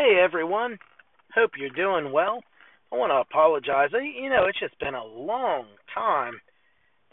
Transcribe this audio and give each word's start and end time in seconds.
Hey 0.00 0.20
everyone, 0.22 0.78
hope 1.34 1.50
you're 1.58 1.70
doing 1.70 2.12
well. 2.12 2.38
I 2.92 2.96
want 2.96 3.10
to 3.10 3.16
apologize. 3.16 3.90
You 3.92 4.30
know, 4.30 4.44
it's 4.46 4.60
just 4.60 4.78
been 4.78 4.94
a 4.94 5.04
long 5.04 5.64
time, 5.92 6.40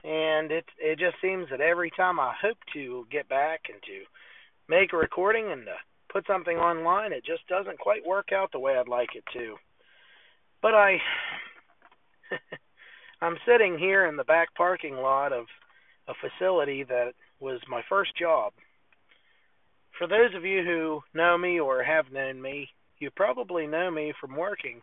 and 0.03 0.51
it 0.51 0.65
it 0.77 0.99
just 0.99 1.15
seems 1.19 1.47
that 1.49 1.61
every 1.61 1.89
time 1.89 2.19
I 2.19 2.35
hope 2.39 2.59
to 2.73 3.07
get 3.11 3.27
back 3.27 3.61
and 3.73 3.81
to 3.81 4.03
make 4.69 4.93
a 4.93 4.97
recording 4.97 5.51
and 5.51 5.65
to 5.65 5.73
put 6.13 6.27
something 6.27 6.57
online, 6.57 7.11
it 7.11 7.25
just 7.25 7.47
doesn't 7.47 7.79
quite 7.79 8.05
work 8.05 8.27
out 8.31 8.51
the 8.51 8.59
way 8.59 8.77
I'd 8.77 8.87
like 8.87 9.15
it 9.15 9.23
to. 9.33 9.55
But 10.61 10.75
I 10.75 10.97
I'm 13.19 13.37
sitting 13.47 13.79
here 13.79 14.05
in 14.05 14.15
the 14.15 14.23
back 14.25 14.53
parking 14.53 14.93
lot 14.93 15.33
of 15.33 15.45
a 16.07 16.13
facility 16.13 16.83
that 16.83 17.13
was 17.39 17.61
my 17.67 17.81
first 17.89 18.15
job 18.15 18.53
for 19.97 20.07
those 20.07 20.33
of 20.35 20.43
you 20.43 20.63
who 20.63 21.01
know 21.13 21.37
me 21.37 21.59
or 21.59 21.83
have 21.83 22.11
known 22.11 22.41
me, 22.41 22.69
you 22.99 23.11
probably 23.11 23.67
know 23.67 23.91
me 23.91 24.13
from 24.19 24.35
working 24.35 24.81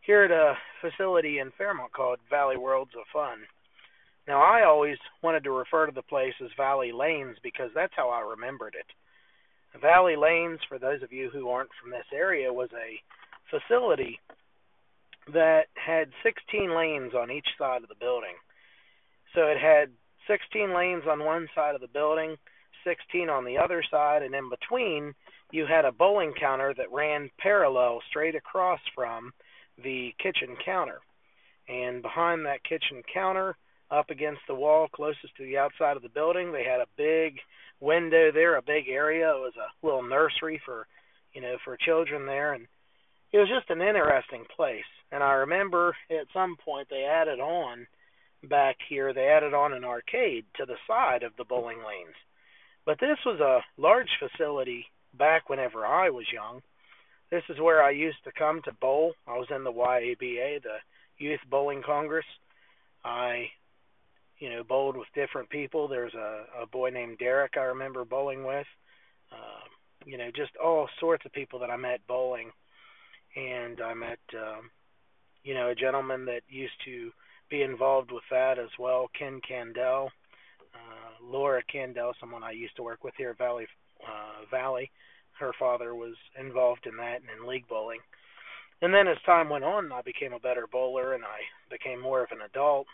here 0.00 0.24
at 0.24 0.30
a 0.30 0.54
facility 0.80 1.38
in 1.38 1.52
Fairmont 1.56 1.92
called 1.92 2.18
Valley 2.28 2.56
Worlds 2.56 2.92
of 2.96 3.04
Fun. 3.12 3.38
Now, 4.26 4.40
I 4.40 4.64
always 4.64 4.98
wanted 5.22 5.44
to 5.44 5.50
refer 5.50 5.86
to 5.86 5.92
the 5.92 6.02
place 6.02 6.34
as 6.42 6.50
Valley 6.56 6.92
Lanes 6.92 7.36
because 7.42 7.70
that's 7.74 7.94
how 7.96 8.08
I 8.10 8.20
remembered 8.20 8.76
it. 8.78 8.86
Valley 9.80 10.16
Lanes, 10.16 10.60
for 10.68 10.78
those 10.78 11.02
of 11.02 11.12
you 11.12 11.30
who 11.30 11.48
aren't 11.48 11.70
from 11.80 11.90
this 11.90 12.06
area, 12.12 12.52
was 12.52 12.68
a 12.72 13.00
facility 13.50 14.20
that 15.32 15.66
had 15.74 16.10
16 16.22 16.76
lanes 16.76 17.14
on 17.14 17.30
each 17.30 17.48
side 17.58 17.82
of 17.82 17.88
the 17.88 17.94
building. 17.98 18.34
So 19.34 19.42
it 19.46 19.58
had 19.58 19.90
16 20.28 20.74
lanes 20.74 21.04
on 21.08 21.24
one 21.24 21.48
side 21.54 21.74
of 21.74 21.80
the 21.80 21.88
building, 21.88 22.36
16 22.84 23.28
on 23.28 23.44
the 23.44 23.58
other 23.58 23.82
side, 23.88 24.22
and 24.22 24.34
in 24.34 24.50
between, 24.50 25.14
you 25.52 25.66
had 25.66 25.84
a 25.84 25.92
bowling 25.92 26.32
counter 26.38 26.74
that 26.74 26.90
ran 26.90 27.30
parallel 27.38 28.00
straight 28.08 28.34
across 28.34 28.80
from 28.94 29.32
the 29.82 30.12
kitchen 30.18 30.56
counter. 30.64 31.00
And 31.68 32.02
behind 32.02 32.44
that 32.46 32.64
kitchen 32.64 33.02
counter, 33.12 33.56
up 33.90 34.08
against 34.10 34.40
the 34.48 34.54
wall 34.54 34.88
closest 34.88 35.36
to 35.36 35.44
the 35.44 35.58
outside 35.58 35.96
of 35.96 36.02
the 36.02 36.08
building, 36.08 36.50
they 36.50 36.64
had 36.64 36.80
a 36.80 36.86
big 36.96 37.38
window 37.80 38.32
there, 38.32 38.56
a 38.56 38.62
big 38.62 38.88
area. 38.88 39.28
It 39.30 39.40
was 39.40 39.52
a 39.56 39.86
little 39.86 40.02
nursery 40.02 40.60
for, 40.64 40.86
you 41.34 41.42
know, 41.42 41.56
for 41.62 41.76
children 41.76 42.24
there, 42.24 42.54
and 42.54 42.66
it 43.32 43.38
was 43.38 43.48
just 43.48 43.68
an 43.68 43.82
interesting 43.82 44.44
place. 44.56 44.88
And 45.12 45.22
I 45.22 45.32
remember 45.32 45.94
at 46.10 46.26
some 46.32 46.56
point 46.64 46.88
they 46.88 47.04
added 47.04 47.38
on 47.38 47.86
back 48.42 48.76
here, 48.88 49.12
they 49.12 49.26
added 49.26 49.52
on 49.52 49.74
an 49.74 49.84
arcade 49.84 50.46
to 50.56 50.64
the 50.64 50.76
side 50.88 51.22
of 51.22 51.32
the 51.36 51.44
bowling 51.44 51.78
lanes. 51.78 52.16
But 52.86 52.98
this 52.98 53.18
was 53.26 53.40
a 53.40 53.60
large 53.80 54.08
facility 54.18 54.86
back 55.18 55.48
whenever 55.48 55.86
I 55.86 56.10
was 56.10 56.26
young. 56.32 56.62
This 57.30 57.42
is 57.48 57.60
where 57.60 57.82
I 57.82 57.90
used 57.90 58.22
to 58.24 58.32
come 58.32 58.60
to 58.64 58.72
bowl. 58.72 59.14
I 59.26 59.38
was 59.38 59.48
in 59.54 59.64
the 59.64 59.72
YABA, 59.72 60.62
the 60.62 60.78
Youth 61.18 61.40
Bowling 61.50 61.82
Congress. 61.84 62.26
I, 63.04 63.46
you 64.38 64.50
know, 64.50 64.62
bowled 64.62 64.96
with 64.96 65.08
different 65.14 65.48
people. 65.48 65.88
There's 65.88 66.14
a, 66.14 66.44
a 66.62 66.66
boy 66.66 66.90
named 66.90 67.18
Derek 67.18 67.56
I 67.56 67.62
remember 67.62 68.04
bowling 68.04 68.44
with. 68.44 68.66
Uh, 69.30 69.64
you 70.04 70.18
know, 70.18 70.30
just 70.34 70.50
all 70.62 70.88
sorts 71.00 71.24
of 71.24 71.32
people 71.32 71.58
that 71.60 71.70
I 71.70 71.76
met 71.76 72.00
bowling. 72.06 72.50
And 73.34 73.80
I 73.80 73.94
met, 73.94 74.18
um, 74.34 74.70
you 75.42 75.54
know, 75.54 75.68
a 75.68 75.74
gentleman 75.74 76.26
that 76.26 76.42
used 76.48 76.74
to 76.84 77.10
be 77.48 77.62
involved 77.62 78.12
with 78.12 78.24
that 78.30 78.58
as 78.58 78.70
well, 78.78 79.08
Ken 79.18 79.40
Candell. 79.48 80.10
Laura 81.22 81.62
Candell, 81.72 82.12
someone 82.20 82.42
I 82.42 82.50
used 82.50 82.76
to 82.76 82.82
work 82.82 83.04
with 83.04 83.14
here 83.16 83.30
at 83.30 83.38
Valley 83.38 83.66
uh, 84.06 84.44
Valley. 84.50 84.90
Her 85.38 85.52
father 85.58 85.94
was 85.94 86.14
involved 86.38 86.86
in 86.86 86.96
that 86.98 87.20
and 87.20 87.30
in 87.40 87.48
league 87.48 87.68
bowling. 87.68 88.00
And 88.82 88.92
then 88.92 89.06
as 89.06 89.16
time 89.24 89.48
went 89.48 89.64
on, 89.64 89.92
I 89.92 90.02
became 90.02 90.32
a 90.32 90.40
better 90.40 90.66
bowler 90.70 91.14
and 91.14 91.24
I 91.24 91.40
became 91.70 92.00
more 92.00 92.22
of 92.22 92.32
an 92.32 92.42
adult. 92.42 92.86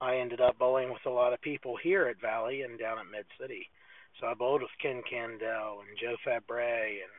I 0.00 0.16
ended 0.16 0.40
up 0.40 0.58
bowling 0.58 0.90
with 0.90 1.04
a 1.06 1.10
lot 1.10 1.32
of 1.32 1.40
people 1.40 1.76
here 1.82 2.06
at 2.06 2.20
Valley 2.20 2.62
and 2.62 2.78
down 2.78 2.98
at 2.98 3.10
Mid 3.10 3.26
City. 3.40 3.66
So 4.20 4.26
I 4.26 4.34
bowled 4.34 4.62
with 4.62 4.70
Ken 4.80 5.02
Candell 5.02 5.80
and 5.80 5.98
Joe 6.00 6.16
Fabre 6.24 7.02
and 7.02 7.14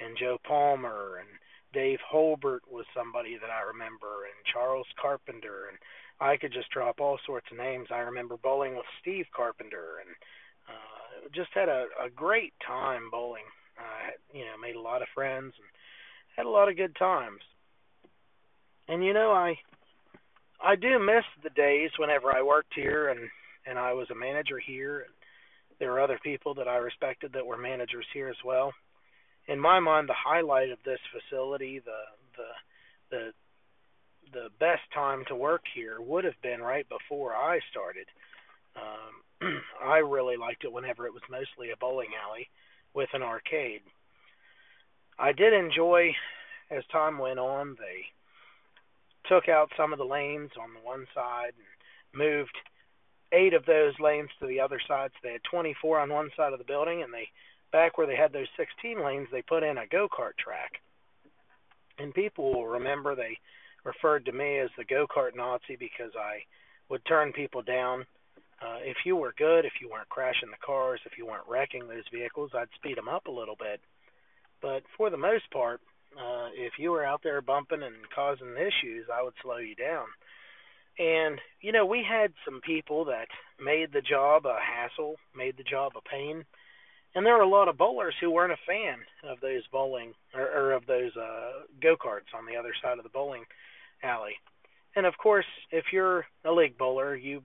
and 0.00 0.16
Joe 0.16 0.38
Palmer 0.46 1.18
and 1.20 1.28
Dave 1.74 1.98
Holbert 2.10 2.64
was 2.70 2.86
somebody 2.96 3.36
that 3.36 3.50
I 3.50 3.60
remember 3.68 4.24
and 4.24 4.46
Charles 4.50 4.88
Carpenter 5.00 5.68
and 5.68 5.78
I 6.20 6.36
could 6.36 6.52
just 6.52 6.70
drop 6.70 7.00
all 7.00 7.18
sorts 7.26 7.46
of 7.50 7.58
names. 7.58 7.88
I 7.90 7.98
remember 7.98 8.36
bowling 8.36 8.76
with 8.76 8.86
Steve 9.00 9.26
Carpenter 9.34 10.04
and 10.04 10.10
uh, 10.68 10.99
just 11.34 11.50
had 11.54 11.68
a, 11.68 11.86
a 12.04 12.10
great 12.14 12.52
time 12.66 13.10
bowling. 13.10 13.44
I, 13.78 14.36
you 14.36 14.44
know, 14.44 14.56
made 14.60 14.76
a 14.76 14.80
lot 14.80 15.02
of 15.02 15.08
friends 15.14 15.54
and 15.56 15.68
had 16.36 16.46
a 16.46 16.50
lot 16.50 16.68
of 16.68 16.76
good 16.76 16.96
times. 16.96 17.40
And 18.88 19.04
you 19.04 19.14
know, 19.14 19.30
I 19.30 19.56
I 20.62 20.76
do 20.76 20.98
miss 20.98 21.24
the 21.42 21.50
days 21.50 21.90
whenever 21.98 22.34
I 22.34 22.42
worked 22.42 22.74
here 22.74 23.08
and 23.08 23.20
and 23.66 23.78
I 23.78 23.92
was 23.92 24.10
a 24.10 24.14
manager 24.14 24.58
here. 24.58 25.00
And 25.00 25.14
there 25.78 25.92
were 25.92 26.00
other 26.00 26.18
people 26.22 26.54
that 26.54 26.68
I 26.68 26.76
respected 26.76 27.32
that 27.32 27.46
were 27.46 27.56
managers 27.56 28.06
here 28.12 28.28
as 28.28 28.42
well. 28.44 28.72
In 29.48 29.58
my 29.58 29.80
mind, 29.80 30.08
the 30.08 30.14
highlight 30.14 30.70
of 30.70 30.78
this 30.84 31.00
facility, 31.12 31.80
the 31.80 32.02
the 32.36 33.16
the 33.16 33.32
the 34.32 34.48
best 34.60 34.82
time 34.94 35.24
to 35.28 35.34
work 35.34 35.62
here 35.74 36.00
would 36.00 36.24
have 36.24 36.40
been 36.42 36.60
right 36.60 36.86
before 36.88 37.34
I 37.34 37.58
started. 37.70 38.06
Um, 38.76 39.22
I 39.82 39.98
really 39.98 40.36
liked 40.36 40.64
it 40.64 40.72
whenever 40.72 41.06
it 41.06 41.14
was 41.14 41.22
mostly 41.30 41.70
a 41.70 41.76
bowling 41.76 42.10
alley 42.26 42.48
with 42.94 43.08
an 43.12 43.22
arcade. 43.22 43.82
I 45.18 45.32
did 45.32 45.52
enjoy 45.52 46.14
as 46.70 46.84
time 46.92 47.18
went 47.18 47.38
on. 47.38 47.76
They 47.78 48.06
took 49.28 49.48
out 49.48 49.70
some 49.76 49.92
of 49.92 49.98
the 49.98 50.04
lanes 50.04 50.50
on 50.60 50.74
the 50.74 50.86
one 50.86 51.06
side 51.14 51.52
and 51.56 52.18
moved 52.18 52.56
eight 53.32 53.54
of 53.54 53.64
those 53.66 53.94
lanes 54.00 54.30
to 54.40 54.46
the 54.46 54.60
other 54.60 54.80
side. 54.86 55.10
So 55.14 55.20
they 55.22 55.32
had 55.32 55.44
24 55.50 56.00
on 56.00 56.10
one 56.10 56.30
side 56.36 56.52
of 56.52 56.58
the 56.58 56.64
building, 56.64 57.02
and 57.02 57.12
they 57.12 57.28
back 57.72 57.96
where 57.96 58.06
they 58.06 58.16
had 58.16 58.32
those 58.32 58.48
16 58.56 59.02
lanes, 59.04 59.28
they 59.30 59.42
put 59.42 59.62
in 59.62 59.78
a 59.78 59.86
go 59.86 60.08
kart 60.08 60.36
track. 60.38 60.72
And 61.98 62.14
people 62.14 62.52
will 62.52 62.66
remember 62.66 63.14
they 63.14 63.38
referred 63.84 64.24
to 64.26 64.32
me 64.32 64.58
as 64.58 64.70
the 64.76 64.84
go 64.84 65.06
kart 65.06 65.36
Nazi 65.36 65.76
because 65.78 66.12
I 66.18 66.40
would 66.88 67.04
turn 67.04 67.32
people 67.32 67.62
down. 67.62 68.06
Uh, 68.60 68.76
if 68.82 68.98
you 69.06 69.16
were 69.16 69.34
good, 69.38 69.64
if 69.64 69.72
you 69.80 69.88
weren't 69.88 70.08
crashing 70.08 70.50
the 70.50 70.66
cars, 70.66 71.00
if 71.06 71.16
you 71.16 71.26
weren't 71.26 71.48
wrecking 71.48 71.88
those 71.88 72.04
vehicles, 72.12 72.50
I'd 72.54 72.68
speed 72.76 72.98
them 72.98 73.08
up 73.08 73.26
a 73.26 73.30
little 73.30 73.56
bit. 73.58 73.80
But 74.60 74.82
for 74.96 75.08
the 75.08 75.16
most 75.16 75.50
part, 75.50 75.80
uh, 76.16 76.48
if 76.54 76.74
you 76.78 76.90
were 76.90 77.04
out 77.04 77.22
there 77.22 77.40
bumping 77.40 77.82
and 77.82 77.94
causing 78.14 78.54
issues, 78.56 79.06
I 79.12 79.22
would 79.22 79.34
slow 79.42 79.56
you 79.56 79.74
down. 79.74 80.06
And, 80.98 81.40
you 81.62 81.72
know, 81.72 81.86
we 81.86 82.04
had 82.06 82.32
some 82.44 82.60
people 82.60 83.06
that 83.06 83.28
made 83.62 83.92
the 83.92 84.02
job 84.02 84.44
a 84.44 84.58
hassle, 84.60 85.16
made 85.34 85.56
the 85.56 85.62
job 85.62 85.92
a 85.96 86.06
pain. 86.06 86.44
And 87.14 87.24
there 87.24 87.34
were 87.34 87.42
a 87.42 87.48
lot 87.48 87.68
of 87.68 87.78
bowlers 87.78 88.14
who 88.20 88.30
weren't 88.30 88.52
a 88.52 88.66
fan 88.66 88.98
of 89.24 89.40
those 89.40 89.66
bowling 89.72 90.12
or, 90.34 90.42
or 90.42 90.72
of 90.72 90.86
those 90.86 91.16
uh, 91.16 91.64
go 91.80 91.96
karts 91.96 92.36
on 92.36 92.44
the 92.44 92.56
other 92.56 92.74
side 92.82 92.98
of 92.98 93.04
the 93.04 93.10
bowling 93.10 93.44
alley. 94.02 94.34
And 94.94 95.06
of 95.06 95.16
course, 95.16 95.46
if 95.70 95.86
you're 95.92 96.26
a 96.44 96.52
league 96.52 96.76
bowler, 96.76 97.14
you 97.16 97.42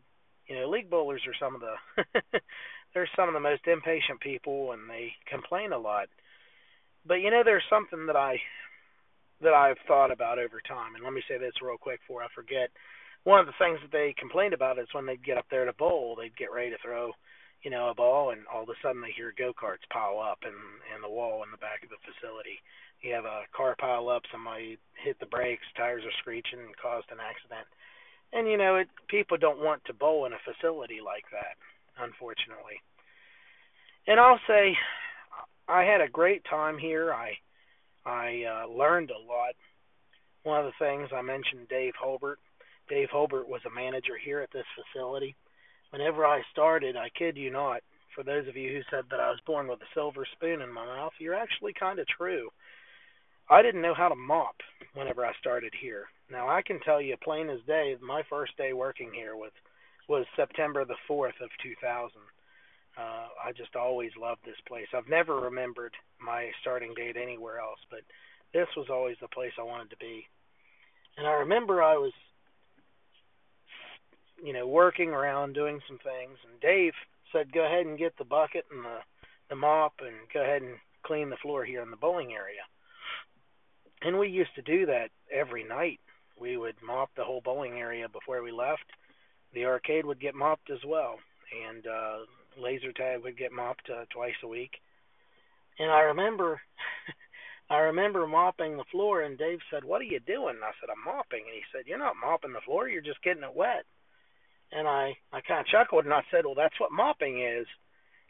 you 0.48 0.56
know 0.56 0.70
league 0.70 0.90
bowlers 0.90 1.22
are 1.28 1.38
some 1.40 1.56
of 1.56 1.62
the 1.62 1.76
they're 2.94 3.10
some 3.16 3.28
of 3.28 3.34
the 3.34 3.40
most 3.40 3.68
impatient 3.68 4.20
people, 4.20 4.72
and 4.72 4.90
they 4.90 5.14
complain 5.30 5.74
a 5.74 5.78
lot. 5.78 6.08
But 7.06 7.16
you 7.16 7.32
know, 7.32 7.44
there's 7.44 7.64
something 7.70 8.08
that 8.08 8.16
I 8.16 8.38
that 9.42 9.54
I've 9.54 9.82
thought 9.88 10.12
about 10.12 10.40
over 10.40 10.62
time, 10.68 10.96
and 10.96 11.04
let 11.04 11.14
me 11.14 11.24
say 11.28 11.38
this 11.38 11.62
real 11.62 11.78
quick 11.78 12.00
before 12.02 12.24
I 12.24 12.28
forget. 12.34 12.70
One 13.24 13.40
of 13.40 13.48
the 13.48 13.58
things 13.58 13.80
that 13.82 13.92
they 13.92 14.14
complained 14.20 14.54
about 14.54 14.78
is 14.78 14.88
when 14.94 15.08
they'd 15.08 15.26
get 15.26 15.38
up 15.38 15.50
there 15.50 15.66
to 15.66 15.74
bowl, 15.74 16.16
they'd 16.16 16.38
get 16.38 16.54
ready 16.54 16.70
to 16.70 16.78
throw, 16.78 17.10
you 17.64 17.72
know, 17.72 17.90
a 17.90 17.96
ball, 17.96 18.30
and 18.30 18.46
all 18.46 18.62
of 18.62 18.70
a 18.70 18.78
sudden 18.84 19.02
they 19.02 19.10
hear 19.18 19.34
go 19.36 19.50
karts 19.50 19.82
pile 19.90 20.22
up 20.22 20.46
in 20.46 20.54
in 20.94 21.02
the 21.02 21.10
wall 21.10 21.42
in 21.42 21.50
the 21.50 21.58
back 21.58 21.82
of 21.82 21.90
the 21.90 21.98
facility 22.06 22.62
you 23.06 23.14
have 23.14 23.26
a 23.26 23.46
car 23.56 23.76
pile 23.78 24.10
up, 24.10 24.24
somebody 24.32 24.78
hit 25.04 25.20
the 25.20 25.30
brakes, 25.30 25.66
tires 25.78 26.04
are 26.04 26.20
screeching, 26.20 26.60
and 26.60 26.76
caused 26.78 27.06
an 27.12 27.22
accident. 27.22 27.68
And 28.34 28.48
you 28.48 28.58
know, 28.58 28.76
it 28.76 28.88
people 29.08 29.38
don't 29.38 29.64
want 29.64 29.84
to 29.86 29.94
bowl 29.94 30.26
in 30.26 30.34
a 30.34 30.38
facility 30.44 31.00
like 31.04 31.26
that, 31.32 31.56
unfortunately. 32.04 32.82
And 34.08 34.20
I'll 34.20 34.40
say, 34.48 34.78
I 35.68 35.84
had 35.84 36.02
a 36.02 36.10
great 36.10 36.44
time 36.50 36.78
here. 36.78 37.14
I 37.14 37.38
I 38.06 38.44
uh, 38.44 38.68
learned 38.68 39.12
a 39.12 39.18
lot. 39.18 39.56
One 40.44 40.60
of 40.60 40.66
the 40.66 40.86
things 40.86 41.10
I 41.12 41.22
mentioned, 41.22 41.68
Dave 41.70 41.94
Holbert. 42.00 42.38
Dave 42.88 43.10
Holbert 43.12 43.48
was 43.48 43.62
a 43.66 43.74
manager 43.74 44.14
here 44.24 44.42
at 44.42 44.52
this 44.52 44.66
facility. 44.76 45.36
Whenever 45.90 46.26
I 46.26 46.42
started, 46.52 46.96
I 46.96 47.10
kid 47.18 47.36
you 47.36 47.50
not, 47.50 47.82
for 48.14 48.24
those 48.24 48.48
of 48.48 48.56
you 48.56 48.72
who 48.72 48.82
said 48.92 49.06
that 49.10 49.20
I 49.20 49.30
was 49.30 49.40
born 49.46 49.68
with 49.68 49.82
a 49.82 49.94
silver 49.94 50.26
spoon 50.34 50.62
in 50.62 50.72
my 50.72 50.86
mouth, 50.86 51.14
you're 51.20 51.34
actually 51.34 51.74
kind 51.74 52.00
of 52.00 52.08
true. 52.08 52.50
I 53.50 53.62
didn't 53.62 53.82
know 53.82 53.94
how 53.94 54.10
to 54.10 54.16
mop 54.16 54.56
whenever 54.94 55.26
I 55.26 55.34
started 55.40 55.74
here. 55.80 56.06
Now 56.32 56.50
I 56.50 56.62
can 56.62 56.80
tell 56.80 57.02
you 57.02 57.16
plain 57.24 57.50
as 57.50 57.60
day, 57.68 57.96
my 58.02 58.24
first 58.30 58.58
day 58.58 58.74
working 58.74 59.12
here 59.14 59.36
was 59.36 59.52
was 60.08 60.26
September 60.36 60.86
the 60.86 60.96
fourth 61.08 61.36
of 61.42 61.50
two 61.62 61.74
thousand. 61.82 62.22
Uh, 62.98 63.28
I 63.44 63.52
just 63.52 63.76
always 63.76 64.12
loved 64.20 64.42
this 64.46 64.60
place. 64.68 64.88
I've 64.94 65.10
never 65.10 65.36
remembered 65.40 65.94
my 66.20 66.52
starting 66.62 66.94
date 66.94 67.18
anywhere 67.18 67.60
else, 67.60 67.80
but 67.90 68.02
this 68.54 68.68
was 68.78 68.88
always 68.90 69.18
the 69.20 69.28
place 69.28 69.52
I 69.60 69.64
wanted 69.64 69.90
to 69.90 69.98
be. 69.98 70.26
And 71.18 71.28
I 71.28 71.34
remember 71.34 71.84
I 71.84 71.98
was, 71.98 72.14
you 74.42 74.54
know, 74.54 74.68
working 74.68 75.10
around 75.10 75.54
doing 75.54 75.82
some 75.88 75.98
things, 75.98 76.38
and 76.50 76.60
Dave 76.62 76.94
said, 77.32 77.52
"Go 77.52 77.66
ahead 77.66 77.86
and 77.86 77.98
get 77.98 78.18
the 78.18 78.26
bucket 78.26 78.66
and 78.72 78.84
the 78.84 79.00
the 79.50 79.56
mop, 79.56 79.94
and 80.00 80.16
go 80.34 80.42
ahead 80.42 80.62
and 80.62 80.78
clean 81.04 81.30
the 81.30 81.38
floor 81.38 81.66
here 81.66 81.82
in 81.82 81.92
the 81.92 81.98
bowling 81.98 82.34
area." 82.34 82.64
And 84.02 84.18
we 84.20 84.30
used 84.30 84.56
to 84.56 84.62
do 84.62 84.86
that 84.88 85.10
every 85.32 85.64
night. 85.64 86.00
We 86.40 86.58
would 86.58 86.76
mop 86.84 87.10
the 87.16 87.24
whole 87.24 87.42
bowling 87.42 87.80
area 87.80 88.08
before 88.10 88.42
we 88.42 88.52
left. 88.52 88.86
The 89.54 89.66
arcade 89.66 90.06
would 90.06 90.20
get 90.20 90.36
mopped 90.36 90.70
as 90.70 90.84
well, 90.86 91.20
and 91.68 91.88
uh, 91.88 92.18
laser 92.58 92.92
tag 92.92 93.24
would 93.24 93.38
get 93.38 93.52
mopped 93.52 93.90
uh, 93.90 94.06
twice 94.10 94.36
a 94.44 94.48
week. 94.48 94.72
And 95.80 95.90
I 95.90 96.02
remember 96.02 96.62
I 97.70 97.78
remember 97.78 98.28
mopping 98.28 98.78
the 98.78 98.84
floor, 98.92 99.24
and 99.24 99.38
Dave 99.38 99.60
said, 99.72 99.84
"What 99.84 100.02
are 100.02 100.06
you 100.06 100.20
doing?" 100.20 100.56
And 100.56 100.64
I 100.64 100.72
said, 100.80 100.90
"I'm 100.90 101.04
mopping." 101.04 101.44
And 101.46 101.56
he 101.56 101.64
said, 101.72 101.88
"You're 101.88 101.98
not 101.98 102.16
mopping 102.22 102.54
the 102.54 102.62
floor. 102.62 102.88
You're 102.90 103.02
just 103.02 103.24
getting 103.24 103.44
it 103.44 103.56
wet." 103.56 103.86
And 104.72 104.88
I 104.88 105.16
I 105.32 105.42
kind 105.42 105.62
of 105.62 105.68
chuckled 105.68 106.06
and 106.06 106.14
I 106.14 106.24
said, 106.32 106.46
"Well, 106.46 106.56
that's 106.56 106.80
what 106.80 106.92
mopping 106.92 107.42
is," 107.42 107.68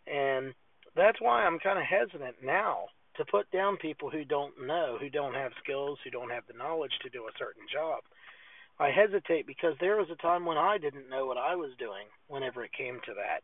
and 0.05 0.53
that's 0.95 1.19
why 1.19 1.43
I'm 1.43 1.59
kind 1.59 1.79
of 1.79 1.85
hesitant 1.85 2.43
now 2.43 2.87
to 3.17 3.25
put 3.25 3.49
down 3.51 3.77
people 3.77 4.09
who 4.09 4.25
don't 4.25 4.53
know, 4.65 4.97
who 4.99 5.09
don't 5.09 5.33
have 5.33 5.51
skills, 5.63 5.99
who 6.03 6.09
don't 6.09 6.31
have 6.31 6.43
the 6.47 6.57
knowledge 6.57 6.93
to 7.01 7.09
do 7.09 7.23
a 7.23 7.37
certain 7.37 7.63
job. 7.71 8.03
I 8.79 8.89
hesitate 8.91 9.47
because 9.47 9.75
there 9.79 9.95
was 9.95 10.09
a 10.11 10.21
time 10.21 10.45
when 10.45 10.57
I 10.57 10.77
didn't 10.77 11.09
know 11.09 11.25
what 11.25 11.37
I 11.37 11.55
was 11.55 11.71
doing 11.79 12.07
whenever 12.27 12.63
it 12.63 12.73
came 12.77 12.99
to 13.05 13.13
that. 13.15 13.41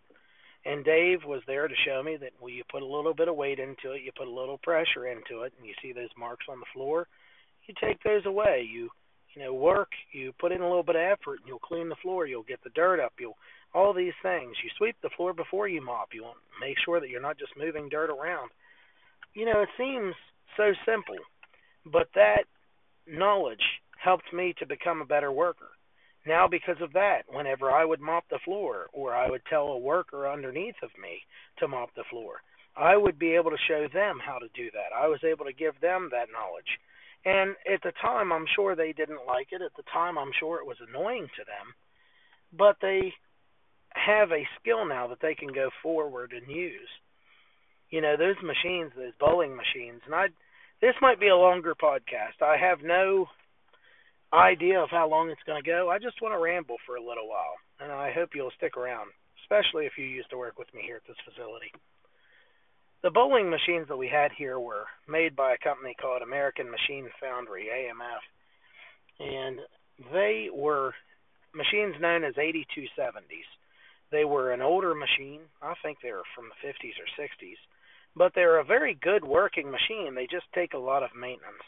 And 0.63 0.85
Dave 0.85 1.19
was 1.25 1.41
there 1.47 1.68
to 1.68 1.73
show 1.85 2.03
me 2.03 2.18
that 2.18 2.33
well, 2.39 2.51
you 2.51 2.63
put 2.69 2.83
a 2.83 2.85
little 2.85 3.13
bit 3.13 3.27
of 3.27 3.35
weight 3.35 3.59
into 3.59 3.94
it, 3.94 4.03
you 4.03 4.12
put 4.15 4.27
a 4.27 4.31
little 4.31 4.59
pressure 4.59 5.07
into 5.07 5.44
it, 5.44 5.53
and 5.57 5.65
you 5.65 5.73
see 5.81 5.91
those 5.91 6.12
marks 6.18 6.45
on 6.50 6.59
the 6.59 6.69
floor. 6.73 7.07
You 7.65 7.73
take 7.81 8.03
those 8.03 8.25
away. 8.25 8.68
You 8.71 8.89
you 9.33 9.41
know 9.41 9.53
work. 9.53 9.89
You 10.12 10.33
put 10.39 10.51
in 10.51 10.62
a 10.62 10.68
little 10.68 10.83
bit 10.83 10.95
of 10.95 11.01
effort, 11.01 11.39
and 11.39 11.47
you'll 11.47 11.59
clean 11.59 11.89
the 11.89 11.95
floor. 12.01 12.27
You'll 12.27 12.44
get 12.44 12.63
the 12.63 12.69
dirt 12.71 13.00
up. 13.00 13.13
You'll 13.19 13.38
all 13.73 13.94
these 13.94 14.13
things. 14.21 14.56
You 14.63 14.69
sweep 14.77 14.97
the 15.01 15.09
floor 15.15 15.33
before 15.33 15.68
you 15.68 15.81
mop. 15.81 16.09
You 16.13 16.23
want 16.23 16.38
make 16.59 16.77
sure 16.83 17.00
that 17.00 17.09
you're 17.09 17.21
not 17.21 17.39
just 17.39 17.57
moving 17.57 17.89
dirt 17.89 18.09
around. 18.09 18.51
You 19.33 19.45
know, 19.45 19.62
it 19.62 19.69
seems 19.78 20.13
so 20.57 20.74
simple, 20.86 21.16
but 21.86 22.10
that 22.16 22.44
knowledge 23.07 23.63
helped 23.98 24.33
me 24.33 24.54
to 24.60 24.66
become 24.66 25.01
a 25.01 25.06
better 25.06 25.31
worker. 25.31 25.69
Now, 26.25 26.48
because 26.48 26.78
of 26.81 26.94
that, 26.94 27.24
whenever 27.30 27.72
I 27.72 27.83
would 27.83 28.01
mop 28.01 28.25
the 28.30 28.39
floor, 28.45 28.88
or 28.94 29.16
I 29.16 29.30
would 29.30 29.42
tell 29.50 29.68
a 29.68 29.78
worker 29.78 30.30
underneath 30.30 30.75
of 30.83 30.92
me 31.01 31.22
to 31.60 31.68
mop 31.68 31.89
the 31.95 32.04
floor, 32.10 32.42
I 32.75 32.95
would 32.95 33.18
be 33.18 33.36
able 33.36 33.51
to 33.51 33.68
show 33.68 33.88
them 33.92 34.19
how 34.24 34.38
to 34.38 34.48
do 34.56 34.69
that. 34.72 34.95
I 34.95 35.07
was 35.07 35.19
able 35.24 35.45
to 35.45 35.54
give 35.54 35.80
them 35.81 36.10
that 36.12 36.28
knowledge. 36.31 36.80
And 37.25 37.56
at 37.72 37.81
the 37.83 37.92
time, 38.01 38.31
I'm 38.31 38.45
sure 38.56 38.75
they 38.75 38.94
didn't 38.94 39.28
like 39.28 39.48
it. 39.51 39.62
At 39.62 39.75
the 39.75 39.83
time, 39.92 40.18
I'm 40.18 40.31
sure 40.39 40.60
it 40.60 40.68
was 40.68 40.78
annoying 40.88 41.28
to 41.38 41.44
them. 41.45 41.74
But 42.54 42.78
they 42.81 43.13
have 43.94 44.31
a 44.31 44.48
skill 44.60 44.86
now 44.86 45.07
that 45.07 45.22
they 45.22 45.36
can 45.36 45.54
go 45.54 45.69
forward 45.83 46.33
and 46.33 46.50
use. 46.50 46.89
You 47.91 48.01
know, 48.01 48.15
those 48.17 48.39
machines, 48.41 48.91
those 48.95 49.13
bowling 49.19 49.55
machines, 49.55 50.01
and 50.05 50.15
I 50.15 50.27
this 50.81 50.95
might 51.01 51.19
be 51.19 51.27
a 51.27 51.35
longer 51.35 51.75
podcast. 51.75 52.41
I 52.41 52.57
have 52.57 52.79
no 52.81 53.27
idea 54.33 54.79
of 54.79 54.89
how 54.89 55.07
long 55.07 55.29
it's 55.29 55.43
going 55.45 55.61
to 55.61 55.69
go. 55.69 55.89
I 55.91 55.99
just 55.99 56.21
want 56.21 56.33
to 56.33 56.41
ramble 56.41 56.77
for 56.88 56.95
a 56.95 57.03
little 57.03 57.27
while, 57.27 57.59
and 57.79 57.91
I 57.91 58.11
hope 58.11 58.29
you'll 58.33 58.55
stick 58.57 58.77
around, 58.77 59.11
especially 59.43 59.85
if 59.85 59.93
you 59.97 60.05
used 60.05 60.31
to 60.31 60.38
work 60.38 60.57
with 60.57 60.73
me 60.73 60.81
here 60.83 60.95
at 60.95 61.07
this 61.07 61.19
facility. 61.27 61.71
The 63.03 63.11
bowling 63.11 63.49
machines 63.49 63.88
that 63.89 63.97
we 63.97 64.07
had 64.07 64.31
here 64.37 64.59
were 64.59 64.85
made 65.07 65.35
by 65.35 65.53
a 65.53 65.63
company 65.63 65.95
called 65.99 66.21
American 66.21 66.69
Machine 66.69 67.09
Foundry, 67.19 67.67
AMF, 67.67 68.23
and 69.19 69.59
they 70.13 70.49
were 70.53 70.94
machines 71.53 71.95
known 71.99 72.23
as 72.23 72.35
8270s. 72.35 73.49
They 74.11 74.25
were 74.25 74.51
an 74.51 74.61
older 74.61 74.94
machine. 74.94 75.41
I 75.61 75.73
think 75.83 75.97
they 76.01 76.11
were 76.11 76.27
from 76.35 76.49
the 76.49 76.67
50s 76.67 76.97
or 76.99 77.09
60s, 77.17 77.57
but 78.15 78.33
they're 78.35 78.59
a 78.59 78.63
very 78.63 78.97
good 79.01 79.23
working 79.23 79.71
machine. 79.71 80.15
They 80.15 80.27
just 80.29 80.45
take 80.53 80.73
a 80.73 80.77
lot 80.77 81.03
of 81.03 81.15
maintenance. 81.15 81.63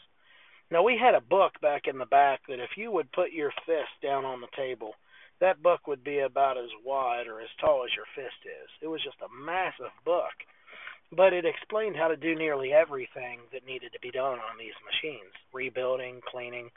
Now 0.70 0.82
we 0.82 0.98
had 0.98 1.14
a 1.14 1.20
book 1.20 1.60
back 1.60 1.82
in 1.86 1.98
the 1.98 2.06
back 2.06 2.40
that 2.48 2.60
if 2.60 2.76
you 2.76 2.90
would 2.90 3.12
put 3.12 3.32
your 3.32 3.52
fist 3.66 3.94
down 4.02 4.24
on 4.24 4.40
the 4.40 4.48
table, 4.56 4.94
that 5.40 5.62
book 5.62 5.86
would 5.86 6.04
be 6.04 6.20
about 6.20 6.58
as 6.58 6.70
wide 6.84 7.26
or 7.26 7.40
as 7.40 7.48
tall 7.60 7.84
as 7.84 7.94
your 7.94 8.06
fist 8.14 8.40
is. 8.44 8.70
It 8.80 8.88
was 8.88 9.02
just 9.02 9.20
a 9.20 9.44
massive 9.44 9.92
book. 10.04 10.32
But 11.12 11.32
it 11.32 11.44
explained 11.44 11.96
how 11.96 12.08
to 12.08 12.16
do 12.16 12.34
nearly 12.34 12.72
everything 12.72 13.40
that 13.52 13.66
needed 13.66 13.92
to 13.92 14.00
be 14.00 14.10
done 14.10 14.38
on 14.38 14.58
these 14.58 14.74
machines 14.84 15.32
rebuilding, 15.52 16.20
cleaning, 16.26 16.70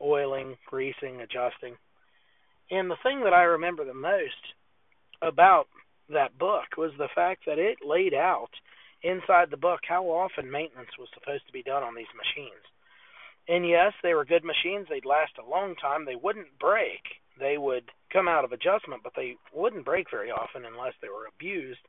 oiling, 0.00 0.56
greasing, 0.66 1.20
adjusting. 1.20 1.76
And 2.70 2.90
the 2.90 3.02
thing 3.02 3.22
that 3.24 3.34
I 3.34 3.42
remember 3.42 3.84
the 3.84 3.94
most 3.94 4.54
about 5.20 5.66
that 6.08 6.38
book 6.38 6.76
was 6.76 6.92
the 6.96 7.10
fact 7.14 7.42
that 7.46 7.58
it 7.58 7.78
laid 7.86 8.14
out 8.14 8.50
inside 9.02 9.50
the 9.50 9.56
book 9.56 9.80
how 9.88 10.04
often 10.06 10.50
maintenance 10.50 10.90
was 10.98 11.08
supposed 11.14 11.46
to 11.46 11.52
be 11.52 11.62
done 11.62 11.82
on 11.82 11.94
these 11.94 12.12
machines. 12.16 12.62
And 13.48 13.68
yes, 13.68 13.92
they 14.02 14.14
were 14.14 14.24
good 14.24 14.44
machines. 14.44 14.86
They'd 14.88 15.04
last 15.04 15.32
a 15.38 15.48
long 15.48 15.74
time. 15.76 16.04
They 16.04 16.14
wouldn't 16.14 16.58
break. 16.60 17.02
They 17.38 17.58
would 17.58 17.90
come 18.12 18.28
out 18.28 18.44
of 18.44 18.52
adjustment, 18.52 19.02
but 19.02 19.14
they 19.16 19.36
wouldn't 19.52 19.84
break 19.84 20.10
very 20.10 20.30
often 20.30 20.64
unless 20.64 20.94
they 21.00 21.08
were 21.08 21.26
abused. 21.26 21.80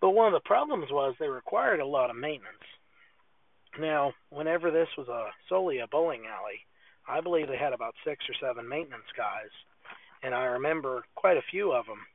But 0.00 0.10
one 0.10 0.32
of 0.32 0.32
the 0.32 0.46
problems 0.46 0.90
was 0.90 1.14
they 1.18 1.28
required 1.28 1.80
a 1.80 1.86
lot 1.86 2.10
of 2.10 2.16
maintenance. 2.16 2.64
Now, 3.78 4.14
whenever 4.30 4.70
this 4.70 4.88
was 4.96 5.08
a 5.08 5.28
solely 5.48 5.78
a 5.78 5.86
bowling 5.86 6.22
alley, 6.26 6.60
I 7.06 7.20
believe 7.20 7.48
they 7.48 7.58
had 7.58 7.72
about 7.72 7.94
six 8.04 8.24
or 8.28 8.34
seven 8.40 8.68
maintenance 8.68 9.10
guys, 9.16 9.50
and 10.22 10.34
I 10.34 10.44
remember 10.44 11.04
quite 11.14 11.36
a 11.36 11.50
few 11.50 11.72
of 11.72 11.86
them. 11.86 12.06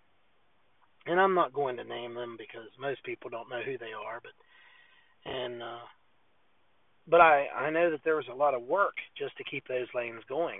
And 1.05 1.19
I'm 1.19 1.33
not 1.33 1.53
going 1.53 1.77
to 1.77 1.83
name 1.83 2.13
them 2.13 2.37
because 2.37 2.69
most 2.79 3.03
people 3.03 3.29
don't 3.29 3.49
know 3.49 3.61
who 3.61 3.77
they 3.77 3.91
are, 3.91 4.21
but 4.21 4.31
and 5.29 5.61
uh 5.61 5.85
but 7.07 7.21
I 7.21 7.47
I 7.55 7.69
know 7.69 7.91
that 7.91 8.03
there 8.03 8.15
was 8.15 8.27
a 8.31 8.35
lot 8.35 8.53
of 8.53 8.63
work 8.63 8.95
just 9.17 9.35
to 9.37 9.43
keep 9.43 9.67
those 9.67 9.87
lanes 9.93 10.23
going. 10.29 10.59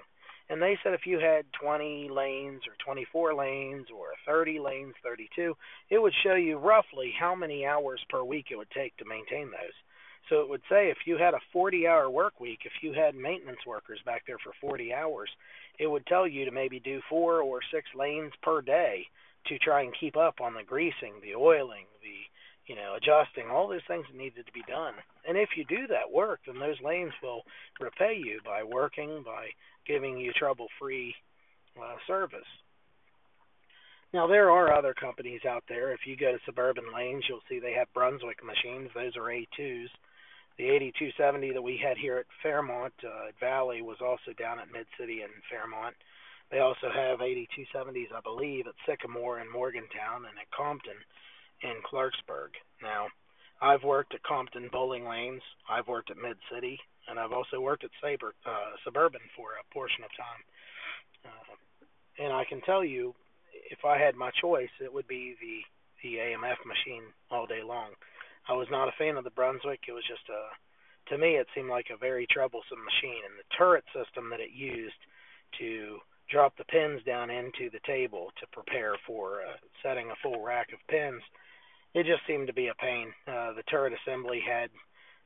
And 0.50 0.62
they 0.62 0.78
said 0.84 0.94
if 0.94 1.08
you 1.08 1.20
had 1.20 1.46
20 1.62 2.10
lanes 2.10 2.62
or 2.68 2.76
24 2.84 3.34
lanes 3.34 3.88
or 3.96 4.08
30 4.28 4.60
lanes, 4.60 4.94
32, 5.02 5.56
it 5.90 6.02
would 6.02 6.14
show 6.22 6.36
you 6.36 6.58
roughly 6.58 7.14
how 7.18 7.34
many 7.34 7.66
hours 7.66 8.02
per 8.10 8.24
week 8.24 8.48
it 8.52 8.58
would 8.58 8.70
take 8.72 8.96
to 8.98 9.06
maintain 9.06 9.46
those. 9.46 9.78
So 10.30 10.42
it 10.42 10.50
would 10.50 10.62
say 10.70 10.90
if 10.90 11.06
you 11.06 11.18
had 11.18 11.34
a 11.34 11.40
40 11.52 11.88
hour 11.88 12.10
work 12.10 12.40
week, 12.40 12.60
if 12.66 12.72
you 12.82 12.94
had 12.94 13.16
maintenance 13.16 13.66
workers 13.68 14.00
back 14.06 14.24
there 14.26 14.38
for 14.44 14.54
40 14.62 14.94
hours, 14.94 15.30
it 15.80 15.88
would 15.88 16.06
tell 16.06 16.28
you 16.28 16.46
to 16.46 16.52
maybe 16.52 16.80
do 16.80 17.02
four 17.10 17.42
or 17.42 17.60
six 17.74 17.88
lanes 17.96 18.32
per 18.42 18.62
day 18.62 19.06
to 19.48 19.58
try 19.60 19.82
and 19.82 19.94
keep 20.00 20.16
up 20.16 20.40
on 20.40 20.54
the 20.54 20.64
greasing, 20.64 21.14
the 21.22 21.36
oiling, 21.36 21.86
the 22.02 22.24
you 22.68 22.76
know, 22.76 22.96
adjusting, 22.96 23.50
all 23.52 23.68
those 23.68 23.86
things 23.88 24.06
that 24.10 24.18
needed 24.18 24.46
to 24.46 24.52
be 24.54 24.64
done. 24.68 24.94
And 25.28 25.38
if 25.38 25.50
you 25.58 25.66
do 25.66 25.88
that 25.88 26.12
work, 26.12 26.40
then 26.48 26.60
those 26.60 26.80
lanes 26.84 27.12
will 27.22 27.44
repay 27.80 28.16
you 28.24 28.40
by 28.46 28.64
working, 28.64 29.22
by 29.26 29.50
giving 29.86 30.18
you 30.18 30.32
trouble 30.32 30.68
free 30.80 31.14
uh, 31.78 31.96
service. 32.08 32.48
Now, 34.14 34.28
there 34.28 34.52
are 34.52 34.74
other 34.74 34.94
companies 34.94 35.42
out 35.48 35.64
there. 35.68 35.92
If 35.92 36.02
you 36.06 36.16
go 36.16 36.32
to 36.32 36.38
Suburban 36.46 36.86
Lanes, 36.96 37.26
you'll 37.28 37.42
see 37.50 37.60
they 37.60 37.74
have 37.74 37.94
Brunswick 37.94 38.40
machines. 38.46 38.90
Those 38.94 39.18
are 39.18 39.24
A2s. 39.24 39.88
The 40.58 40.70
8270 40.70 41.54
that 41.54 41.62
we 41.62 41.78
had 41.78 41.98
here 41.98 42.18
at 42.18 42.26
Fairmont 42.44 42.94
uh, 43.04 43.34
Valley 43.40 43.82
was 43.82 43.98
also 44.02 44.34
down 44.38 44.60
at 44.60 44.72
Mid 44.72 44.86
City 45.00 45.22
and 45.22 45.32
Fairmont. 45.50 45.96
They 46.52 46.60
also 46.60 46.92
have 46.94 47.20
8270s, 47.20 48.14
I 48.14 48.22
believe, 48.22 48.68
at 48.68 48.78
Sycamore 48.86 49.40
and 49.40 49.50
Morgantown 49.50 50.30
and 50.30 50.38
at 50.38 50.52
Compton 50.56 50.98
in 51.64 51.82
Clarksburg. 51.82 52.54
Now, 52.84 53.08
I've 53.62 53.84
worked 53.84 54.14
at 54.14 54.22
Compton 54.22 54.70
Bowling 54.72 55.08
Lanes, 55.08 55.42
I've 55.68 55.88
worked 55.88 56.12
at 56.12 56.18
Mid 56.18 56.38
City, 56.54 56.78
and 57.08 57.18
I've 57.18 57.32
also 57.32 57.60
worked 57.60 57.84
at 57.84 57.90
Saber 58.02 58.34
uh, 58.46 58.78
Suburban 58.84 59.22
for 59.36 59.58
a 59.58 59.74
portion 59.74 60.04
of 60.04 60.12
time. 60.14 60.44
Uh, 61.26 62.24
and 62.24 62.34
I 62.34 62.46
can 62.46 62.62
tell 62.62 62.84
you, 62.84 63.16
if 63.72 63.86
I 63.86 63.98
had 63.98 64.16
my 64.16 64.30
choice, 64.40 64.70
it 64.80 64.94
would 64.94 65.08
be 65.08 65.36
the 65.42 65.62
the 66.04 66.18
AMF 66.18 66.60
machine 66.68 67.04
all 67.32 67.48
day 67.48 67.64
long. 67.64 67.92
I 68.48 68.54
was 68.54 68.68
not 68.70 68.88
a 68.88 68.98
fan 68.98 69.18
of 69.18 69.24
the 69.24 69.32
Brunswick. 69.32 69.82
It 69.88 69.94
was 69.94 70.04
just 70.08 70.28
a, 70.30 71.12
to 71.12 71.18
me, 71.18 71.36
it 71.36 71.48
seemed 71.56 71.70
like 71.70 71.88
a 71.94 71.98
very 71.98 72.28
troublesome 72.28 72.84
machine, 72.84 73.24
and 73.24 73.38
the 73.38 73.56
turret 73.58 73.86
system 73.94 74.30
that 74.30 74.40
it 74.40 74.52
used 74.52 75.00
to 75.60 76.00
drop 76.30 76.56
the 76.58 76.66
pins 76.66 77.02
down 77.06 77.30
into 77.30 77.70
the 77.70 77.84
table 77.86 78.32
to 78.40 78.48
prepare 78.52 78.96
for 79.06 79.42
uh, 79.42 79.58
setting 79.84 80.10
a 80.10 80.20
full 80.24 80.42
rack 80.42 80.74
of 80.74 80.80
pins 80.88 81.22
it 81.94 82.06
just 82.06 82.26
seemed 82.26 82.48
to 82.48 82.54
be 82.54 82.68
a 82.68 82.82
pain. 82.82 83.14
Uh, 83.28 83.54
the 83.54 83.64
turret 83.70 83.94
assembly 83.94 84.42
had, 84.42 84.70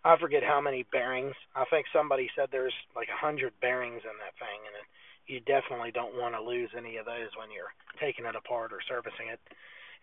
I 0.03 0.17
forget 0.19 0.43
how 0.43 0.59
many 0.59 0.83
bearings. 0.91 1.36
I 1.55 1.63
think 1.71 1.88
somebody 1.91 2.29
said 2.36 2.50
there's 2.51 2.75
like 2.95 3.07
a 3.07 3.17
hundred 3.17 3.53
bearings 3.62 4.03
in 4.03 4.15
that 4.19 4.36
thing, 4.36 4.59
and 4.67 4.75
it, 4.75 4.88
you 5.31 5.39
definitely 5.43 5.91
don't 5.91 6.19
want 6.19 6.36
to 6.36 6.43
lose 6.43 6.71
any 6.75 6.97
of 6.97 7.05
those 7.05 7.31
when 7.39 7.51
you're 7.51 7.71
taking 8.00 8.25
it 8.25 8.36
apart 8.36 8.71
or 8.71 8.79
servicing 8.88 9.31
it. 9.31 9.39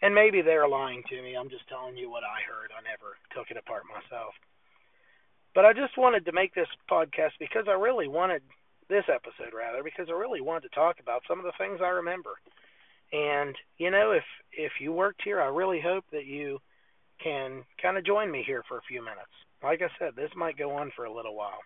And 0.02 0.14
maybe 0.14 0.42
they're 0.42 0.68
lying 0.68 1.02
to 1.08 1.22
me. 1.22 1.36
I'm 1.36 1.48
just 1.48 1.68
telling 1.68 1.96
you 1.96 2.10
what 2.10 2.24
I 2.24 2.42
heard. 2.44 2.70
I 2.76 2.82
never 2.82 3.16
took 3.34 3.50
it 3.50 3.56
apart 3.56 3.84
myself. 3.88 4.34
But 5.54 5.64
I 5.64 5.72
just 5.72 5.96
wanted 5.96 6.26
to 6.26 6.32
make 6.32 6.54
this 6.54 6.68
podcast 6.90 7.38
because 7.38 7.66
I 7.68 7.78
really 7.78 8.08
wanted 8.08 8.42
this 8.88 9.04
episode 9.08 9.54
rather 9.56 9.82
because 9.82 10.08
I 10.10 10.12
really 10.12 10.40
wanted 10.40 10.68
to 10.68 10.74
talk 10.74 11.00
about 11.00 11.22
some 11.28 11.38
of 11.38 11.44
the 11.44 11.56
things 11.56 11.80
I 11.80 11.88
remember. 11.88 12.36
And 13.12 13.54
you 13.78 13.90
know, 13.90 14.10
if 14.10 14.24
if 14.52 14.72
you 14.80 14.92
worked 14.92 15.22
here, 15.22 15.40
I 15.40 15.46
really 15.46 15.80
hope 15.80 16.04
that 16.12 16.26
you 16.26 16.58
can 17.22 17.62
kind 17.80 17.96
of 17.96 18.04
join 18.04 18.30
me 18.30 18.42
here 18.44 18.62
for 18.68 18.78
a 18.78 18.88
few 18.88 19.00
minutes. 19.00 19.32
Like 19.62 19.80
I 19.80 19.88
said, 19.98 20.16
this 20.16 20.30
might 20.36 20.58
go 20.58 20.72
on 20.72 20.90
for 20.96 21.04
a 21.04 21.12
little 21.12 21.36
while. 21.36 21.62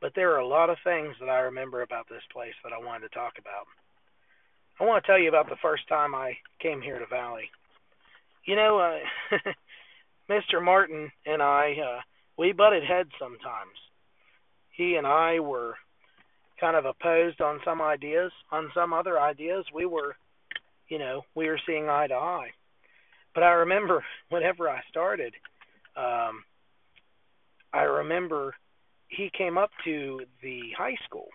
But 0.00 0.12
there 0.14 0.34
are 0.34 0.40
a 0.40 0.46
lot 0.46 0.68
of 0.68 0.76
things 0.84 1.14
that 1.20 1.30
I 1.30 1.38
remember 1.48 1.82
about 1.82 2.08
this 2.08 2.22
place 2.32 2.54
that 2.62 2.72
I 2.72 2.78
wanted 2.78 3.08
to 3.08 3.14
talk 3.14 3.34
about. 3.38 3.66
I 4.78 4.84
want 4.84 5.02
to 5.02 5.06
tell 5.06 5.18
you 5.18 5.28
about 5.28 5.48
the 5.48 5.56
first 5.62 5.88
time 5.88 6.14
I 6.14 6.34
came 6.60 6.82
here 6.82 6.98
to 6.98 7.06
Valley. 7.06 7.50
You 8.44 8.56
know, 8.56 8.78
uh, 8.78 9.38
Mr. 10.30 10.62
Martin 10.62 11.10
and 11.24 11.42
I, 11.42 11.76
uh, 11.82 12.00
we 12.36 12.52
butted 12.52 12.84
heads 12.84 13.10
sometimes. 13.18 13.72
He 14.70 14.96
and 14.96 15.06
I 15.06 15.40
were 15.40 15.74
kind 16.60 16.76
of 16.76 16.84
opposed 16.84 17.40
on 17.40 17.60
some 17.64 17.80
ideas. 17.80 18.32
On 18.52 18.70
some 18.74 18.92
other 18.92 19.18
ideas, 19.18 19.64
we 19.74 19.86
were, 19.86 20.16
you 20.88 20.98
know, 20.98 21.22
we 21.34 21.48
were 21.48 21.60
seeing 21.66 21.88
eye 21.88 22.08
to 22.08 22.14
eye. 22.14 22.50
But 23.34 23.44
I 23.44 23.52
remember 23.52 24.04
whenever 24.28 24.68
I 24.68 24.80
started, 24.90 25.32
um, 25.96 26.44
I 27.72 27.82
remember 27.82 28.54
he 29.08 29.30
came 29.36 29.56
up 29.56 29.70
to 29.84 30.20
the 30.42 30.60
high 30.76 30.96
school, 31.06 31.28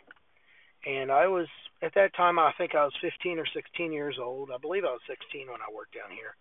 and 0.86 1.12
I 1.12 1.27
was 1.27 1.48
at 1.81 1.93
that 1.95 2.15
time 2.15 2.39
I 2.39 2.53
think 2.57 2.75
I 2.75 2.83
was 2.83 2.93
15 3.01 3.39
or 3.39 3.45
16 3.53 3.91
years 3.91 4.17
old. 4.21 4.51
I 4.53 4.57
believe 4.57 4.83
I 4.83 4.91
was 4.91 5.01
16 5.07 5.47
when 5.47 5.61
I 5.61 5.73
worked 5.73 5.95
down 5.95 6.11
here, 6.11 6.35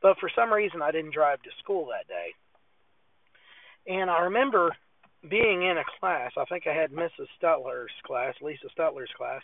but 0.00 0.18
for 0.18 0.30
some 0.34 0.52
reason 0.52 0.82
I 0.82 0.92
didn't 0.92 1.14
drive 1.14 1.42
to 1.42 1.50
school 1.62 1.86
that 1.86 2.08
day. 2.08 2.34
And 3.86 4.10
I 4.10 4.22
remember 4.22 4.76
being 5.28 5.62
in 5.62 5.78
a 5.78 5.84
class. 6.00 6.32
I 6.36 6.44
think 6.46 6.66
I 6.66 6.74
had 6.74 6.92
Mrs. 6.92 7.30
Stutler's 7.40 7.92
class, 8.04 8.34
Lisa 8.40 8.68
Stutler's 8.76 9.12
class, 9.16 9.42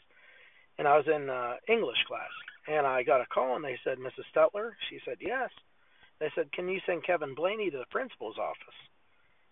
and 0.79 0.87
I 0.87 0.97
was 0.97 1.07
in 1.07 1.29
uh, 1.31 1.55
English 1.69 1.99
class. 2.07 2.31
And 2.69 2.87
I 2.87 3.03
got 3.03 3.23
a 3.23 3.27
call, 3.27 3.57
and 3.57 3.65
they 3.65 3.79
said, 3.83 3.99
"Mrs. 3.99 4.29
Stutler." 4.35 4.73
She 4.91 5.01
said, 5.05 5.17
"Yes." 5.21 5.51
They 6.21 6.31
said, 6.35 6.53
"Can 6.53 6.69
you 6.69 6.81
send 6.85 7.05
Kevin 7.05 7.35
Blaney 7.35 7.71
to 7.71 7.79
the 7.79 7.91
principal's 7.91 8.37
office?" 8.37 8.77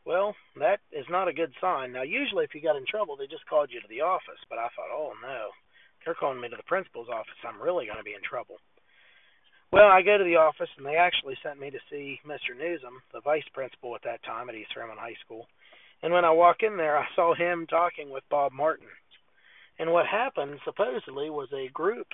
Well, 0.05 0.37
that 0.57 0.81
is 0.93 1.07
not 1.09 1.27
a 1.27 1.33
good 1.33 1.53
sign. 1.61 1.93
Now, 1.93 2.03
usually, 2.03 2.45
if 2.45 2.55
you 2.55 2.61
got 2.61 2.77
in 2.77 2.87
trouble, 2.87 3.17
they 3.17 3.27
just 3.27 3.47
called 3.47 3.71
you 3.73 3.81
to 3.81 3.89
the 3.89 4.03
office. 4.03 4.39
But 4.49 4.59
I 4.59 4.69
thought, 4.77 4.93
oh 4.93 5.15
no, 5.23 5.51
they're 6.07 6.15
calling 6.15 6.41
me 6.41 6.49
to 6.49 6.57
the 6.57 6.71
principal's 6.71 7.11
office. 7.11 7.37
I'm 7.43 7.61
really 7.61 7.85
going 7.85 7.99
to 7.99 8.07
be 8.07 8.15
in 8.15 8.23
trouble. 8.23 8.57
Well, 9.73 9.91
I 9.91 10.01
go 10.03 10.17
to 10.17 10.25
the 10.25 10.39
office, 10.39 10.71
and 10.79 10.87
they 10.87 10.95
actually 10.95 11.37
sent 11.43 11.59
me 11.59 11.71
to 11.71 11.83
see 11.91 12.21
Mr. 12.25 12.57
Newsom, 12.57 13.03
the 13.13 13.21
vice 13.21 13.45
principal 13.53 13.97
at 13.97 14.05
that 14.05 14.23
time 14.23 14.49
at 14.49 14.55
East 14.55 14.71
Fairmont 14.73 15.01
High 15.01 15.19
School. 15.25 15.49
And 16.03 16.13
when 16.13 16.25
I 16.25 16.31
walk 16.31 16.63
in 16.63 16.77
there, 16.77 16.97
I 17.03 17.07
saw 17.17 17.35
him 17.35 17.67
talking 17.67 18.09
with 18.09 18.23
Bob 18.31 18.53
Martin. 18.53 18.87
And 19.79 19.93
what 19.93 20.07
happened, 20.07 20.61
supposedly, 20.65 21.29
was 21.29 21.49
a 21.53 21.69
group 21.75 22.07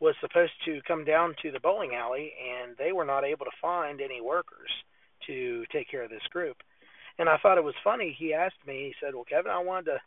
was 0.00 0.14
supposed 0.20 0.52
to 0.64 0.80
come 0.86 1.04
down 1.04 1.34
to 1.42 1.50
the 1.50 1.60
bowling 1.60 1.94
alley, 1.94 2.32
and 2.38 2.76
they 2.76 2.92
were 2.92 3.04
not 3.04 3.24
able 3.24 3.44
to 3.44 3.60
find 3.60 4.00
any 4.00 4.20
workers 4.20 4.70
to 5.26 5.64
take 5.72 5.90
care 5.90 6.02
of 6.02 6.10
this 6.10 6.26
group. 6.30 6.56
And 7.18 7.28
I 7.28 7.38
thought 7.38 7.58
it 7.58 7.64
was 7.64 7.74
funny. 7.82 8.14
He 8.18 8.34
asked 8.34 8.58
me, 8.66 8.92
he 8.92 8.94
said, 9.00 9.14
Well, 9.14 9.24
Kevin, 9.24 9.52
I 9.52 9.60
wanted 9.62 9.92
to 9.92 10.00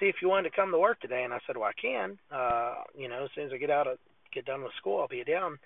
see 0.00 0.06
if 0.06 0.16
you 0.22 0.28
wanted 0.28 0.50
to 0.50 0.56
come 0.56 0.70
to 0.70 0.78
work 0.78 1.00
today. 1.00 1.24
And 1.24 1.32
I 1.32 1.38
said, 1.46 1.56
Well, 1.56 1.68
I 1.68 1.80
can. 1.80 2.18
Uh, 2.30 2.74
you 2.96 3.08
know, 3.08 3.24
as 3.24 3.30
soon 3.34 3.46
as 3.46 3.52
I 3.52 3.58
get 3.58 3.70
out 3.70 3.86
of, 3.86 3.98
get 4.32 4.46
done 4.46 4.62
with 4.62 4.72
school, 4.78 5.00
I'll 5.00 5.08
be 5.08 5.24
down. 5.24 5.58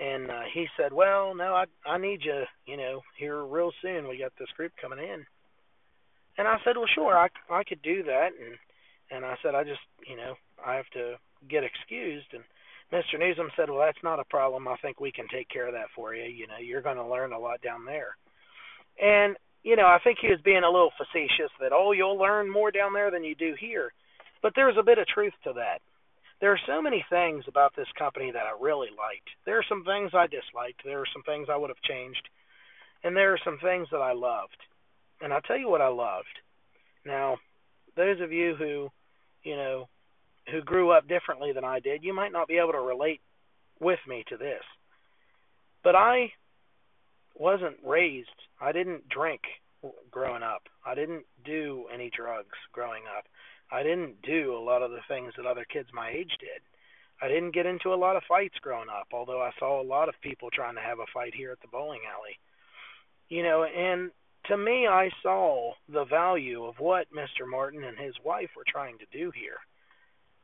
And 0.00 0.30
uh, 0.30 0.42
he 0.52 0.66
said, 0.76 0.92
Well, 0.92 1.34
no, 1.34 1.54
I, 1.54 1.64
I 1.86 1.98
need 1.98 2.20
you, 2.24 2.44
you 2.66 2.76
know, 2.76 3.02
here 3.16 3.44
real 3.44 3.72
soon. 3.82 4.08
We 4.08 4.18
got 4.18 4.32
this 4.38 4.48
group 4.56 4.72
coming 4.80 4.98
in. 4.98 5.24
And 6.36 6.46
I 6.46 6.56
said, 6.64 6.76
Well, 6.76 6.86
sure, 6.94 7.18
I, 7.18 7.28
I 7.50 7.64
could 7.64 7.82
do 7.82 8.02
that. 8.04 8.28
And, 8.40 8.54
and 9.10 9.24
I 9.24 9.36
said, 9.42 9.54
I 9.54 9.64
just, 9.64 9.80
you 10.08 10.16
know, 10.16 10.34
I 10.64 10.74
have 10.74 10.88
to 10.94 11.14
get 11.48 11.64
excused. 11.64 12.26
And 12.32 12.44
Mr. 12.92 13.18
Newsom 13.18 13.50
said, 13.56 13.70
Well, 13.70 13.80
that's 13.80 14.02
not 14.04 14.20
a 14.20 14.24
problem. 14.24 14.68
I 14.68 14.76
think 14.76 15.00
we 15.00 15.12
can 15.12 15.26
take 15.28 15.48
care 15.48 15.66
of 15.66 15.74
that 15.74 15.88
for 15.94 16.14
you. 16.14 16.24
You 16.24 16.46
know, 16.46 16.58
you're 16.62 16.82
going 16.82 16.96
to 16.96 17.06
learn 17.06 17.32
a 17.32 17.38
lot 17.38 17.60
down 17.60 17.84
there. 17.84 18.16
And 19.02 19.36
you 19.62 19.76
know, 19.76 19.86
I 19.86 19.98
think 20.02 20.18
he 20.20 20.28
was 20.28 20.40
being 20.44 20.64
a 20.64 20.70
little 20.70 20.92
facetious 20.96 21.50
that, 21.60 21.72
oh, 21.72 21.92
you'll 21.92 22.18
learn 22.18 22.50
more 22.50 22.70
down 22.70 22.92
there 22.92 23.10
than 23.10 23.24
you 23.24 23.34
do 23.34 23.54
here. 23.58 23.92
But 24.42 24.52
there's 24.54 24.76
a 24.78 24.84
bit 24.84 24.98
of 24.98 25.06
truth 25.06 25.32
to 25.44 25.52
that. 25.54 25.80
There 26.40 26.52
are 26.52 26.60
so 26.66 26.80
many 26.80 27.04
things 27.10 27.44
about 27.48 27.74
this 27.74 27.88
company 27.98 28.30
that 28.30 28.46
I 28.46 28.62
really 28.62 28.88
liked. 28.90 29.28
There 29.44 29.58
are 29.58 29.64
some 29.68 29.84
things 29.84 30.12
I 30.14 30.26
disliked. 30.26 30.82
There 30.84 31.00
are 31.00 31.12
some 31.12 31.24
things 31.24 31.48
I 31.50 31.56
would 31.56 31.70
have 31.70 31.82
changed. 31.82 32.28
And 33.02 33.16
there 33.16 33.32
are 33.32 33.40
some 33.44 33.58
things 33.62 33.88
that 33.90 33.98
I 33.98 34.12
loved. 34.12 34.56
And 35.20 35.32
I'll 35.32 35.40
tell 35.42 35.58
you 35.58 35.68
what 35.68 35.80
I 35.80 35.88
loved. 35.88 36.26
Now, 37.04 37.38
those 37.96 38.20
of 38.20 38.30
you 38.30 38.54
who, 38.56 38.88
you 39.42 39.56
know, 39.56 39.88
who 40.50 40.62
grew 40.62 40.92
up 40.92 41.08
differently 41.08 41.52
than 41.52 41.64
I 41.64 41.80
did, 41.80 42.04
you 42.04 42.14
might 42.14 42.32
not 42.32 42.48
be 42.48 42.58
able 42.58 42.72
to 42.72 42.80
relate 42.80 43.20
with 43.80 43.98
me 44.06 44.24
to 44.28 44.36
this. 44.36 44.62
But 45.82 45.96
I 45.96 46.32
wasn't 47.38 47.76
raised. 47.84 48.28
I 48.60 48.72
didn't 48.72 49.08
drink 49.08 49.42
growing 50.10 50.42
up. 50.42 50.62
I 50.84 50.94
didn't 50.94 51.24
do 51.44 51.86
any 51.92 52.10
drugs 52.14 52.56
growing 52.72 53.04
up. 53.16 53.24
I 53.70 53.82
didn't 53.82 54.22
do 54.22 54.56
a 54.56 54.64
lot 54.64 54.82
of 54.82 54.90
the 54.90 55.04
things 55.08 55.32
that 55.36 55.46
other 55.46 55.64
kids 55.64 55.88
my 55.92 56.10
age 56.10 56.32
did. 56.40 56.62
I 57.20 57.28
didn't 57.28 57.54
get 57.54 57.66
into 57.66 57.92
a 57.92 57.96
lot 57.96 58.16
of 58.16 58.22
fights 58.28 58.56
growing 58.62 58.88
up, 58.88 59.08
although 59.12 59.42
I 59.42 59.50
saw 59.58 59.80
a 59.80 59.82
lot 59.82 60.08
of 60.08 60.20
people 60.22 60.50
trying 60.50 60.76
to 60.76 60.80
have 60.80 61.00
a 61.00 61.12
fight 61.12 61.34
here 61.34 61.50
at 61.50 61.60
the 61.60 61.68
bowling 61.68 62.00
alley. 62.08 62.38
You 63.28 63.42
know, 63.42 63.64
and 63.64 64.10
to 64.46 64.56
me, 64.56 64.86
I 64.86 65.10
saw 65.22 65.72
the 65.88 66.04
value 66.04 66.64
of 66.64 66.78
what 66.78 67.12
Mr. 67.12 67.48
Martin 67.48 67.84
and 67.84 67.98
his 67.98 68.14
wife 68.24 68.50
were 68.56 68.64
trying 68.66 68.98
to 68.98 69.18
do 69.18 69.30
here. 69.32 69.58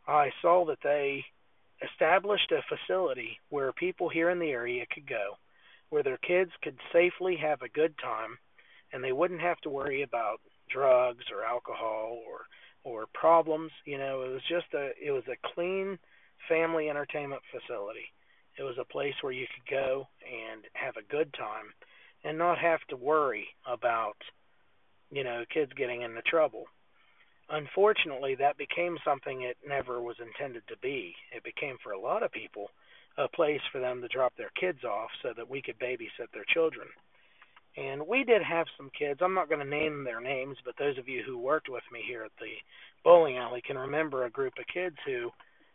I 0.06 0.30
saw 0.42 0.66
that 0.66 0.82
they 0.82 1.24
established 1.82 2.52
a 2.52 2.62
facility 2.68 3.38
where 3.48 3.72
people 3.72 4.08
here 4.08 4.30
in 4.30 4.38
the 4.38 4.50
area 4.50 4.84
could 4.92 5.08
go 5.08 5.38
where 5.90 6.02
their 6.02 6.18
kids 6.18 6.50
could 6.62 6.76
safely 6.92 7.36
have 7.36 7.62
a 7.62 7.68
good 7.68 7.94
time 7.98 8.38
and 8.92 9.02
they 9.02 9.12
wouldn't 9.12 9.40
have 9.40 9.58
to 9.58 9.70
worry 9.70 10.02
about 10.02 10.40
drugs 10.70 11.24
or 11.32 11.44
alcohol 11.44 12.20
or 12.26 12.46
or 12.84 13.06
problems 13.14 13.70
you 13.84 13.98
know. 13.98 14.22
It 14.22 14.32
was 14.32 14.42
just 14.48 14.72
a 14.74 14.90
it 15.02 15.10
was 15.10 15.24
a 15.28 15.54
clean 15.54 15.98
family 16.48 16.88
entertainment 16.88 17.42
facility. 17.50 18.12
It 18.58 18.62
was 18.62 18.76
a 18.78 18.92
place 18.92 19.14
where 19.20 19.32
you 19.32 19.46
could 19.46 19.70
go 19.70 20.06
and 20.22 20.62
have 20.74 20.96
a 20.96 21.12
good 21.12 21.32
time 21.34 21.72
and 22.22 22.38
not 22.38 22.58
have 22.58 22.80
to 22.88 22.96
worry 22.96 23.48
about 23.66 24.16
you 25.10 25.24
know 25.24 25.44
kids 25.52 25.72
getting 25.76 26.02
into 26.02 26.22
trouble. 26.22 26.64
Unfortunately 27.50 28.34
that 28.36 28.56
became 28.56 28.96
something 29.04 29.42
it 29.42 29.56
never 29.66 30.00
was 30.00 30.16
intended 30.20 30.62
to 30.68 30.76
be. 30.78 31.14
It 31.34 31.42
became 31.44 31.76
for 31.82 31.92
a 31.92 32.00
lot 32.00 32.22
of 32.22 32.32
people 32.32 32.70
a 33.16 33.28
place 33.28 33.60
for 33.70 33.80
them 33.80 34.00
to 34.02 34.08
drop 34.08 34.32
their 34.36 34.50
kids 34.58 34.84
off 34.84 35.10
so 35.22 35.32
that 35.36 35.48
we 35.48 35.62
could 35.62 35.78
babysit 35.78 36.30
their 36.32 36.44
children. 36.52 36.88
And 37.76 38.06
we 38.06 38.24
did 38.24 38.42
have 38.42 38.66
some 38.76 38.90
kids. 38.96 39.20
I'm 39.22 39.34
not 39.34 39.48
going 39.48 39.60
to 39.60 39.68
name 39.68 40.04
their 40.04 40.20
names, 40.20 40.56
but 40.64 40.74
those 40.78 40.96
of 40.98 41.08
you 41.08 41.22
who 41.26 41.38
worked 41.38 41.68
with 41.68 41.82
me 41.92 42.02
here 42.06 42.22
at 42.24 42.30
the 42.38 42.54
bowling 43.02 43.36
alley 43.36 43.62
can 43.66 43.76
remember 43.76 44.24
a 44.24 44.30
group 44.30 44.54
of 44.58 44.66
kids 44.72 44.96
who 45.04 45.30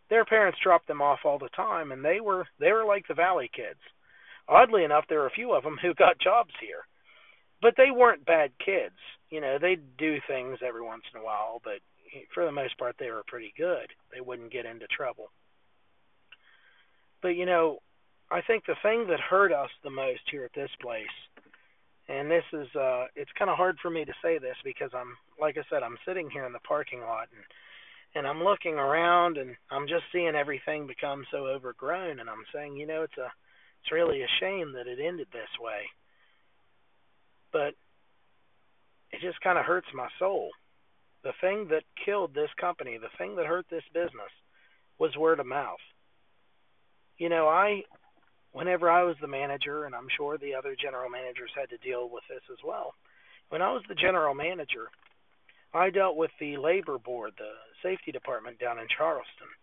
their 0.09 0.25
parents 0.25 0.59
dropped 0.63 0.87
them 0.87 1.01
off 1.01 1.19
all 1.25 1.37
the 1.37 1.49
time 1.49 1.91
and 1.91 2.03
they 2.03 2.19
were 2.19 2.47
they 2.59 2.71
were 2.71 2.85
like 2.85 3.07
the 3.07 3.13
valley 3.13 3.49
kids. 3.53 3.79
Oddly 4.47 4.83
enough, 4.83 5.05
there 5.07 5.19
were 5.19 5.27
a 5.27 5.31
few 5.31 5.53
of 5.53 5.63
them 5.63 5.77
who 5.81 5.93
got 5.97 6.19
jobs 6.19 6.53
here. 6.59 6.87
But 7.61 7.75
they 7.75 7.91
weren't 7.91 8.25
bad 8.25 8.51
kids. 8.63 8.95
You 9.29 9.41
know, 9.41 9.57
they'd 9.59 9.97
do 9.97 10.17
things 10.27 10.59
every 10.65 10.81
once 10.81 11.03
in 11.13 11.19
a 11.19 11.23
while, 11.23 11.61
but 11.63 11.79
for 12.33 12.45
the 12.45 12.51
most 12.51 12.77
part 12.77 12.95
they 12.97 13.11
were 13.11 13.23
pretty 13.27 13.53
good. 13.57 13.87
They 14.13 14.21
wouldn't 14.21 14.53
get 14.53 14.65
into 14.65 14.87
trouble. 14.87 15.31
But 17.21 17.35
you 17.35 17.45
know, 17.45 17.79
I 18.31 18.41
think 18.41 18.65
the 18.65 18.75
thing 18.81 19.07
that 19.07 19.19
hurt 19.19 19.51
us 19.51 19.69
the 19.83 19.89
most 19.89 20.21
here 20.31 20.45
at 20.45 20.53
this 20.53 20.69
place, 20.81 21.07
and 22.07 22.29
this 22.29 22.43
is 22.53 22.67
uh 22.75 23.05
it's 23.15 23.31
kind 23.37 23.49
of 23.49 23.57
hard 23.57 23.77
for 23.81 23.89
me 23.89 24.05
to 24.05 24.13
say 24.21 24.37
this 24.37 24.55
because 24.63 24.91
I'm 24.93 25.17
like 25.39 25.57
I 25.57 25.63
said, 25.69 25.83
I'm 25.83 25.97
sitting 26.05 26.29
here 26.29 26.45
in 26.45 26.53
the 26.53 26.59
parking 26.59 27.01
lot 27.01 27.27
and 27.35 27.43
and 28.15 28.27
I'm 28.27 28.43
looking 28.43 28.75
around 28.75 29.37
and 29.37 29.55
I'm 29.69 29.87
just 29.87 30.03
seeing 30.11 30.35
everything 30.35 30.87
become 30.87 31.25
so 31.31 31.45
overgrown 31.47 32.19
and 32.19 32.29
I'm 32.29 32.45
saying, 32.53 32.77
you 32.77 32.87
know, 32.87 33.03
it's 33.03 33.17
a 33.17 33.31
it's 33.81 33.91
really 33.91 34.21
a 34.21 34.35
shame 34.39 34.73
that 34.73 34.87
it 34.87 34.99
ended 34.99 35.27
this 35.31 35.51
way. 35.59 35.89
But 37.51 37.73
it 39.11 39.21
just 39.21 39.41
kind 39.41 39.57
of 39.57 39.65
hurts 39.65 39.87
my 39.93 40.07
soul. 40.19 40.49
The 41.23 41.33
thing 41.41 41.67
that 41.71 41.83
killed 42.05 42.33
this 42.33 42.49
company, 42.59 42.97
the 42.97 43.15
thing 43.17 43.35
that 43.35 43.45
hurt 43.45 43.65
this 43.69 43.83
business 43.93 44.31
was 44.99 45.15
word 45.17 45.39
of 45.39 45.47
mouth 45.47 45.79
you 47.19 47.29
know, 47.29 47.47
I 47.47 47.83
whenever 48.51 48.89
I 48.89 49.03
was 49.03 49.15
the 49.21 49.27
manager, 49.27 49.85
and 49.85 49.93
I'm 49.93 50.07
sure 50.17 50.37
the 50.37 50.55
other 50.55 50.75
general 50.75 51.09
managers 51.09 51.51
had 51.55 51.69
to 51.69 51.77
deal 51.77 52.09
with 52.09 52.23
this 52.27 52.41
as 52.51 52.57
well. 52.65 52.95
When 53.49 53.61
I 53.61 53.71
was 53.71 53.83
the 53.87 53.95
general 53.95 54.33
manager, 54.33 54.89
I 55.73 55.91
dealt 55.91 56.15
with 56.15 56.31
the 56.39 56.57
labor 56.57 56.97
board, 56.97 57.33
the 57.37 57.53
safety 57.83 58.11
department 58.11 58.59
down 58.59 58.79
in 58.79 58.87
Charleston. 58.89 59.53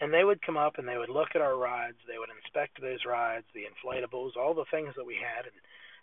And 0.00 0.12
they 0.12 0.24
would 0.24 0.44
come 0.44 0.58
up 0.58 0.76
and 0.76 0.86
they 0.86 0.98
would 0.98 1.08
look 1.08 1.28
at 1.34 1.40
our 1.40 1.56
rides, 1.56 1.96
they 2.06 2.18
would 2.18 2.28
inspect 2.28 2.80
those 2.80 3.06
rides, 3.06 3.46
the 3.54 3.64
inflatables, 3.64 4.36
all 4.36 4.52
the 4.52 4.68
things 4.70 4.92
that 4.96 5.06
we 5.06 5.16
had, 5.16 5.46
and 5.46 5.56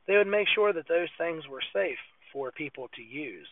they 0.08 0.18
would 0.18 0.28
make 0.28 0.48
sure 0.54 0.74
that 0.74 0.88
those 0.88 1.10
things 1.18 1.44
were 1.48 1.62
safe 1.72 2.02
for 2.32 2.52
people 2.52 2.90
to 2.96 3.04
use. 3.04 3.48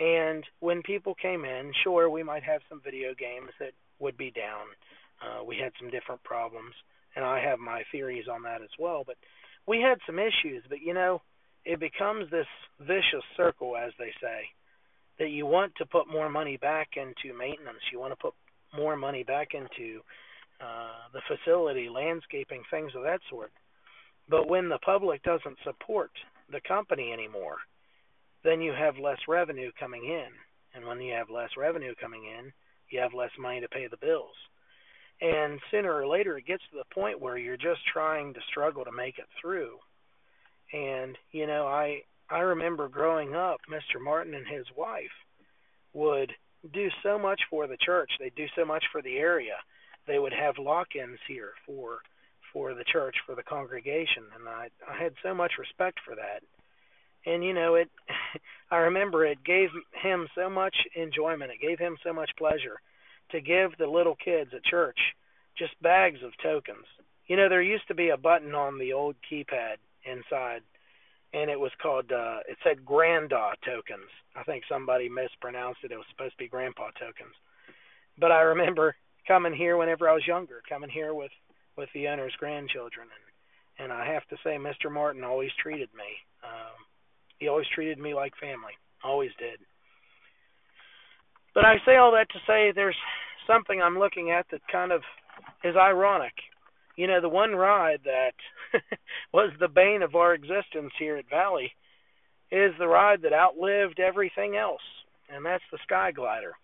And 0.00 0.44
when 0.58 0.82
people 0.82 1.14
came 1.14 1.44
in, 1.44 1.72
sure, 1.84 2.10
we 2.10 2.24
might 2.24 2.42
have 2.42 2.60
some 2.68 2.80
video 2.84 3.14
games 3.14 3.50
that 3.60 3.72
would 4.00 4.16
be 4.16 4.30
down. 4.30 4.66
Uh, 5.22 5.44
we 5.44 5.56
had 5.56 5.72
some 5.80 5.90
different 5.90 6.22
problems, 6.24 6.74
and 7.14 7.24
I 7.24 7.40
have 7.40 7.58
my 7.58 7.82
theories 7.90 8.26
on 8.30 8.42
that 8.42 8.62
as 8.62 8.70
well. 8.78 9.02
But 9.06 9.16
we 9.66 9.80
had 9.80 9.98
some 10.06 10.18
issues. 10.18 10.62
But 10.68 10.80
you 10.82 10.94
know, 10.94 11.22
it 11.64 11.80
becomes 11.80 12.30
this 12.30 12.46
vicious 12.80 13.24
circle, 13.36 13.76
as 13.76 13.92
they 13.98 14.12
say, 14.20 14.48
that 15.18 15.30
you 15.30 15.46
want 15.46 15.74
to 15.76 15.86
put 15.86 16.08
more 16.08 16.28
money 16.28 16.56
back 16.56 16.90
into 16.96 17.36
maintenance. 17.36 17.80
You 17.92 17.98
want 17.98 18.12
to 18.12 18.22
put 18.22 18.34
more 18.76 18.96
money 18.96 19.24
back 19.24 19.48
into 19.54 20.00
uh, 20.60 21.08
the 21.12 21.20
facility, 21.28 21.88
landscaping, 21.88 22.62
things 22.70 22.92
of 22.94 23.02
that 23.02 23.20
sort. 23.30 23.50
But 24.28 24.48
when 24.48 24.68
the 24.68 24.78
public 24.78 25.22
doesn't 25.22 25.58
support 25.64 26.10
the 26.50 26.60
company 26.66 27.12
anymore, 27.12 27.56
then 28.44 28.60
you 28.60 28.72
have 28.72 28.96
less 28.98 29.18
revenue 29.28 29.70
coming 29.78 30.04
in. 30.04 30.28
And 30.74 30.86
when 30.86 31.00
you 31.00 31.14
have 31.14 31.30
less 31.30 31.50
revenue 31.56 31.94
coming 32.00 32.24
in, 32.24 32.52
you 32.90 33.00
have 33.00 33.14
less 33.14 33.30
money 33.38 33.60
to 33.60 33.68
pay 33.68 33.86
the 33.88 33.96
bills. 33.96 34.34
And 35.20 35.60
sooner 35.70 35.92
or 35.94 36.06
later, 36.06 36.36
it 36.36 36.46
gets 36.46 36.62
to 36.70 36.76
the 36.76 36.94
point 36.94 37.20
where 37.20 37.38
you're 37.38 37.56
just 37.56 37.80
trying 37.90 38.34
to 38.34 38.40
struggle 38.50 38.84
to 38.84 38.92
make 38.92 39.18
it 39.18 39.26
through. 39.40 39.78
And 40.72 41.16
you 41.32 41.46
know, 41.46 41.66
I 41.66 42.02
I 42.28 42.40
remember 42.40 42.88
growing 42.88 43.34
up, 43.34 43.60
Mr. 43.70 44.02
Martin 44.02 44.34
and 44.34 44.46
his 44.46 44.66
wife 44.76 45.14
would 45.94 46.32
do 46.72 46.88
so 47.02 47.18
much 47.18 47.40
for 47.48 47.66
the 47.66 47.76
church. 47.78 48.10
They 48.18 48.30
do 48.36 48.46
so 48.56 48.64
much 48.64 48.84
for 48.92 49.00
the 49.00 49.16
area. 49.16 49.56
They 50.06 50.18
would 50.18 50.32
have 50.32 50.58
lock-ins 50.58 51.18
here 51.28 51.52
for 51.64 52.00
for 52.52 52.74
the 52.74 52.84
church 52.84 53.16
for 53.24 53.34
the 53.34 53.42
congregation, 53.42 54.24
and 54.34 54.48
I 54.48 54.68
I 54.86 55.02
had 55.02 55.14
so 55.22 55.34
much 55.34 55.52
respect 55.58 55.98
for 56.04 56.14
that. 56.14 56.42
And 57.24 57.42
you 57.42 57.54
know, 57.54 57.76
it 57.76 57.88
I 58.70 58.78
remember 58.78 59.24
it 59.24 59.44
gave 59.44 59.70
him 60.02 60.28
so 60.34 60.50
much 60.50 60.76
enjoyment. 60.94 61.52
It 61.52 61.66
gave 61.66 61.78
him 61.78 61.96
so 62.04 62.12
much 62.12 62.30
pleasure 62.36 62.80
to 63.30 63.40
give 63.40 63.76
the 63.78 63.86
little 63.86 64.16
kids 64.16 64.50
at 64.54 64.64
church 64.64 64.98
just 65.58 65.80
bags 65.82 66.22
of 66.22 66.32
tokens. 66.42 66.86
You 67.26 67.36
know, 67.36 67.48
there 67.48 67.62
used 67.62 67.88
to 67.88 67.94
be 67.94 68.10
a 68.10 68.16
button 68.16 68.54
on 68.54 68.78
the 68.78 68.92
old 68.92 69.16
keypad 69.30 69.76
inside 70.04 70.62
and 71.32 71.50
it 71.50 71.58
was 71.58 71.72
called 71.82 72.10
uh 72.12 72.38
it 72.48 72.56
said 72.62 72.84
granda 72.84 73.52
tokens. 73.64 74.10
I 74.34 74.42
think 74.44 74.64
somebody 74.68 75.08
mispronounced 75.08 75.80
it. 75.84 75.92
It 75.92 75.96
was 75.96 76.06
supposed 76.10 76.32
to 76.32 76.44
be 76.44 76.48
grandpa 76.48 76.90
tokens. 76.98 77.34
But 78.18 78.32
I 78.32 78.40
remember 78.40 78.94
coming 79.28 79.54
here 79.54 79.76
whenever 79.76 80.08
I 80.08 80.14
was 80.14 80.26
younger, 80.26 80.62
coming 80.68 80.90
here 80.90 81.14
with 81.14 81.32
with 81.76 81.88
the 81.94 82.08
owner's 82.08 82.34
grandchildren 82.38 83.08
and 83.10 83.24
and 83.78 83.92
I 83.92 84.06
have 84.06 84.26
to 84.28 84.36
say 84.42 84.56
Mr. 84.56 84.90
Martin 84.90 85.24
always 85.24 85.50
treated 85.60 85.90
me. 85.94 86.10
Um 86.42 86.78
he 87.38 87.48
always 87.48 87.68
treated 87.74 87.98
me 87.98 88.14
like 88.14 88.32
family. 88.40 88.72
Always 89.04 89.32
did. 89.38 89.60
But 91.56 91.64
I 91.64 91.80
say 91.84 91.96
all 91.96 92.12
that 92.12 92.28
to 92.30 92.38
say 92.46 92.70
there's 92.70 93.00
something 93.48 93.80
I'm 93.80 93.98
looking 93.98 94.30
at 94.30 94.46
that 94.52 94.60
kind 94.70 94.92
of 94.92 95.02
is 95.64 95.74
ironic 95.74 96.34
you 96.96 97.06
know, 97.06 97.20
the 97.20 97.28
one 97.28 97.54
ride 97.54 98.00
that 98.04 98.32
was 99.32 99.52
the 99.60 99.68
bane 99.68 100.02
of 100.02 100.14
our 100.14 100.34
existence 100.34 100.92
here 100.98 101.16
at 101.16 101.28
Valley 101.28 101.72
is 102.50 102.72
the 102.78 102.88
ride 102.88 103.22
that 103.22 103.32
outlived 103.32 104.00
everything 104.00 104.56
else, 104.56 104.82
and 105.28 105.44
that's 105.44 105.64
the 105.70 105.78
Sky 105.84 106.10
Glider. 106.10 106.54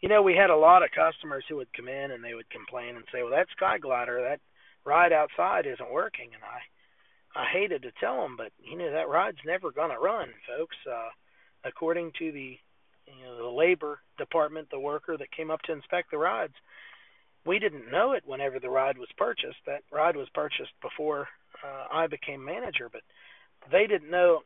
You 0.00 0.08
know, 0.08 0.22
we 0.22 0.34
had 0.34 0.50
a 0.50 0.56
lot 0.56 0.82
of 0.82 0.90
customers 0.90 1.44
who 1.48 1.56
would 1.56 1.72
come 1.74 1.88
in 1.88 2.10
and 2.10 2.22
they 2.22 2.34
would 2.34 2.50
complain 2.50 2.96
and 2.96 3.04
say, 3.12 3.22
"Well, 3.22 3.32
that 3.32 3.50
Sky 3.56 3.78
Glider, 3.78 4.20
that 4.22 4.40
ride 4.84 5.12
outside 5.12 5.66
isn't 5.66 5.90
working," 5.90 6.34
and 6.34 6.42
I 6.42 7.40
I 7.40 7.44
hated 7.52 7.82
to 7.82 7.92
tell 8.00 8.22
them, 8.22 8.36
but 8.36 8.52
you 8.58 8.76
know 8.76 8.90
that 8.90 9.08
ride's 9.08 9.44
never 9.44 9.70
going 9.70 9.90
to 9.90 9.98
run, 9.98 10.32
folks. 10.46 10.76
Uh, 10.90 11.10
according 11.64 12.12
to 12.18 12.32
the 12.32 12.58
you 13.16 13.24
know 13.24 13.36
the 13.36 13.48
labor 13.48 13.98
department, 14.18 14.68
the 14.70 14.80
worker 14.80 15.16
that 15.16 15.32
came 15.32 15.50
up 15.50 15.62
to 15.62 15.72
inspect 15.72 16.10
the 16.10 16.18
rods. 16.18 16.54
we 17.46 17.58
didn't 17.58 17.90
know 17.90 18.12
it 18.12 18.24
whenever 18.26 18.58
the 18.58 18.70
rod 18.70 18.98
was 18.98 19.08
purchased. 19.16 19.58
That 19.66 19.82
rod 19.92 20.16
was 20.16 20.28
purchased 20.34 20.72
before 20.82 21.28
uh, 21.64 21.86
I 21.92 22.06
became 22.06 22.44
manager, 22.44 22.88
but 22.92 23.02
they 23.70 23.86
didn't 23.86 24.10
know 24.10 24.42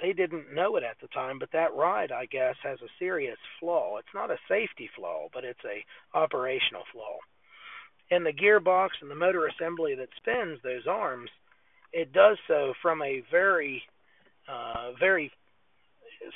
they 0.00 0.12
didn't 0.12 0.52
know 0.52 0.76
it 0.76 0.82
at 0.82 0.96
the 1.00 1.08
time, 1.08 1.38
but 1.38 1.52
that 1.52 1.74
ride, 1.74 2.10
I 2.10 2.26
guess, 2.26 2.56
has 2.62 2.80
a 2.80 2.88
serious 2.98 3.38
flaw. 3.60 3.98
It's 3.98 4.14
not 4.14 4.30
a 4.30 4.38
safety 4.48 4.90
flaw, 4.96 5.28
but 5.32 5.44
it's 5.44 5.64
a 5.64 5.84
operational 6.16 6.82
flaw. 6.92 7.18
And 8.10 8.24
the 8.24 8.32
gearbox 8.32 8.90
and 9.00 9.10
the 9.10 9.14
motor 9.14 9.46
assembly 9.46 9.94
that 9.94 10.08
spins 10.16 10.58
those 10.62 10.86
arms, 10.88 11.30
it 11.92 12.12
does 12.12 12.38
so 12.48 12.74
from 12.82 13.02
a 13.02 13.22
very, 13.30 13.82
uh, 14.48 14.92
very 14.98 15.30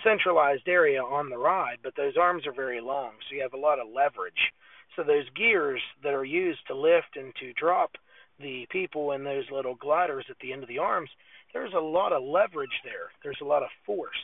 centralized 0.04 0.68
area 0.68 1.02
on 1.02 1.30
the 1.30 1.38
ride, 1.38 1.78
but 1.82 1.94
those 1.96 2.16
arms 2.16 2.46
are 2.46 2.52
very 2.52 2.80
long, 2.80 3.12
so 3.28 3.34
you 3.34 3.42
have 3.42 3.54
a 3.54 3.56
lot 3.56 3.78
of 3.78 3.88
leverage 3.88 4.52
so 4.98 5.04
those 5.04 5.30
gears 5.36 5.80
that 6.02 6.12
are 6.12 6.24
used 6.24 6.66
to 6.66 6.74
lift 6.74 7.16
and 7.16 7.32
to 7.36 7.52
drop 7.52 7.92
the 8.40 8.66
people 8.70 9.12
in 9.12 9.22
those 9.22 9.44
little 9.50 9.76
gliders 9.76 10.26
at 10.28 10.36
the 10.40 10.52
end 10.52 10.64
of 10.64 10.68
the 10.68 10.78
arms, 10.78 11.08
there's 11.52 11.72
a 11.72 11.80
lot 11.80 12.12
of 12.12 12.24
leverage 12.24 12.82
there. 12.82 13.10
There's 13.22 13.40
a 13.40 13.46
lot 13.46 13.62
of 13.62 13.68
force. 13.86 14.18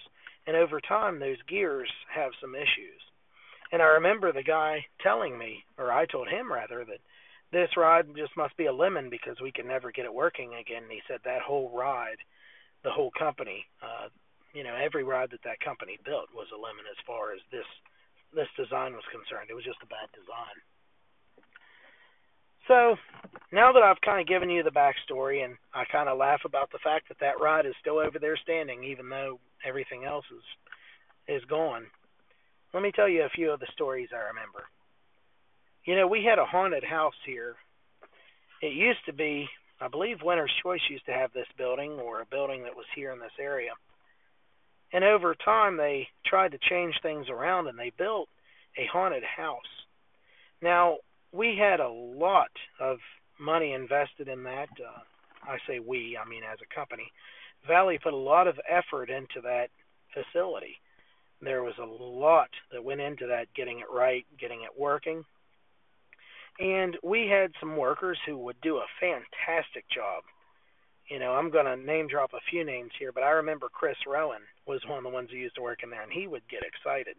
And 0.49 0.57
over 0.57 0.81
time, 0.81 1.21
those 1.21 1.41
gears 1.49 1.89
have 2.13 2.33
some 2.41 2.57
issues. 2.57 3.01
And 3.71 3.83
I 3.83 3.87
remember 3.87 4.33
the 4.33 4.43
guy 4.43 4.85
telling 5.01 5.39
me, 5.39 5.65
or 5.79 5.93
I 5.93 6.07
told 6.07 6.29
him 6.29 6.53
rather, 6.53 6.85
that 6.85 7.01
this 7.53 7.77
ride 7.77 8.07
just 8.17 8.37
must 8.37 8.57
be 8.57 8.67
a 8.67 8.73
lemon 8.73 9.11
because 9.11 9.41
we 9.41 9.53
can 9.53 9.69
never 9.69 9.93
get 9.93 10.05
it 10.05 10.15
working 10.15 10.55
again. 10.55 10.83
And 10.83 10.93
he 10.93 11.03
said 11.07 11.21
that 11.25 11.43
whole 11.43 11.71
ride, 11.73 12.19
the 12.83 12.91
whole 12.91 13.13
company, 13.17 13.65
uh, 13.81 14.09
you 14.55 14.63
know, 14.63 14.79
every 14.79 15.03
ride 15.03 15.31
that 15.33 15.43
that 15.45 15.61
company 15.61 15.99
built 16.07 16.31
was 16.33 16.47
a 16.55 16.57
lemon 16.57 16.87
as 16.89 16.97
far 17.07 17.35
as 17.35 17.41
this 17.51 17.67
this 18.33 18.49
design 18.57 18.95
was 18.95 19.07
concerned. 19.13 19.51
It 19.51 19.55
was 19.55 19.67
just 19.67 19.83
a 19.83 19.87
bad 19.87 20.11
design. 20.11 20.59
So 22.67 22.97
now 23.53 23.73
that 23.73 23.83
I've 23.83 24.01
kind 24.01 24.21
of 24.21 24.27
given 24.27 24.51
you 24.51 24.63
the 24.63 24.71
backstory, 24.75 25.45
and 25.45 25.55
I 25.75 25.85
kind 25.85 26.09
of 26.09 26.19
laugh 26.19 26.41
about 26.45 26.73
the 26.73 26.83
fact 26.83 27.09
that 27.09 27.21
that 27.21 27.41
ride 27.41 27.67
is 27.67 27.75
still 27.81 27.99
over 27.99 28.19
there 28.19 28.37
standing, 28.37 28.83
even 28.83 29.09
though 29.09 29.39
everything 29.67 30.05
else 30.05 30.25
is 30.31 30.47
is 31.27 31.45
gone. 31.47 31.87
Let 32.73 32.83
me 32.83 32.93
tell 32.93 33.09
you 33.09 33.23
a 33.23 33.29
few 33.29 33.51
of 33.51 33.61
the 33.61 33.71
stories 33.73 34.09
I 34.13 34.29
remember. 34.29 34.65
You 35.85 35.97
know, 35.97 36.07
we 36.07 36.25
had 36.25 36.39
a 36.39 36.45
haunted 36.45 36.85
house 36.85 37.15
here. 37.27 37.55
It 38.63 38.73
used 38.73 39.05
to 39.07 39.13
be, 39.13 39.49
I 39.81 39.89
believe, 39.89 40.23
Winter's 40.23 40.53
Choice 40.63 40.81
used 40.91 41.07
to 41.07 41.13
have 41.13 41.33
this 41.33 41.47
building, 41.57 41.93
or 41.93 42.23
a 42.23 42.27
building 42.27 42.63
that 42.65 42.75
was 42.75 42.87
here 42.97 43.13
in 43.13 43.21
this 43.21 43.37
area. 43.39 43.73
And 44.95 45.03
over 45.03 45.35
time, 45.35 45.77
they 45.77 46.07
tried 46.25 46.53
to 46.53 46.59
change 46.71 46.95
things 47.03 47.27
around 47.29 47.67
and 47.67 47.77
they 47.77 47.93
built 47.99 48.29
a 48.79 48.87
haunted 48.87 49.25
house. 49.25 49.61
Now, 50.63 50.99
we 51.33 51.57
had 51.59 51.81
a 51.81 51.89
lot 51.89 52.53
of 52.79 52.99
money 53.41 53.73
invested 53.73 54.29
in 54.29 54.45
that. 54.45 54.69
Uh, 54.79 55.01
I 55.51 55.59
say 55.67 55.81
we, 55.81 56.17
I 56.17 56.27
mean 56.29 56.43
as 56.45 56.61
a 56.63 56.75
company. 56.75 57.11
Valley 57.67 57.99
put 58.01 58.13
a 58.13 58.17
lot 58.17 58.47
of 58.47 58.61
effort 58.69 59.11
into 59.11 59.41
that 59.43 59.71
facility. 60.15 60.77
There 61.43 61.65
was 61.65 61.75
a 61.83 61.85
lot 61.85 62.51
that 62.71 62.85
went 62.85 63.01
into 63.01 63.27
that, 63.27 63.53
getting 63.57 63.81
it 63.81 63.93
right, 63.93 64.25
getting 64.39 64.63
it 64.63 64.79
working. 64.79 65.25
And 66.61 66.97
we 67.03 67.27
had 67.27 67.51
some 67.59 67.77
workers 67.77 68.19
who 68.25 68.39
would 68.39 68.61
do 68.63 68.77
a 68.77 68.87
fantastic 69.01 69.87
job 69.93 70.23
you 71.09 71.19
know, 71.19 71.33
I'm 71.33 71.51
going 71.51 71.67
to 71.67 71.77
name 71.77 72.09
drop 72.09 72.33
a 72.33 72.51
few 72.51 72.65
names 72.65 72.93
here, 72.99 73.13
but 73.13 73.23
I 73.23 73.31
remember 73.31 73.69
Chris 73.69 73.97
Rowan 74.07 74.43
was 74.67 74.81
one 74.87 74.99
of 74.99 75.05
the 75.05 75.11
ones 75.11 75.29
who 75.31 75.37
used 75.37 75.57
to 75.57 75.63
work 75.63 75.83
in 75.83 75.91
there, 75.91 76.03
and 76.03 76.13
he 76.13 76.27
would 76.27 76.49
get 76.49 76.63
excited. 76.63 77.17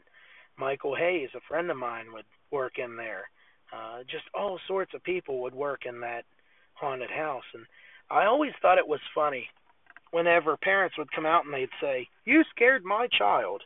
Michael 0.58 0.96
Hayes, 0.96 1.30
a 1.36 1.42
friend 1.48 1.70
of 1.70 1.78
mine, 1.78 2.14
would 2.14 2.26
work 2.52 2.74
in 2.78 2.96
there. 2.96 3.30
Uh, 3.74 4.00
just 4.10 4.24
all 4.34 4.60
sorts 4.68 4.94
of 4.94 5.04
people 5.04 5.42
would 5.42 5.54
work 5.54 5.86
in 5.86 6.00
that 6.00 6.26
haunted 6.74 7.10
house, 7.10 7.44
and 7.54 7.66
I 8.10 8.26
always 8.26 8.54
thought 8.62 8.78
it 8.78 8.88
was 8.88 9.00
funny 9.14 9.50
whenever 10.12 10.56
parents 10.58 10.98
would 10.98 11.12
come 11.12 11.26
out 11.26 11.46
and 11.46 11.54
they'd 11.54 11.70
say, 11.82 12.08
"You 12.24 12.44
scared 12.52 12.86
my 12.86 13.08
child," 13.08 13.64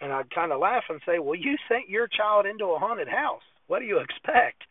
and 0.00 0.12
I'd 0.12 0.30
kind 0.30 0.52
of 0.52 0.60
laugh 0.60 0.84
and 0.88 1.00
say, 1.06 1.18
"Well, 1.18 1.34
you 1.34 1.56
sent 1.68 1.88
your 1.88 2.06
child 2.06 2.46
into 2.46 2.66
a 2.66 2.78
haunted 2.78 3.08
house. 3.08 3.42
What 3.66 3.80
do 3.80 3.86
you 3.86 3.98
expect?" 3.98 4.64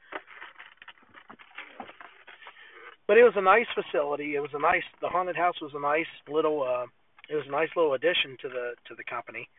But 3.07 3.17
it 3.17 3.23
was 3.23 3.33
a 3.35 3.41
nice 3.41 3.67
facility. 3.73 4.35
It 4.35 4.39
was 4.41 4.53
a 4.53 4.61
nice. 4.61 4.83
The 5.01 5.09
haunted 5.09 5.35
house 5.35 5.59
was 5.61 5.71
a 5.75 5.79
nice 5.79 6.11
little. 6.27 6.63
uh 6.63 6.85
It 7.29 7.35
was 7.35 7.47
a 7.47 7.51
nice 7.51 7.69
little 7.75 7.93
addition 7.93 8.37
to 8.41 8.49
the 8.49 8.75
to 8.87 8.95
the 8.95 9.03
company. 9.03 9.49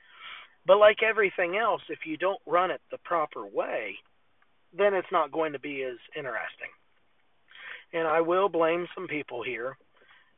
But 0.66 0.78
like 0.78 1.02
everything 1.02 1.56
else, 1.56 1.82
if 1.88 2.06
you 2.06 2.16
don't 2.16 2.40
run 2.46 2.70
it 2.70 2.80
the 2.90 2.98
proper 2.98 3.44
way, 3.46 3.96
then 4.76 4.94
it's 4.94 5.12
not 5.12 5.32
going 5.32 5.52
to 5.52 5.58
be 5.58 5.82
as 5.82 5.98
interesting. 6.16 6.72
And 7.92 8.08
I 8.08 8.20
will 8.20 8.48
blame 8.48 8.86
some 8.94 9.06
people 9.06 9.42
here 9.42 9.76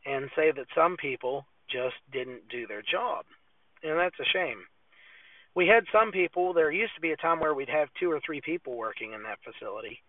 and 0.04 0.30
say 0.36 0.52
that 0.52 0.66
some 0.74 0.96
people 0.96 1.46
just 1.70 1.96
didn't 2.12 2.48
do 2.48 2.66
their 2.66 2.82
job. 2.82 3.24
And 3.82 3.98
that's 3.98 4.18
a 4.20 4.24
shame. 4.32 4.58
We 5.54 5.66
had 5.66 5.84
some 5.90 6.12
people, 6.12 6.52
there 6.52 6.70
used 6.70 6.94
to 6.96 7.00
be 7.00 7.12
a 7.12 7.16
time 7.16 7.40
where 7.40 7.54
we'd 7.54 7.68
have 7.68 7.88
two 7.98 8.10
or 8.10 8.20
three 8.20 8.40
people 8.40 8.76
working 8.76 9.14
in 9.14 9.22
that 9.22 9.38
facility. 9.42 10.02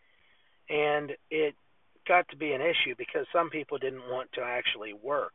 And 0.69 1.11
it 1.31 1.55
got 2.07 2.27
to 2.29 2.37
be 2.37 2.51
an 2.51 2.61
issue 2.61 2.95
because 2.97 3.25
some 3.33 3.49
people 3.49 3.77
didn't 3.77 4.09
want 4.09 4.31
to 4.33 4.41
actually 4.41 4.93
work. 4.93 5.33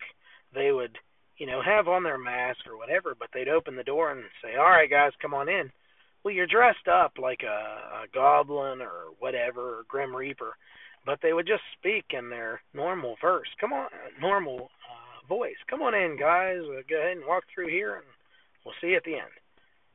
They 0.55 0.73
would, 0.73 0.99
you 1.39 1.47
know, 1.47 1.63
have 1.63 1.89
on 1.89 2.03
their 2.03 2.19
mask 2.19 2.61
or 2.69 2.77
whatever, 2.77 3.15
but 3.19 3.29
they'd 3.33 3.49
open 3.49 3.77
the 3.77 3.85
door 3.85 4.11
and 4.11 4.25
say, 4.43 4.57
"All 4.57 4.71
right, 4.71 4.91
guys, 4.91 5.13
come 5.21 5.35
on 5.35 5.49
in." 5.49 5.71
Well, 6.23 6.35
you're 6.35 6.47
dressed 6.47 6.87
up 6.89 7.13
like 7.19 7.43
a, 7.43 8.05
a 8.05 8.07
goblin 8.15 8.81
or 8.81 9.11
whatever, 9.19 9.79
or 9.79 9.85
grim 9.89 10.15
reaper, 10.15 10.55
but 11.05 11.19
they 11.21 11.33
would 11.33 11.47
just 11.47 11.65
speak 11.79 12.07
in 12.11 12.31
their 12.31 12.61
normal 12.75 13.17
verse. 13.21 13.49
Come 13.61 13.73
on, 13.73 13.89
normal 14.21 14.71
uh, 14.89 15.27
voice. 15.27 15.59
Come 15.69 15.83
on 15.83 15.95
in, 15.95 16.17
guys. 16.19 16.61
Uh, 16.63 16.83
go 16.89 16.99
ahead 16.99 17.17
and 17.17 17.27
walk 17.27 17.45
through 17.53 17.69
here, 17.69 17.97
and 17.97 18.07
we'll 18.65 18.75
see 18.81 18.89
you 18.89 18.97
at 18.97 19.05
the 19.05 19.15
end. 19.15 19.35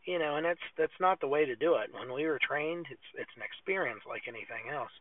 You 0.06 0.20
know, 0.20 0.36
and 0.38 0.46
that's 0.46 0.63
that's 0.78 1.00
not 1.00 1.20
the 1.20 1.28
way 1.28 1.46
to 1.46 1.56
do 1.56 1.76
it. 1.76 1.94
When 1.94 2.13
we 2.13 2.26
were 2.26 2.40
trained, 2.42 2.88
it's 2.90 3.10
it's 3.16 3.36
an 3.36 3.44
experience 3.44 4.02
like 4.08 4.24
anything 4.28 4.72
else. 4.74 4.92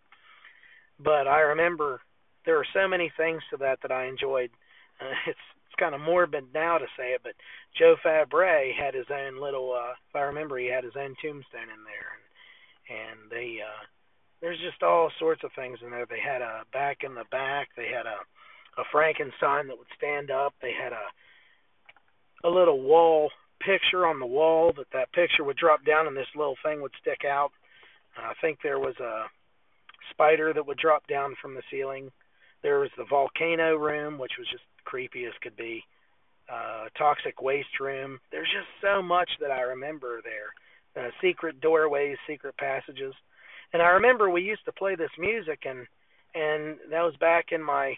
But 0.98 1.26
I 1.28 1.40
remember 1.40 2.00
there 2.44 2.58
are 2.58 2.66
so 2.74 2.88
many 2.88 3.12
things 3.16 3.42
to 3.50 3.56
that 3.58 3.80
that 3.82 3.92
I 3.92 4.06
enjoyed. 4.06 4.50
Uh, 5.00 5.12
it's 5.26 5.38
it's 5.66 5.80
kind 5.80 5.94
of 5.94 6.00
morbid 6.00 6.44
now 6.54 6.78
to 6.78 6.86
say 6.96 7.12
it, 7.12 7.20
but 7.24 7.34
Joe 7.76 7.96
Fabre 8.02 8.72
had 8.72 8.94
his 8.94 9.06
own 9.10 9.40
little. 9.40 9.72
uh 9.72 9.92
If 10.08 10.14
I 10.16 10.20
remember, 10.20 10.58
he 10.58 10.66
had 10.66 10.84
his 10.84 10.96
own 10.96 11.14
tombstone 11.20 11.68
in 11.72 11.82
there, 11.84 12.08
and 12.16 12.24
and 13.00 13.30
they. 13.30 13.58
uh 13.60 13.84
There's 14.40 14.60
just 14.60 14.82
all 14.82 15.10
sorts 15.18 15.42
of 15.44 15.50
things 15.56 15.78
in 15.82 15.90
there. 15.90 16.06
They 16.06 16.20
had 16.20 16.42
a 16.42 16.62
back 16.72 16.98
in 17.02 17.14
the 17.14 17.24
back. 17.30 17.68
They 17.76 17.88
had 17.88 18.06
a 18.06 18.18
a 18.80 18.84
Frankenstein 18.92 19.68
that 19.68 19.78
would 19.78 19.92
stand 19.96 20.30
up. 20.30 20.54
They 20.60 20.72
had 20.72 20.92
a 20.92 21.06
a 22.44 22.50
little 22.50 22.80
wall 22.80 23.30
picture 23.60 24.06
on 24.06 24.20
the 24.20 24.26
wall 24.26 24.72
that 24.76 24.86
that 24.92 25.12
picture 25.12 25.42
would 25.44 25.56
drop 25.56 25.84
down 25.84 26.06
and 26.06 26.16
this 26.16 26.28
little 26.36 26.56
thing 26.62 26.80
would 26.82 26.92
stick 27.00 27.22
out. 27.26 27.50
I 28.16 28.34
think 28.40 28.58
there 28.62 28.78
was 28.78 28.94
a 29.00 29.26
spider 30.10 30.52
that 30.52 30.66
would 30.66 30.78
drop 30.78 31.06
down 31.06 31.34
from 31.40 31.54
the 31.54 31.62
ceiling. 31.70 32.10
There 32.62 32.78
was 32.78 32.90
the 32.96 33.04
volcano 33.04 33.76
room, 33.76 34.18
which 34.18 34.32
was 34.38 34.48
just 34.50 34.64
creepy 34.84 35.24
as 35.26 35.32
could 35.42 35.56
be. 35.56 35.84
Uh, 36.48 36.86
toxic 36.96 37.42
waste 37.42 37.80
room. 37.80 38.20
There's 38.30 38.48
just 38.52 38.68
so 38.80 39.02
much 39.02 39.28
that 39.40 39.50
I 39.50 39.62
remember 39.62 40.20
there. 40.22 41.04
Uh, 41.04 41.10
secret 41.20 41.60
doorways, 41.60 42.16
secret 42.26 42.56
passages, 42.56 43.12
and 43.72 43.82
I 43.82 43.88
remember 43.88 44.30
we 44.30 44.42
used 44.42 44.64
to 44.64 44.72
play 44.72 44.94
this 44.94 45.10
music, 45.18 45.64
and 45.66 45.86
and 46.34 46.78
that 46.90 47.02
was 47.02 47.14
back 47.18 47.46
in 47.50 47.62
my 47.62 47.94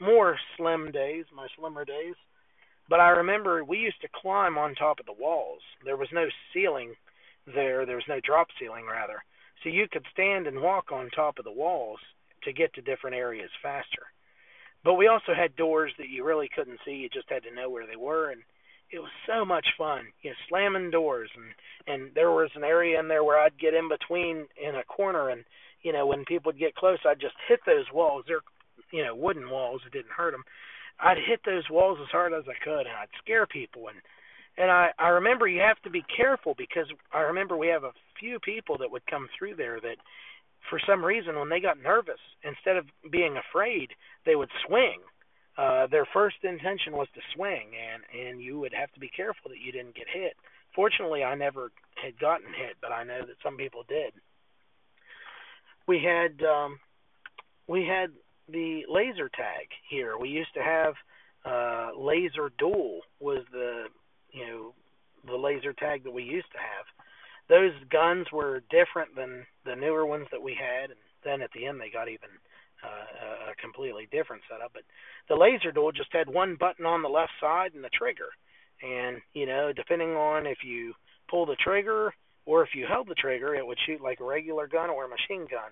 more 0.00 0.38
slim 0.56 0.90
days, 0.92 1.24
my 1.34 1.46
slimmer 1.58 1.84
days. 1.84 2.14
But 2.88 3.00
I 3.00 3.08
remember 3.08 3.64
we 3.64 3.78
used 3.78 4.00
to 4.02 4.08
climb 4.14 4.56
on 4.56 4.74
top 4.74 5.00
of 5.00 5.06
the 5.06 5.12
walls. 5.12 5.60
There 5.84 5.96
was 5.96 6.08
no 6.12 6.26
ceiling 6.52 6.94
there. 7.46 7.84
There 7.84 7.96
was 7.96 8.08
no 8.08 8.20
drop 8.20 8.48
ceiling, 8.60 8.86
rather. 8.86 9.24
So 9.62 9.68
you 9.68 9.86
could 9.90 10.04
stand 10.12 10.46
and 10.46 10.60
walk 10.60 10.92
on 10.92 11.10
top 11.10 11.38
of 11.38 11.44
the 11.44 11.52
walls 11.52 11.98
to 12.44 12.52
get 12.52 12.74
to 12.74 12.80
different 12.80 13.16
areas 13.16 13.50
faster. 13.62 14.06
But 14.84 14.94
we 14.94 15.08
also 15.08 15.34
had 15.34 15.56
doors 15.56 15.92
that 15.98 16.08
you 16.08 16.24
really 16.24 16.48
couldn't 16.54 16.78
see. 16.84 16.92
You 16.92 17.08
just 17.08 17.28
had 17.28 17.42
to 17.42 17.54
know 17.54 17.68
where 17.68 17.86
they 17.86 17.96
were, 17.96 18.30
and 18.30 18.42
it 18.90 19.00
was 19.00 19.10
so 19.26 19.44
much 19.44 19.66
fun. 19.76 20.06
You 20.22 20.30
know, 20.30 20.36
slamming 20.48 20.90
doors, 20.90 21.30
and 21.34 21.46
and 21.88 22.14
there 22.14 22.30
was 22.30 22.50
an 22.54 22.64
area 22.64 23.00
in 23.00 23.08
there 23.08 23.24
where 23.24 23.38
I'd 23.38 23.58
get 23.58 23.74
in 23.74 23.88
between 23.88 24.46
in 24.56 24.76
a 24.76 24.84
corner, 24.84 25.30
and 25.30 25.44
you 25.82 25.92
know 25.92 26.06
when 26.06 26.24
people 26.24 26.50
would 26.50 26.58
get 26.58 26.76
close, 26.76 26.98
I'd 27.04 27.20
just 27.20 27.34
hit 27.48 27.60
those 27.66 27.86
walls. 27.92 28.24
They're 28.28 28.46
you 28.92 29.04
know 29.04 29.14
wooden 29.14 29.50
walls. 29.50 29.82
It 29.84 29.92
didn't 29.92 30.12
hurt 30.12 30.32
them. 30.32 30.44
I'd 31.00 31.18
hit 31.18 31.40
those 31.44 31.68
walls 31.68 31.98
as 32.00 32.08
hard 32.10 32.32
as 32.32 32.44
I 32.48 32.64
could, 32.64 32.86
and 32.86 32.96
I'd 32.96 33.12
scare 33.22 33.46
people. 33.46 33.88
And 33.88 33.98
and 34.58 34.70
I 34.70 34.90
I 34.98 35.08
remember 35.08 35.46
you 35.46 35.60
have 35.60 35.80
to 35.82 35.90
be 35.90 36.04
careful 36.16 36.54
because 36.56 36.86
I 37.12 37.20
remember 37.20 37.56
we 37.56 37.68
have 37.68 37.84
a 37.84 37.92
few 38.18 38.38
people 38.40 38.78
that 38.78 38.90
would 38.90 39.06
come 39.06 39.28
through 39.38 39.56
there 39.56 39.80
that 39.80 39.96
for 40.70 40.80
some 40.86 41.04
reason 41.04 41.38
when 41.38 41.48
they 41.48 41.60
got 41.60 41.80
nervous 41.82 42.20
instead 42.42 42.76
of 42.76 42.86
being 43.10 43.36
afraid 43.36 43.90
they 44.24 44.36
would 44.36 44.50
swing. 44.66 45.00
Uh 45.58 45.86
their 45.86 46.06
first 46.12 46.36
intention 46.42 46.92
was 46.92 47.08
to 47.14 47.20
swing 47.34 47.70
and 47.76 48.02
and 48.18 48.42
you 48.42 48.58
would 48.58 48.72
have 48.72 48.92
to 48.92 49.00
be 49.00 49.08
careful 49.08 49.50
that 49.50 49.60
you 49.64 49.72
didn't 49.72 49.94
get 49.94 50.06
hit. 50.12 50.34
Fortunately 50.74 51.22
i 51.22 51.34
never 51.34 51.70
had 52.02 52.18
gotten 52.18 52.48
hit 52.48 52.76
but 52.80 52.92
i 52.92 53.04
know 53.04 53.20
that 53.20 53.36
some 53.42 53.56
people 53.56 53.84
did. 53.88 54.12
We 55.86 56.02
had 56.02 56.44
um 56.46 56.78
we 57.68 57.84
had 57.84 58.10
the 58.48 58.82
laser 58.88 59.28
tag 59.28 59.68
here. 59.90 60.16
We 60.16 60.28
used 60.28 60.54
to 60.54 60.62
have 60.62 60.94
uh 61.44 61.90
laser 61.98 62.50
duel 62.58 63.00
was 63.20 63.44
the 63.52 63.86
you 64.36 64.46
know 64.46 64.74
the 65.26 65.36
laser 65.36 65.72
tag 65.72 66.04
that 66.04 66.12
we 66.12 66.22
used 66.22 66.50
to 66.52 66.58
have 66.58 66.86
those 67.48 67.72
guns 67.90 68.26
were 68.32 68.62
different 68.70 69.14
than 69.14 69.46
the 69.64 69.76
newer 69.76 70.04
ones 70.04 70.26
that 70.32 70.42
we 70.42 70.54
had, 70.58 70.90
and 70.90 71.00
then 71.24 71.42
at 71.42 71.50
the 71.54 71.66
end 71.66 71.80
they 71.80 71.90
got 71.90 72.08
even 72.08 72.28
uh, 72.82 73.52
a 73.52 73.54
completely 73.60 74.08
different 74.10 74.42
setup. 74.50 74.72
But 74.74 74.82
the 75.28 75.36
laser 75.36 75.72
duel 75.72 75.92
just 75.92 76.12
had 76.12 76.28
one 76.28 76.56
button 76.58 76.86
on 76.86 77.02
the 77.02 77.08
left 77.08 77.32
side 77.40 77.72
and 77.74 77.84
the 77.84 77.90
trigger, 77.90 78.30
and 78.82 79.18
you 79.32 79.46
know 79.46 79.72
depending 79.72 80.10
on 80.10 80.46
if 80.46 80.58
you 80.64 80.94
pull 81.30 81.46
the 81.46 81.56
trigger 81.62 82.12
or 82.46 82.62
if 82.62 82.70
you 82.74 82.86
held 82.86 83.08
the 83.08 83.14
trigger, 83.14 83.54
it 83.54 83.66
would 83.66 83.78
shoot 83.86 84.00
like 84.00 84.20
a 84.20 84.24
regular 84.24 84.68
gun 84.68 84.90
or 84.90 85.04
a 85.04 85.08
machine 85.08 85.46
gun. 85.50 85.70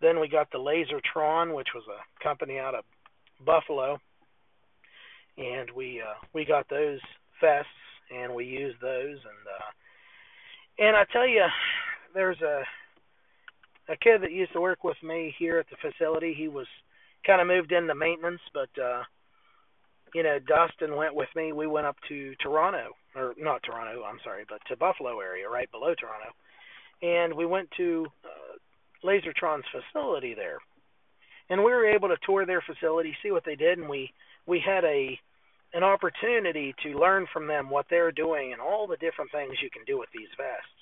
Then 0.00 0.18
we 0.18 0.28
got 0.28 0.50
the 0.50 0.58
Lasertron, 0.58 1.54
which 1.54 1.68
was 1.74 1.84
a 1.86 2.24
company 2.24 2.58
out 2.58 2.74
of 2.74 2.84
Buffalo, 3.44 3.98
and 5.36 5.70
we 5.74 6.00
uh, 6.00 6.14
we 6.32 6.44
got 6.44 6.68
those 6.68 7.00
vests 7.40 7.70
and 8.10 8.34
we 8.34 8.44
used 8.44 8.80
those 8.80 9.18
and 9.18 9.44
uh, 9.46 9.70
and 10.78 10.96
I 10.96 11.04
tell 11.12 11.26
you, 11.26 11.44
there's 12.14 12.40
a 12.40 12.62
a 13.88 13.96
kid 13.96 14.22
that 14.22 14.32
used 14.32 14.52
to 14.52 14.60
work 14.60 14.84
with 14.84 14.96
me 15.02 15.34
here 15.38 15.58
at 15.58 15.66
the 15.70 15.76
facility. 15.90 16.34
He 16.36 16.48
was 16.48 16.66
kind 17.26 17.40
of 17.40 17.46
moved 17.46 17.72
into 17.72 17.94
maintenance, 17.94 18.40
but 18.54 18.70
uh 18.82 19.02
you 20.14 20.22
know, 20.22 20.38
Dustin 20.40 20.96
went 20.96 21.14
with 21.14 21.28
me. 21.36 21.52
We 21.52 21.66
went 21.66 21.86
up 21.86 21.96
to 22.08 22.34
Toronto, 22.42 22.96
or 23.14 23.34
not 23.38 23.62
Toronto, 23.62 24.02
I'm 24.02 24.18
sorry, 24.24 24.44
but 24.48 24.60
to 24.68 24.76
Buffalo 24.76 25.20
area, 25.20 25.48
right 25.48 25.70
below 25.70 25.94
Toronto, 25.94 26.32
and 27.02 27.34
we 27.34 27.46
went 27.46 27.68
to 27.76 28.06
uh, 28.24 29.06
Lasertron's 29.06 29.64
facility 29.70 30.34
there, 30.34 30.58
and 31.48 31.62
we 31.62 31.70
were 31.70 31.86
able 31.86 32.08
to 32.08 32.16
tour 32.24 32.44
their 32.44 32.62
facility, 32.62 33.16
see 33.22 33.30
what 33.30 33.44
they 33.44 33.56
did, 33.56 33.78
and 33.78 33.88
we 33.88 34.12
we 34.46 34.60
had 34.64 34.84
a 34.84 35.18
an 35.72 35.84
opportunity 35.84 36.74
to 36.82 36.98
learn 36.98 37.26
from 37.32 37.46
them 37.46 37.70
what 37.70 37.86
they're 37.88 38.12
doing 38.12 38.52
and 38.52 38.60
all 38.60 38.86
the 38.86 38.96
different 38.96 39.30
things 39.30 39.54
you 39.62 39.70
can 39.70 39.84
do 39.86 39.98
with 39.98 40.08
these 40.12 40.28
vests. 40.36 40.74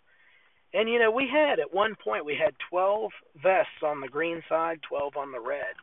And 0.75 0.89
you 0.89 0.99
know, 0.99 1.11
we 1.11 1.29
had 1.33 1.59
at 1.61 1.73
one 1.73 1.95
point 2.03 2.25
we 2.25 2.37
had 2.37 2.55
12 2.71 3.11
vests 3.43 3.83
on 3.83 4.01
the 4.01 4.09
green 4.09 4.43
side, 4.49 4.81
12 4.89 5.17
on 5.17 5.33
the 5.33 5.41
red. 5.41 5.75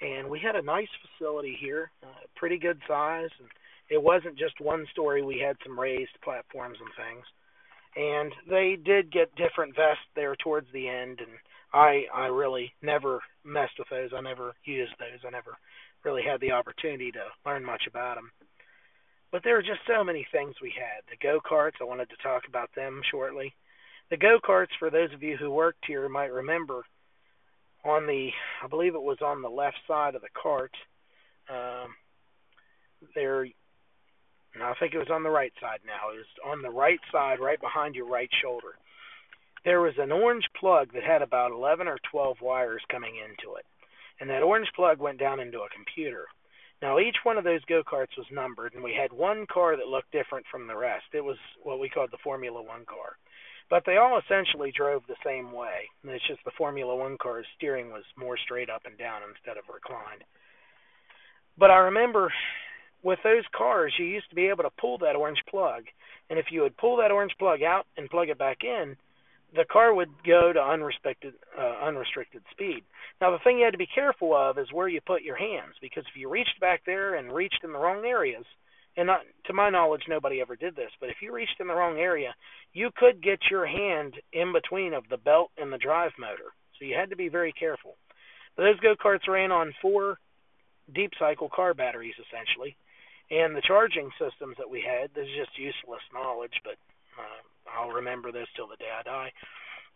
And 0.00 0.30
we 0.30 0.38
had 0.38 0.56
a 0.56 0.62
nice 0.62 0.88
facility 1.02 1.56
here, 1.60 1.90
uh, 2.02 2.26
pretty 2.36 2.58
good 2.58 2.80
size, 2.86 3.30
and 3.40 3.48
it 3.90 4.00
wasn't 4.00 4.38
just 4.38 4.60
one 4.60 4.86
story. 4.92 5.22
We 5.22 5.40
had 5.40 5.56
some 5.64 5.78
raised 5.78 6.16
platforms 6.22 6.78
and 6.80 6.90
things. 6.96 7.26
And 7.96 8.32
they 8.48 8.76
did 8.82 9.12
get 9.12 9.34
different 9.34 9.74
vests 9.74 10.06
there 10.14 10.36
towards 10.36 10.68
the 10.72 10.88
end 10.88 11.18
and 11.20 11.30
I 11.72 12.04
I 12.14 12.26
really 12.26 12.72
never 12.82 13.20
messed 13.44 13.78
with 13.78 13.88
those. 13.90 14.10
I 14.16 14.20
never 14.20 14.54
used 14.64 14.94
those. 14.98 15.20
I 15.26 15.30
never 15.30 15.56
really 16.04 16.22
had 16.22 16.40
the 16.40 16.52
opportunity 16.52 17.10
to 17.12 17.24
learn 17.44 17.64
much 17.64 17.82
about 17.88 18.16
them. 18.16 18.30
But 19.30 19.42
there 19.44 19.54
were 19.54 19.62
just 19.62 19.80
so 19.86 20.02
many 20.02 20.26
things 20.32 20.54
we 20.60 20.72
had. 20.76 21.02
The 21.10 21.16
go 21.22 21.40
karts, 21.40 21.80
I 21.80 21.84
wanted 21.84 22.08
to 22.10 22.22
talk 22.22 22.44
about 22.48 22.70
them 22.74 23.02
shortly. 23.10 23.54
The 24.10 24.16
go 24.16 24.38
karts, 24.42 24.72
for 24.78 24.90
those 24.90 25.12
of 25.12 25.22
you 25.22 25.36
who 25.36 25.50
worked 25.50 25.84
here, 25.86 26.08
might 26.08 26.32
remember 26.32 26.82
on 27.84 28.06
the, 28.06 28.30
I 28.62 28.68
believe 28.68 28.94
it 28.94 29.02
was 29.02 29.18
on 29.20 29.42
the 29.42 29.50
left 29.50 29.76
side 29.86 30.14
of 30.14 30.22
the 30.22 30.28
cart. 30.40 30.72
Um, 31.50 31.94
there, 33.14 33.44
no, 34.56 34.64
I 34.64 34.74
think 34.80 34.94
it 34.94 34.98
was 34.98 35.10
on 35.12 35.22
the 35.22 35.30
right 35.30 35.52
side 35.60 35.80
now. 35.86 36.10
It 36.14 36.18
was 36.18 36.52
on 36.52 36.62
the 36.62 36.70
right 36.70 37.00
side, 37.12 37.38
right 37.38 37.60
behind 37.60 37.94
your 37.94 38.08
right 38.08 38.30
shoulder. 38.42 38.78
There 39.64 39.80
was 39.80 39.94
an 39.98 40.10
orange 40.10 40.46
plug 40.58 40.92
that 40.94 41.02
had 41.02 41.20
about 41.20 41.52
11 41.52 41.86
or 41.86 41.98
12 42.10 42.38
wires 42.40 42.82
coming 42.90 43.16
into 43.16 43.56
it 43.56 43.66
and 44.20 44.28
that 44.30 44.42
orange 44.42 44.68
plug 44.74 44.98
went 44.98 45.18
down 45.18 45.40
into 45.40 45.60
a 45.60 45.68
computer. 45.74 46.26
Now, 46.80 46.98
each 46.98 47.16
one 47.24 47.38
of 47.38 47.44
those 47.44 47.64
go 47.64 47.82
karts 47.82 48.16
was 48.16 48.26
numbered, 48.30 48.74
and 48.74 48.84
we 48.84 48.94
had 48.94 49.12
one 49.12 49.46
car 49.52 49.76
that 49.76 49.88
looked 49.88 50.12
different 50.12 50.46
from 50.50 50.66
the 50.66 50.76
rest. 50.76 51.06
It 51.12 51.24
was 51.24 51.36
what 51.62 51.80
we 51.80 51.88
called 51.88 52.10
the 52.12 52.22
Formula 52.22 52.62
One 52.62 52.84
car. 52.86 53.18
But 53.68 53.82
they 53.84 53.96
all 53.96 54.18
essentially 54.18 54.72
drove 54.74 55.02
the 55.06 55.16
same 55.24 55.52
way. 55.52 55.90
It's 56.04 56.26
just 56.26 56.40
the 56.44 56.52
Formula 56.56 56.94
One 56.94 57.18
car's 57.20 57.46
steering 57.56 57.90
was 57.90 58.04
more 58.16 58.38
straight 58.38 58.70
up 58.70 58.82
and 58.86 58.96
down 58.96 59.22
instead 59.28 59.58
of 59.58 59.64
reclined. 59.72 60.24
But 61.58 61.70
I 61.70 61.78
remember 61.78 62.32
with 63.02 63.18
those 63.24 63.44
cars, 63.54 63.92
you 63.98 64.06
used 64.06 64.28
to 64.30 64.36
be 64.36 64.46
able 64.46 64.62
to 64.62 64.70
pull 64.80 64.98
that 64.98 65.16
orange 65.16 65.42
plug. 65.50 65.84
And 66.30 66.38
if 66.38 66.46
you 66.50 66.62
would 66.62 66.76
pull 66.76 66.96
that 66.98 67.10
orange 67.10 67.32
plug 67.38 67.62
out 67.62 67.86
and 67.96 68.08
plug 68.08 68.28
it 68.28 68.38
back 68.38 68.58
in, 68.62 68.96
the 69.54 69.64
car 69.64 69.94
would 69.94 70.10
go 70.26 70.52
to 70.52 70.60
unrestricted 70.60 71.34
uh, 71.58 71.84
unrestricted 71.84 72.42
speed. 72.50 72.84
Now 73.20 73.30
the 73.30 73.38
thing 73.42 73.58
you 73.58 73.64
had 73.64 73.72
to 73.72 73.78
be 73.78 73.88
careful 73.92 74.36
of 74.36 74.58
is 74.58 74.72
where 74.72 74.88
you 74.88 75.00
put 75.00 75.22
your 75.22 75.36
hands 75.36 75.74
because 75.80 76.04
if 76.08 76.20
you 76.20 76.28
reached 76.28 76.60
back 76.60 76.82
there 76.84 77.14
and 77.14 77.32
reached 77.32 77.60
in 77.64 77.72
the 77.72 77.78
wrong 77.78 78.04
areas, 78.04 78.44
and 78.96 79.06
not, 79.06 79.20
to 79.46 79.52
my 79.52 79.70
knowledge 79.70 80.02
nobody 80.08 80.40
ever 80.40 80.56
did 80.56 80.74
this, 80.74 80.90
but 81.00 81.08
if 81.08 81.16
you 81.22 81.32
reached 81.32 81.60
in 81.60 81.68
the 81.68 81.74
wrong 81.74 81.98
area, 81.98 82.34
you 82.72 82.90
could 82.96 83.22
get 83.22 83.38
your 83.50 83.64
hand 83.64 84.14
in 84.32 84.52
between 84.52 84.92
of 84.92 85.04
the 85.08 85.16
belt 85.16 85.50
and 85.56 85.72
the 85.72 85.78
drive 85.78 86.12
motor. 86.18 86.50
So 86.78 86.84
you 86.84 86.96
had 86.96 87.10
to 87.10 87.16
be 87.16 87.28
very 87.28 87.52
careful. 87.52 87.96
But 88.56 88.64
those 88.64 88.80
go 88.80 88.94
karts 88.96 89.28
ran 89.28 89.52
on 89.52 89.72
four 89.80 90.18
deep 90.94 91.12
cycle 91.18 91.48
car 91.48 91.74
batteries 91.74 92.14
essentially, 92.18 92.76
And 93.30 93.54
the 93.54 93.60
charging 93.60 94.10
systems 94.18 94.56
that 94.56 94.70
we 94.70 94.80
had, 94.80 95.10
this 95.14 95.28
is 95.28 95.36
just 95.36 95.58
useless 95.58 96.02
knowledge, 96.12 96.56
but 96.64 96.80
uh, 97.20 97.42
I'll 97.76 97.90
remember 97.90 98.32
this 98.32 98.48
till 98.56 98.68
the 98.68 98.76
day 98.76 98.90
I 98.98 99.02
die. 99.02 99.32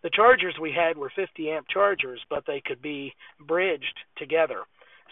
The 0.03 0.11
chargers 0.11 0.57
we 0.61 0.73
had 0.73 0.99
were 0.99 1.13
50 1.15 1.51
amp 1.51 1.67
chargers, 1.69 2.21
but 2.29 2.45
they 2.47 2.61
could 2.65 2.83
be 2.83 3.15
bridged 3.41 3.99
together. 4.17 4.63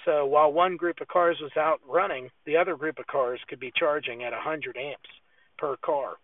So 0.04 0.26
while 0.26 0.52
one 0.52 0.76
group 0.76 1.00
of 1.00 1.08
cars 1.08 1.38
was 1.40 1.56
out 1.56 1.80
running, 1.88 2.30
the 2.46 2.56
other 2.56 2.76
group 2.76 2.98
of 2.98 3.06
cars 3.06 3.40
could 3.48 3.60
be 3.60 3.72
charging 3.76 4.24
at 4.24 4.32
100 4.32 4.76
amps 4.76 5.10
per 5.58 5.76
car. 5.76 6.14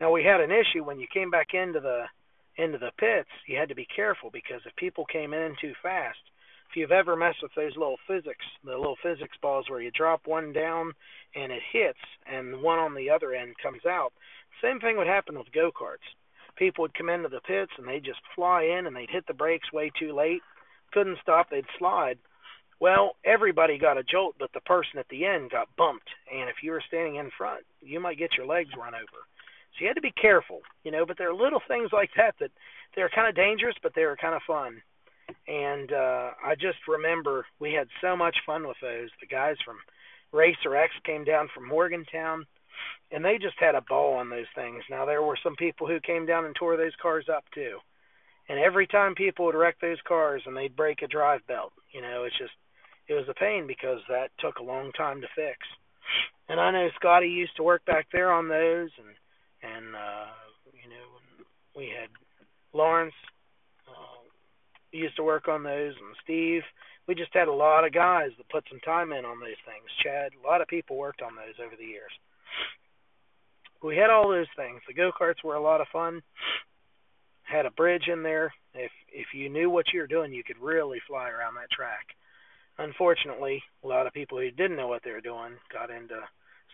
Now 0.00 0.12
we 0.12 0.22
had 0.22 0.40
an 0.40 0.52
issue 0.52 0.84
when 0.84 1.00
you 1.00 1.06
came 1.12 1.30
back 1.30 1.48
into 1.54 1.80
the 1.80 2.04
into 2.56 2.78
the 2.78 2.90
pits. 2.98 3.30
You 3.46 3.56
had 3.56 3.68
to 3.68 3.74
be 3.74 3.86
careful 3.94 4.30
because 4.30 4.60
if 4.66 4.74
people 4.76 5.04
came 5.06 5.32
in 5.32 5.54
too 5.60 5.72
fast, 5.82 6.18
if 6.68 6.76
you've 6.76 6.92
ever 6.92 7.16
messed 7.16 7.42
with 7.42 7.54
those 7.54 7.76
little 7.76 7.98
physics, 8.06 8.44
the 8.64 8.76
little 8.76 8.98
physics 9.02 9.36
balls 9.40 9.66
where 9.68 9.80
you 9.80 9.90
drop 9.92 10.26
one 10.26 10.52
down 10.52 10.92
and 11.34 11.52
it 11.52 11.62
hits, 11.72 11.98
and 12.30 12.60
one 12.60 12.78
on 12.78 12.94
the 12.94 13.10
other 13.10 13.32
end 13.32 13.54
comes 13.62 13.86
out, 13.86 14.12
same 14.62 14.80
thing 14.80 14.96
would 14.96 15.06
happen 15.06 15.38
with 15.38 15.52
go 15.52 15.70
karts. 15.70 16.06
People 16.56 16.82
would 16.82 16.94
come 16.94 17.08
into 17.08 17.28
the 17.28 17.40
pits 17.40 17.72
and 17.78 17.86
they'd 17.86 18.04
just 18.04 18.20
fly 18.34 18.62
in 18.62 18.86
and 18.86 18.96
they'd 18.96 19.10
hit 19.10 19.26
the 19.26 19.34
brakes 19.34 19.72
way 19.72 19.90
too 19.98 20.14
late, 20.14 20.42
couldn't 20.92 21.18
stop, 21.22 21.50
they'd 21.50 21.64
slide. 21.78 22.18
Well, 22.80 23.16
everybody 23.24 23.78
got 23.78 23.98
a 23.98 24.04
jolt, 24.04 24.36
but 24.38 24.52
the 24.52 24.60
person 24.60 24.98
at 24.98 25.08
the 25.08 25.24
end 25.24 25.50
got 25.50 25.74
bumped. 25.76 26.08
And 26.32 26.48
if 26.48 26.56
you 26.62 26.70
were 26.70 26.82
standing 26.86 27.16
in 27.16 27.30
front, 27.36 27.64
you 27.80 27.98
might 28.00 28.18
get 28.18 28.36
your 28.36 28.46
legs 28.46 28.70
run 28.78 28.94
over. 28.94 29.26
So 29.72 29.82
you 29.82 29.88
had 29.88 29.96
to 29.96 30.00
be 30.00 30.12
careful, 30.12 30.60
you 30.84 30.90
know. 30.90 31.04
But 31.04 31.18
there 31.18 31.30
are 31.30 31.34
little 31.34 31.62
things 31.66 31.90
like 31.92 32.10
that 32.16 32.34
that 32.40 32.50
they're 32.94 33.10
kind 33.10 33.28
of 33.28 33.34
dangerous, 33.34 33.74
but 33.82 33.94
they 33.94 34.04
were 34.04 34.16
kind 34.16 34.34
of 34.34 34.42
fun. 34.46 34.80
And 35.46 35.92
uh, 35.92 36.30
I 36.44 36.54
just 36.54 36.78
remember 36.86 37.46
we 37.58 37.72
had 37.72 37.88
so 38.00 38.16
much 38.16 38.36
fun 38.46 38.66
with 38.66 38.78
those. 38.80 39.10
The 39.20 39.26
guys 39.26 39.56
from 39.64 39.76
Racer 40.32 40.76
X 40.76 40.92
came 41.04 41.24
down 41.24 41.48
from 41.54 41.68
Morgantown, 41.68 42.46
and 43.10 43.24
they 43.24 43.38
just 43.38 43.58
had 43.58 43.74
a 43.74 43.80
ball 43.80 44.14
on 44.14 44.30
those 44.30 44.50
things. 44.54 44.82
Now 44.90 45.04
there 45.04 45.22
were 45.22 45.38
some 45.42 45.56
people 45.56 45.86
who 45.86 46.00
came 46.00 46.26
down 46.26 46.44
and 46.44 46.54
tore 46.54 46.76
those 46.76 46.96
cars 47.00 47.26
up 47.34 47.44
too. 47.54 47.78
And 48.48 48.58
every 48.58 48.86
time 48.86 49.14
people 49.14 49.44
would 49.46 49.54
wreck 49.54 49.76
those 49.80 49.98
cars 50.06 50.42
and 50.46 50.56
they'd 50.56 50.74
break 50.74 51.02
a 51.02 51.06
drive 51.06 51.46
belt, 51.46 51.72
you 51.92 52.00
know, 52.00 52.24
it's 52.24 52.38
just 52.38 52.52
it 53.08 53.14
was 53.14 53.28
a 53.28 53.34
pain 53.34 53.66
because 53.66 54.00
that 54.08 54.30
took 54.38 54.58
a 54.58 54.62
long 54.62 54.92
time 54.92 55.20
to 55.20 55.26
fix. 55.34 55.58
And 56.48 56.60
I 56.60 56.70
know 56.70 56.88
Scotty 56.96 57.28
used 57.28 57.56
to 57.56 57.62
work 57.62 57.84
back 57.84 58.06
there 58.12 58.32
on 58.32 58.48
those, 58.48 58.90
and 58.98 59.12
and 59.62 59.94
uh, 59.94 60.32
you 60.72 60.88
know 60.88 61.06
we 61.76 61.88
had 61.88 62.08
Lawrence 62.72 63.14
uh, 63.88 64.24
used 64.92 65.16
to 65.16 65.22
work 65.22 65.48
on 65.48 65.62
those, 65.62 65.94
and 65.96 66.16
Steve. 66.22 66.62
We 67.06 67.14
just 67.14 67.32
had 67.32 67.48
a 67.48 67.52
lot 67.52 67.86
of 67.86 67.92
guys 67.94 68.32
that 68.36 68.50
put 68.50 68.64
some 68.68 68.80
time 68.80 69.12
in 69.12 69.24
on 69.24 69.40
those 69.40 69.56
things. 69.64 69.88
Chad, 70.02 70.32
a 70.32 70.46
lot 70.46 70.60
of 70.60 70.68
people 70.68 70.96
worked 70.96 71.22
on 71.22 71.34
those 71.36 71.56
over 71.64 71.74
the 71.74 71.88
years. 71.88 72.12
We 73.82 73.96
had 73.96 74.10
all 74.10 74.28
those 74.28 74.46
things. 74.56 74.80
The 74.86 74.94
go 74.94 75.10
karts 75.18 75.44
were 75.44 75.54
a 75.54 75.62
lot 75.62 75.80
of 75.80 75.86
fun. 75.92 76.22
Had 77.42 77.66
a 77.66 77.70
bridge 77.70 78.08
in 78.12 78.22
there. 78.22 78.52
If 78.74 78.90
if 79.12 79.28
you 79.32 79.48
knew 79.48 79.70
what 79.70 79.86
you 79.92 80.00
were 80.00 80.06
doing, 80.06 80.32
you 80.32 80.44
could 80.44 80.58
really 80.58 81.00
fly 81.06 81.30
around 81.30 81.54
that 81.54 81.70
track 81.70 82.06
unfortunately, 82.78 83.62
a 83.84 83.86
lot 83.86 84.06
of 84.06 84.12
people 84.12 84.38
who 84.38 84.50
didn't 84.50 84.76
know 84.76 84.88
what 84.88 85.02
they 85.04 85.10
were 85.10 85.20
doing 85.20 85.54
got 85.72 85.90
into 85.90 86.20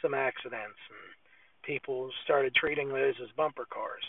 some 0.00 0.14
accidents, 0.14 0.78
and 0.88 1.64
people 1.64 2.10
started 2.24 2.54
treating 2.54 2.88
those 2.88 3.14
as 3.22 3.30
bumper 3.36 3.66
cars. 3.72 4.04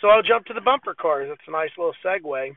So 0.00 0.08
I'll 0.08 0.22
jump 0.22 0.46
to 0.46 0.54
the 0.54 0.60
bumper 0.60 0.94
cars. 0.94 1.28
It's 1.30 1.48
a 1.48 1.50
nice 1.50 1.70
little 1.76 1.94
segue. 2.04 2.56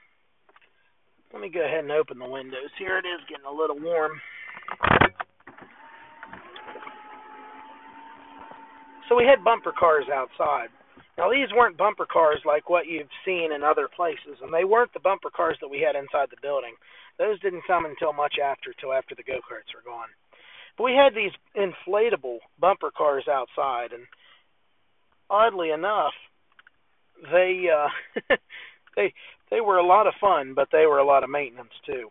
Let 1.34 1.42
me 1.42 1.50
go 1.50 1.66
ahead 1.66 1.84
and 1.84 1.92
open 1.92 2.20
the 2.20 2.30
windows. 2.30 2.72
Here 2.80 2.98
it 2.98 3.06
is 3.06 3.22
getting 3.30 3.46
a 3.46 3.52
little 3.52 3.80
warm. 3.80 4.20
So 9.08 9.16
we 9.16 9.26
had 9.26 9.44
bumper 9.44 9.72
cars 9.72 10.06
outside. 10.14 10.70
Now 11.18 11.32
these 11.32 11.50
weren't 11.56 11.78
bumper 11.78 12.06
cars 12.06 12.42
like 12.46 12.70
what 12.70 12.88
you've 12.88 13.10
seen 13.26 13.52
in 13.52 13.64
other 13.64 13.88
places, 13.88 14.38
and 14.42 14.54
they 14.54 14.64
weren't 14.64 14.94
the 14.94 15.00
bumper 15.00 15.30
cars 15.30 15.58
that 15.62 15.70
we 15.70 15.82
had 15.82 15.96
inside 15.96 16.30
the 16.30 16.42
building. 16.42 16.76
Those 17.18 17.40
didn't 17.40 17.66
come 17.66 17.86
until 17.86 18.14
much 18.14 18.36
after, 18.44 18.74
till 18.74 18.94
after 18.94 19.16
the 19.16 19.24
go 19.24 19.40
karts 19.42 19.74
were 19.74 19.84
gone. 19.84 20.10
But 20.78 20.84
we 20.84 20.94
had 20.94 21.16
these 21.16 21.34
inflatable 21.56 22.38
bumper 22.60 22.92
cars 22.96 23.28
outside, 23.28 23.94
and 23.94 24.06
oddly 25.30 25.72
enough, 25.72 26.14
they 27.32 27.66
uh, 27.74 28.36
they 28.96 29.14
they 29.50 29.62
were 29.62 29.78
a 29.78 29.86
lot 29.86 30.06
of 30.06 30.14
fun, 30.22 30.54
but 30.54 30.70
they 30.72 30.86
were 30.86 31.00
a 31.00 31.06
lot 31.06 31.24
of 31.24 31.32
maintenance 31.32 31.74
too. 31.86 32.10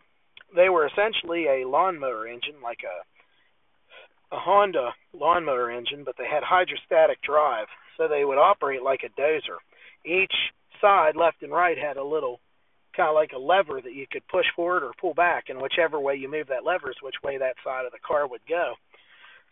They 0.53 0.67
were 0.67 0.87
essentially 0.87 1.45
a 1.45 1.67
lawnmower 1.67 2.27
engine, 2.27 2.61
like 2.61 2.79
a 2.83 3.05
a 4.31 4.37
Honda 4.37 4.91
lawnmower 5.13 5.71
engine, 5.71 6.03
but 6.03 6.15
they 6.17 6.27
had 6.27 6.43
hydrostatic 6.43 7.21
drive, 7.21 7.67
so 7.95 8.07
they 8.07 8.25
would 8.25 8.37
operate 8.37 8.83
like 8.83 9.01
a 9.03 9.19
dozer. 9.19 9.57
Each 10.05 10.33
side, 10.81 11.15
left 11.15 11.41
and 11.41 11.51
right, 11.51 11.77
had 11.77 11.97
a 11.97 12.03
little 12.03 12.39
kind 12.95 13.09
of 13.09 13.15
like 13.15 13.31
a 13.33 13.39
lever 13.39 13.79
that 13.81 13.93
you 13.93 14.05
could 14.11 14.27
push 14.27 14.45
forward 14.55 14.83
or 14.83 14.91
pull 14.99 15.13
back, 15.13 15.45
and 15.49 15.61
whichever 15.61 15.99
way 15.99 16.15
you 16.15 16.29
move 16.29 16.47
that 16.47 16.65
lever 16.65 16.89
is 16.89 16.97
which 17.01 17.15
way 17.23 17.37
that 17.37 17.55
side 17.63 17.85
of 17.85 17.91
the 17.91 18.05
car 18.05 18.27
would 18.27 18.41
go. 18.49 18.73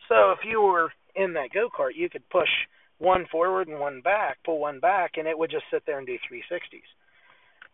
So 0.08 0.32
if 0.32 0.40
you 0.44 0.60
were 0.60 0.92
in 1.14 1.32
that 1.34 1.52
go 1.54 1.68
kart, 1.70 1.96
you 1.96 2.10
could 2.10 2.28
push 2.28 2.50
one 2.98 3.26
forward 3.30 3.68
and 3.68 3.80
one 3.80 4.00
back, 4.00 4.38
pull 4.44 4.58
one 4.58 4.80
back, 4.80 5.12
and 5.16 5.26
it 5.26 5.38
would 5.38 5.50
just 5.50 5.64
sit 5.70 5.84
there 5.86 5.98
and 5.98 6.06
do 6.06 6.18
360s. 6.30 6.90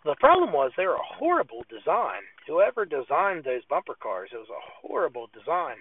The 0.05 0.17
problem 0.19 0.53
was 0.53 0.73
they 0.77 0.87
were 0.87 0.95
a 0.95 1.17
horrible 1.19 1.65
design. 1.71 2.23
Whoever 2.47 2.85
designed 2.85 3.45
those 3.45 3.65
bumper 3.71 3.95
cars, 3.95 4.31
it 4.33 4.37
was 4.37 4.51
a 4.51 4.87
horrible 4.87 5.29
design. 5.33 5.77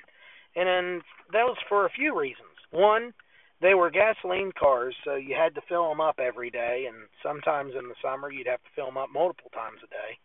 And 0.55 0.67
then 0.67 1.01
that 1.33 1.45
was 1.45 1.57
for 1.69 1.85
a 1.85 1.89
few 1.89 2.17
reasons. 2.17 2.47
One, 2.71 3.13
they 3.61 3.73
were 3.73 3.91
gasoline 3.91 4.51
cars, 4.57 4.95
so 5.05 5.15
you 5.15 5.35
had 5.35 5.55
to 5.55 5.61
fill 5.69 5.87
them 5.89 6.01
up 6.01 6.19
every 6.19 6.49
day, 6.49 6.85
and 6.87 7.07
sometimes 7.21 7.73
in 7.77 7.87
the 7.87 7.95
summer 8.01 8.31
you'd 8.31 8.47
have 8.47 8.63
to 8.63 8.69
fill 8.75 8.87
them 8.87 8.97
up 8.97 9.09
multiple 9.13 9.51
times 9.53 9.79
a 9.83 9.87
day. 9.87 10.17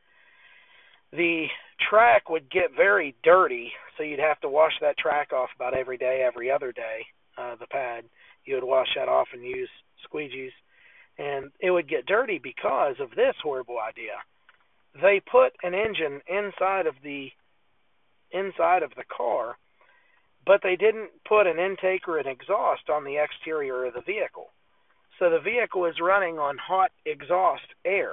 The 1.12 1.46
track 1.88 2.28
would 2.30 2.50
get 2.50 2.74
very 2.74 3.14
dirty, 3.22 3.72
so 3.96 4.02
you'd 4.02 4.18
have 4.18 4.40
to 4.40 4.48
wash 4.48 4.72
that 4.80 4.98
track 4.98 5.32
off 5.32 5.50
about 5.54 5.76
every 5.76 5.98
day, 5.98 6.24
every 6.26 6.50
other 6.50 6.72
day. 6.72 7.06
Uh, 7.36 7.56
the 7.60 7.66
pad, 7.66 8.04
you 8.44 8.54
would 8.54 8.64
wash 8.64 8.88
that 8.96 9.08
off 9.08 9.28
and 9.32 9.44
use 9.44 9.68
squeegees, 10.08 10.52
and 11.18 11.50
it 11.60 11.70
would 11.70 11.88
get 11.88 12.06
dirty 12.06 12.38
because 12.42 12.96
of 13.00 13.10
this 13.10 13.34
horrible 13.42 13.76
idea. 13.78 14.16
They 15.00 15.20
put 15.20 15.52
an 15.62 15.74
engine 15.74 16.22
inside 16.26 16.86
of 16.86 16.94
the 17.02 17.28
inside 18.32 18.82
of 18.82 18.90
the 18.96 19.04
car 19.14 19.56
but 20.46 20.60
they 20.62 20.76
didn't 20.76 21.10
put 21.28 21.46
an 21.46 21.58
intake 21.58 22.06
or 22.06 22.18
an 22.18 22.28
exhaust 22.28 22.88
on 22.88 23.04
the 23.04 23.16
exterior 23.16 23.84
of 23.84 23.94
the 23.94 24.00
vehicle. 24.00 24.46
So 25.18 25.28
the 25.28 25.40
vehicle 25.40 25.86
is 25.86 25.96
running 26.00 26.38
on 26.38 26.56
hot 26.56 26.92
exhaust 27.04 27.66
air. 27.84 28.12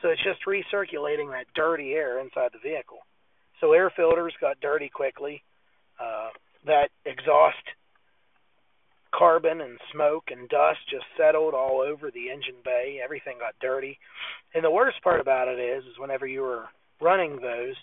So 0.00 0.08
it's 0.08 0.22
just 0.22 0.46
recirculating 0.46 1.30
that 1.32 1.46
dirty 1.54 1.92
air 1.92 2.20
inside 2.20 2.50
the 2.52 2.66
vehicle. 2.66 2.98
So 3.60 3.72
air 3.72 3.92
filters 3.94 4.32
got 4.40 4.60
dirty 4.60 4.88
quickly. 4.88 5.42
Uh, 6.00 6.30
that 6.66 6.90
exhaust 7.04 7.56
carbon 9.12 9.60
and 9.60 9.78
smoke 9.92 10.24
and 10.30 10.48
dust 10.48 10.78
just 10.88 11.04
settled 11.16 11.54
all 11.54 11.80
over 11.80 12.10
the 12.10 12.30
engine 12.30 12.60
bay. 12.64 13.00
Everything 13.02 13.36
got 13.40 13.54
dirty. 13.60 13.98
And 14.54 14.64
the 14.64 14.70
worst 14.70 15.02
part 15.02 15.20
about 15.20 15.48
it 15.48 15.58
is, 15.58 15.84
is 15.84 15.98
whenever 15.98 16.26
you 16.26 16.42
were 16.42 16.66
running 17.00 17.40
those, 17.40 17.74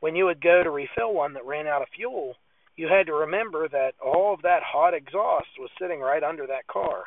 when 0.00 0.16
you 0.16 0.24
would 0.24 0.40
go 0.40 0.62
to 0.62 0.70
refill 0.70 1.14
one 1.14 1.34
that 1.34 1.46
ran 1.46 1.66
out 1.66 1.82
of 1.82 1.88
fuel, 1.94 2.34
you 2.80 2.88
had 2.88 3.08
to 3.08 3.12
remember 3.12 3.68
that 3.68 3.92
all 4.02 4.32
of 4.32 4.40
that 4.40 4.62
hot 4.64 4.94
exhaust 4.94 5.48
was 5.58 5.68
sitting 5.78 6.00
right 6.00 6.22
under 6.22 6.46
that 6.46 6.66
car. 6.66 7.04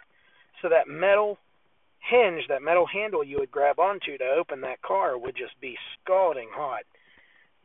So 0.62 0.69
that 0.69 0.88
metal 0.88 1.39
hinge, 1.97 2.43
that 2.47 2.62
metal 2.62 2.86
handle 2.86 3.23
you 3.23 3.38
would 3.39 3.49
grab 3.49 3.79
onto 3.79 4.15
to 4.19 4.36
open 4.38 4.62
that 4.62 4.83
car 4.83 5.17
would 5.17 5.36
just 5.36 5.59
be 5.59 5.75
scalding 5.97 6.49
hot. 6.53 6.83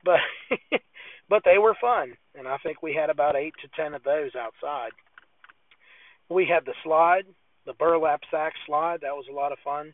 But 0.02 0.20
but 1.28 1.42
they 1.44 1.58
were 1.58 1.76
fun, 1.78 2.14
and 2.34 2.48
I 2.48 2.56
think 2.56 2.82
we 2.82 2.94
had 2.94 3.10
about 3.10 3.36
8 3.36 3.52
to 3.60 3.68
10 3.76 3.92
of 3.92 4.04
those 4.04 4.30
outside. 4.34 4.92
We 6.30 6.46
had 6.46 6.64
the 6.64 6.80
slide, 6.82 7.26
the 7.66 7.74
burlap 7.74 8.22
sack 8.30 8.54
slide, 8.64 9.02
that 9.02 9.16
was 9.16 9.26
a 9.30 9.34
lot 9.34 9.52
of 9.52 9.58
fun. 9.62 9.92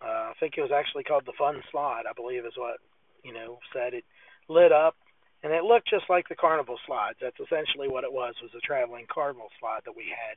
Uh, 0.00 0.30
I 0.30 0.32
think 0.40 0.54
it 0.56 0.62
was 0.62 0.72
actually 0.74 1.04
called 1.04 1.26
the 1.26 1.36
Fun 1.38 1.62
Slide, 1.70 2.04
I 2.08 2.14
believe 2.14 2.46
is 2.46 2.56
what, 2.56 2.78
you 3.22 3.34
know, 3.34 3.58
said 3.74 3.92
it 3.92 4.04
lit 4.48 4.72
up 4.72 4.96
and 5.42 5.52
it 5.52 5.64
looked 5.64 5.90
just 5.90 6.08
like 6.08 6.28
the 6.28 6.34
carnival 6.34 6.78
slides. 6.86 7.18
That's 7.20 7.40
essentially 7.40 7.88
what 7.88 8.04
it 8.04 8.12
was, 8.12 8.34
was 8.42 8.52
a 8.56 8.66
traveling 8.66 9.06
carnival 9.12 9.48
slide 9.58 9.80
that 9.84 9.96
we 9.96 10.04
had. 10.04 10.36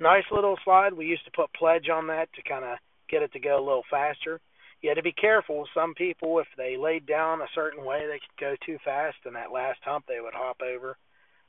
Nice 0.00 0.24
little 0.30 0.56
slide. 0.64 0.92
We 0.92 1.06
used 1.06 1.24
to 1.24 1.30
put 1.30 1.52
pledge 1.52 1.88
on 1.88 2.06
that 2.08 2.32
to 2.34 2.42
kind 2.42 2.64
of 2.64 2.78
get 3.08 3.22
it 3.22 3.32
to 3.32 3.40
go 3.40 3.58
a 3.58 3.64
little 3.64 3.84
faster. 3.90 4.40
You 4.82 4.90
had 4.90 4.96
to 4.96 5.02
be 5.02 5.12
careful. 5.12 5.66
Some 5.74 5.94
people, 5.94 6.38
if 6.38 6.46
they 6.56 6.76
laid 6.76 7.06
down 7.06 7.40
a 7.40 7.48
certain 7.54 7.84
way, 7.84 8.06
they 8.06 8.20
could 8.20 8.40
go 8.40 8.54
too 8.64 8.78
fast, 8.84 9.16
and 9.24 9.34
that 9.34 9.52
last 9.52 9.80
hump 9.82 10.04
they 10.06 10.20
would 10.20 10.34
hop 10.34 10.60
over. 10.60 10.96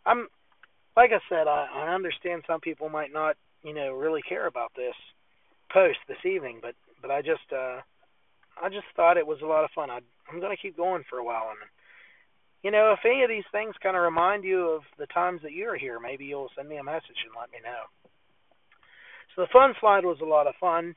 I'm, 0.05 0.27
like 0.95 1.11
I 1.11 1.19
said, 1.27 1.47
I, 1.47 1.67
I 1.73 1.93
understand 1.93 2.43
some 2.47 2.61
people 2.61 2.89
might 2.89 3.11
not, 3.11 3.35
you 3.63 3.73
know, 3.73 3.93
really 3.93 4.21
care 4.21 4.47
about 4.47 4.71
this 4.75 4.95
post 5.71 5.99
this 6.07 6.23
evening, 6.25 6.59
but 6.61 6.75
but 7.01 7.11
I 7.11 7.21
just, 7.21 7.51
uh, 7.51 7.81
I 8.61 8.69
just 8.69 8.87
thought 8.95 9.17
it 9.17 9.27
was 9.27 9.41
a 9.43 9.45
lot 9.45 9.65
of 9.65 9.71
fun. 9.71 9.91
I, 9.91 9.99
I'm 10.31 10.41
to 10.41 10.57
keep 10.59 10.75
going 10.77 11.03
for 11.09 11.19
a 11.19 11.23
while, 11.23 11.51
and 11.51 11.59
you 12.67 12.71
know, 12.71 12.91
if 12.91 12.99
any 13.05 13.23
of 13.23 13.29
these 13.29 13.47
things 13.49 13.75
kind 13.81 13.95
of 13.95 14.03
remind 14.03 14.43
you 14.43 14.71
of 14.71 14.81
the 14.99 15.05
times 15.05 15.39
that 15.43 15.53
you're 15.53 15.77
here, 15.77 16.01
maybe 16.01 16.25
you'll 16.25 16.49
send 16.53 16.67
me 16.67 16.75
a 16.75 16.83
message 16.83 17.23
and 17.23 17.33
let 17.39 17.49
me 17.49 17.59
know. 17.63 17.87
So 19.33 19.43
the 19.43 19.47
fun 19.53 19.73
slide 19.79 20.03
was 20.03 20.17
a 20.21 20.25
lot 20.25 20.47
of 20.47 20.55
fun. 20.59 20.93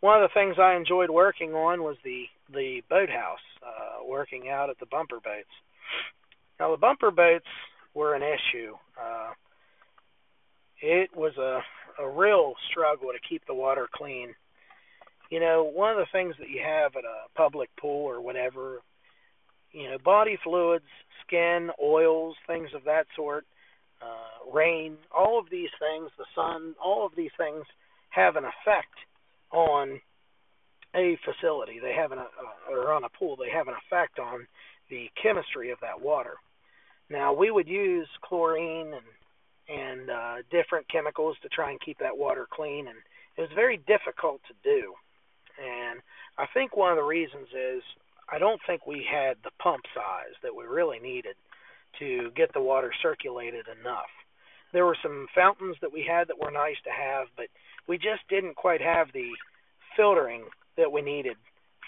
One 0.00 0.22
of 0.22 0.28
the 0.28 0.38
things 0.38 0.56
I 0.60 0.76
enjoyed 0.76 1.08
working 1.08 1.54
on 1.54 1.82
was 1.82 1.96
the 2.04 2.24
the 2.52 2.82
boathouse, 2.90 3.38
uh, 3.62 4.04
working 4.06 4.50
out 4.50 4.68
at 4.68 4.78
the 4.78 4.84
bumper 4.84 5.16
boats. 5.16 5.48
Now 6.60 6.72
the 6.72 6.76
bumper 6.76 7.10
boats 7.10 7.48
were 7.94 8.14
an 8.14 8.22
issue. 8.22 8.74
Uh, 9.00 9.30
it 10.82 11.08
was 11.16 11.38
a 11.38 11.60
a 12.02 12.06
real 12.06 12.52
struggle 12.70 13.12
to 13.12 13.28
keep 13.30 13.46
the 13.46 13.54
water 13.54 13.88
clean. 13.90 14.34
You 15.30 15.40
know, 15.40 15.64
one 15.64 15.92
of 15.92 15.96
the 15.96 16.12
things 16.12 16.34
that 16.38 16.50
you 16.50 16.60
have 16.62 16.96
at 16.96 17.04
a 17.04 17.34
public 17.34 17.70
pool 17.80 18.04
or 18.04 18.20
whatever, 18.20 18.82
you 19.72 19.88
know, 19.88 19.98
body 19.98 20.38
fluids, 20.42 20.84
skin, 21.26 21.70
oils, 21.82 22.36
things 22.46 22.70
of 22.74 22.84
that 22.84 23.06
sort, 23.14 23.44
uh, 24.02 24.50
rain, 24.52 24.96
all 25.16 25.38
of 25.38 25.50
these 25.50 25.70
things, 25.78 26.10
the 26.16 26.24
sun, 26.34 26.74
all 26.82 27.04
of 27.04 27.12
these 27.16 27.30
things 27.36 27.64
have 28.10 28.36
an 28.36 28.44
effect 28.44 28.94
on 29.52 30.00
a 30.94 31.18
facility. 31.24 31.78
They 31.80 31.94
have 31.94 32.12
an 32.12 32.18
uh, 32.18 32.72
or 32.72 32.92
on 32.92 33.04
a 33.04 33.08
pool. 33.08 33.36
They 33.36 33.50
have 33.50 33.68
an 33.68 33.74
effect 33.74 34.18
on 34.18 34.46
the 34.90 35.10
chemistry 35.22 35.70
of 35.70 35.78
that 35.80 36.00
water. 36.00 36.34
Now 37.10 37.32
we 37.32 37.50
would 37.50 37.68
use 37.68 38.08
chlorine 38.22 38.92
and 38.94 39.06
and 39.68 40.10
uh, 40.10 40.34
different 40.50 40.88
chemicals 40.88 41.36
to 41.42 41.48
try 41.50 41.70
and 41.70 41.80
keep 41.80 41.98
that 41.98 42.16
water 42.16 42.46
clean, 42.50 42.88
and 42.88 42.96
it 43.36 43.40
was 43.42 43.50
very 43.54 43.76
difficult 43.86 44.40
to 44.48 44.54
do. 44.64 44.94
And 45.60 46.00
I 46.38 46.46
think 46.54 46.74
one 46.74 46.90
of 46.90 46.96
the 46.96 47.02
reasons 47.02 47.48
is 47.48 47.82
I 48.30 48.38
don't 48.38 48.60
think 48.66 48.86
we 48.86 49.06
had 49.10 49.36
the 49.42 49.50
pump 49.58 49.84
size 49.94 50.34
that 50.42 50.54
we 50.54 50.64
really 50.64 50.98
needed 50.98 51.36
to 51.98 52.30
get 52.36 52.52
the 52.52 52.60
water 52.60 52.92
circulated 53.02 53.66
enough. 53.80 54.10
There 54.72 54.84
were 54.84 54.96
some 55.02 55.26
fountains 55.34 55.76
that 55.80 55.92
we 55.92 56.04
had 56.08 56.28
that 56.28 56.38
were 56.38 56.50
nice 56.50 56.76
to 56.84 56.90
have, 56.90 57.28
but 57.36 57.46
we 57.86 57.96
just 57.96 58.28
didn't 58.28 58.56
quite 58.56 58.82
have 58.82 59.08
the 59.12 59.30
filtering 59.96 60.44
that 60.76 60.92
we 60.92 61.00
needed 61.00 61.36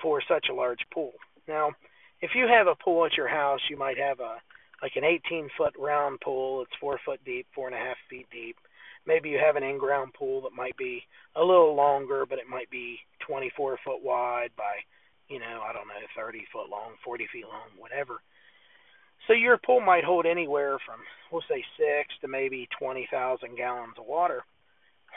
for 0.02 0.22
such 0.26 0.46
a 0.50 0.54
large 0.54 0.80
pool. 0.92 1.12
Now, 1.46 1.72
if 2.22 2.30
you 2.34 2.46
have 2.48 2.66
a 2.66 2.74
pool 2.74 3.04
at 3.04 3.16
your 3.16 3.28
house, 3.28 3.60
you 3.68 3.76
might 3.76 3.98
have 3.98 4.20
a 4.20 4.36
like 4.82 4.96
an 4.96 5.04
18 5.04 5.50
foot 5.58 5.74
round 5.78 6.20
pool. 6.20 6.62
It's 6.62 6.70
four 6.80 6.98
foot 7.04 7.20
deep, 7.24 7.46
four 7.54 7.66
and 7.66 7.76
a 7.76 7.78
half 7.78 7.96
feet 8.08 8.26
deep. 8.32 8.56
Maybe 9.06 9.28
you 9.30 9.38
have 9.38 9.56
an 9.56 9.62
in 9.62 9.78
ground 9.78 10.14
pool 10.14 10.42
that 10.42 10.52
might 10.56 10.76
be 10.76 11.02
a 11.36 11.40
little 11.40 11.74
longer, 11.74 12.24
but 12.26 12.38
it 12.38 12.48
might 12.48 12.70
be 12.70 12.98
24 13.26 13.78
foot 13.84 14.02
wide 14.02 14.50
by, 14.56 14.76
you 15.30 15.38
know, 15.38 15.62
I 15.64 15.72
don't 15.72 15.88
know, 15.88 15.94
30 16.16 16.44
foot 16.52 16.68
long, 16.68 16.92
40 17.04 17.28
feet 17.32 17.46
long, 17.46 17.70
whatever. 17.78 18.20
So 19.26 19.32
your 19.32 19.58
pool 19.58 19.80
might 19.80 20.04
hold 20.04 20.26
anywhere 20.26 20.78
from, 20.84 21.00
we'll 21.30 21.44
say, 21.48 21.64
six 21.78 22.12
to 22.20 22.28
maybe 22.28 22.68
20,000 22.78 23.56
gallons 23.56 23.94
of 23.98 24.06
water. 24.06 24.42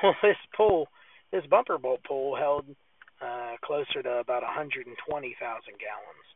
Well, 0.01 0.15
this 0.23 0.37
pool, 0.57 0.87
this 1.31 1.45
bumper 1.45 1.77
boat 1.77 1.99
pool, 2.03 2.35
held 2.35 2.65
uh, 3.21 3.55
closer 3.63 4.01
to 4.01 4.09
about 4.19 4.41
120,000 4.41 4.89
gallons 5.05 6.27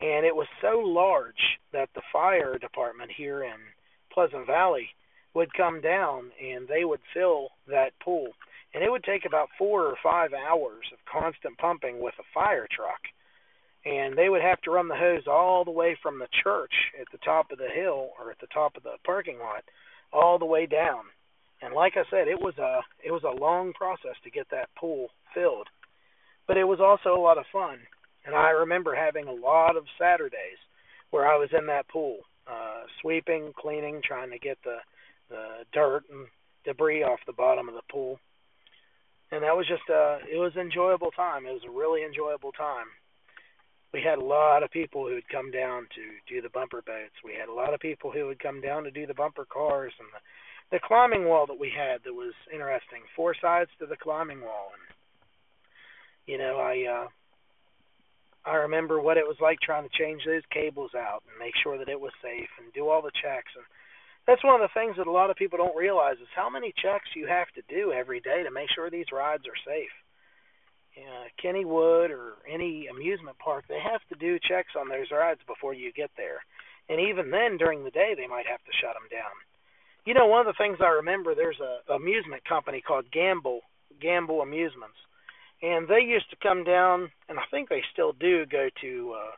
and 0.00 0.26
it 0.26 0.34
was 0.34 0.46
so 0.60 0.78
large 0.80 1.58
that 1.72 1.88
the 1.94 2.02
fire 2.12 2.58
department 2.58 3.10
here 3.16 3.42
in 3.44 3.56
Pleasant 4.12 4.46
Valley 4.46 4.88
would 5.34 5.52
come 5.54 5.80
down 5.80 6.30
and 6.42 6.68
they 6.68 6.84
would 6.84 7.00
fill 7.12 7.48
that 7.68 7.92
pool. 8.02 8.28
And 8.74 8.82
it 8.82 8.90
would 8.90 9.04
take 9.04 9.24
about 9.24 9.48
four 9.56 9.84
or 9.84 9.96
five 10.02 10.32
hours 10.32 10.84
of 10.92 10.98
constant 11.10 11.56
pumping 11.58 12.00
with 12.00 12.14
a 12.18 12.30
fire 12.34 12.66
truck. 12.70 13.00
And 13.84 14.16
they 14.16 14.28
would 14.28 14.42
have 14.42 14.60
to 14.62 14.70
run 14.70 14.88
the 14.88 14.96
hose 14.96 15.26
all 15.28 15.64
the 15.64 15.70
way 15.70 15.96
from 16.02 16.18
the 16.18 16.28
church 16.42 16.72
at 17.00 17.06
the 17.12 17.18
top 17.18 17.52
of 17.52 17.58
the 17.58 17.68
hill 17.68 18.10
or 18.18 18.30
at 18.30 18.40
the 18.40 18.48
top 18.52 18.76
of 18.76 18.82
the 18.82 18.96
parking 19.04 19.38
lot 19.38 19.62
all 20.12 20.38
the 20.38 20.44
way 20.44 20.66
down. 20.66 21.04
And 21.62 21.74
like 21.74 21.94
I 21.96 22.04
said, 22.10 22.28
it 22.28 22.40
was 22.40 22.58
a 22.58 22.80
it 23.04 23.12
was 23.12 23.22
a 23.24 23.40
long 23.40 23.72
process 23.74 24.16
to 24.24 24.30
get 24.30 24.48
that 24.50 24.68
pool 24.76 25.08
filled. 25.34 25.68
But 26.48 26.56
it 26.56 26.64
was 26.64 26.80
also 26.80 27.14
a 27.14 27.22
lot 27.22 27.38
of 27.38 27.44
fun 27.52 27.78
and 28.24 28.34
I 28.34 28.50
remember 28.50 28.94
having 28.94 29.26
a 29.26 29.32
lot 29.32 29.76
of 29.76 29.84
Saturdays 29.98 30.58
where 31.10 31.26
I 31.26 31.36
was 31.36 31.50
in 31.56 31.66
that 31.66 31.88
pool, 31.88 32.18
uh, 32.46 32.84
sweeping, 33.00 33.52
cleaning, 33.56 34.00
trying 34.02 34.30
to 34.30 34.38
get 34.38 34.58
the, 34.64 34.78
the 35.28 35.46
dirt 35.72 36.04
and 36.10 36.26
debris 36.64 37.02
off 37.02 37.20
the 37.26 37.32
bottom 37.32 37.68
of 37.68 37.74
the 37.74 37.82
pool. 37.90 38.18
And 39.34 39.42
that 39.42 39.56
was 39.56 39.66
just 39.66 39.82
uh 39.90 40.18
it 40.30 40.38
was 40.38 40.52
an 40.54 40.62
enjoyable 40.62 41.10
time. 41.10 41.44
It 41.44 41.52
was 41.52 41.66
a 41.66 41.70
really 41.70 42.04
enjoyable 42.04 42.52
time. 42.52 42.86
We 43.92 44.00
had 44.00 44.18
a 44.18 44.24
lot 44.24 44.62
of 44.62 44.70
people 44.70 45.06
who 45.06 45.14
would 45.14 45.28
come 45.28 45.50
down 45.50 45.88
to 45.94 46.04
do 46.32 46.40
the 46.40 46.50
bumper 46.50 46.82
boats. 46.82 47.14
We 47.24 47.34
had 47.34 47.48
a 47.48 47.52
lot 47.52 47.74
of 47.74 47.80
people 47.80 48.12
who 48.12 48.26
would 48.26 48.38
come 48.38 48.60
down 48.60 48.84
to 48.84 48.90
do 48.90 49.06
the 49.06 49.14
bumper 49.14 49.44
cars 49.44 49.92
and 49.98 50.08
the 50.14 50.20
the 50.70 50.80
climbing 50.82 51.26
wall 51.26 51.46
that 51.46 51.58
we 51.58 51.70
had 51.70 52.02
that 52.04 52.14
was 52.14 52.32
interesting. 52.52 53.02
Four 53.16 53.34
sides 53.40 53.70
to 53.78 53.86
the 53.86 53.96
climbing 53.96 54.40
wall 54.40 54.70
and 54.72 54.86
you 56.26 56.38
know, 56.38 56.58
I 56.58 56.86
uh 56.86 57.08
I 58.46 58.54
remember 58.56 59.00
what 59.00 59.16
it 59.16 59.26
was 59.26 59.40
like 59.40 59.58
trying 59.60 59.88
to 59.88 59.98
change 59.98 60.22
those 60.24 60.46
cables 60.52 60.94
out 60.94 61.22
and 61.26 61.38
make 61.40 61.54
sure 61.62 61.76
that 61.78 61.88
it 61.88 62.00
was 62.00 62.12
safe 62.22 62.50
and 62.62 62.72
do 62.72 62.88
all 62.88 63.02
the 63.02 63.18
checks 63.20 63.50
and 63.56 63.64
that's 64.26 64.44
one 64.44 64.60
of 64.60 64.64
the 64.64 64.72
things 64.72 64.96
that 64.96 65.06
a 65.06 65.12
lot 65.12 65.30
of 65.30 65.36
people 65.36 65.58
don't 65.58 65.76
realize 65.76 66.16
is 66.16 66.28
how 66.34 66.48
many 66.48 66.72
checks 66.80 67.08
you 67.14 67.26
have 67.26 67.48
to 67.54 67.62
do 67.68 67.92
every 67.92 68.20
day 68.20 68.42
to 68.42 68.50
make 68.50 68.68
sure 68.74 68.88
these 68.88 69.12
rides 69.12 69.44
are 69.46 69.64
safe. 69.66 69.92
Uh, 70.96 71.26
Kennywood 71.42 72.10
or 72.10 72.38
any 72.48 72.86
amusement 72.86 73.36
park, 73.38 73.64
they 73.68 73.80
have 73.80 74.00
to 74.08 74.16
do 74.16 74.38
checks 74.38 74.72
on 74.78 74.88
those 74.88 75.10
rides 75.10 75.40
before 75.46 75.74
you 75.74 75.92
get 75.92 76.10
there. 76.16 76.40
And 76.88 77.00
even 77.00 77.30
then, 77.30 77.56
during 77.56 77.82
the 77.82 77.90
day, 77.90 78.14
they 78.16 78.26
might 78.26 78.46
have 78.46 78.62
to 78.64 78.78
shut 78.80 78.94
them 78.94 79.08
down. 79.10 79.34
You 80.06 80.14
know, 80.14 80.26
one 80.26 80.46
of 80.46 80.46
the 80.46 80.58
things 80.58 80.78
I 80.80 81.00
remember, 81.00 81.34
there's 81.34 81.60
a 81.60 81.92
amusement 81.92 82.44
company 82.44 82.80
called 82.80 83.10
Gamble 83.10 83.60
Gamble 84.00 84.42
Amusements, 84.42 84.98
and 85.62 85.88
they 85.88 86.00
used 86.00 86.28
to 86.30 86.36
come 86.42 86.64
down, 86.64 87.10
and 87.28 87.38
I 87.38 87.44
think 87.50 87.68
they 87.68 87.82
still 87.92 88.12
do 88.12 88.44
go 88.44 88.68
to 88.82 89.14
uh, 89.16 89.32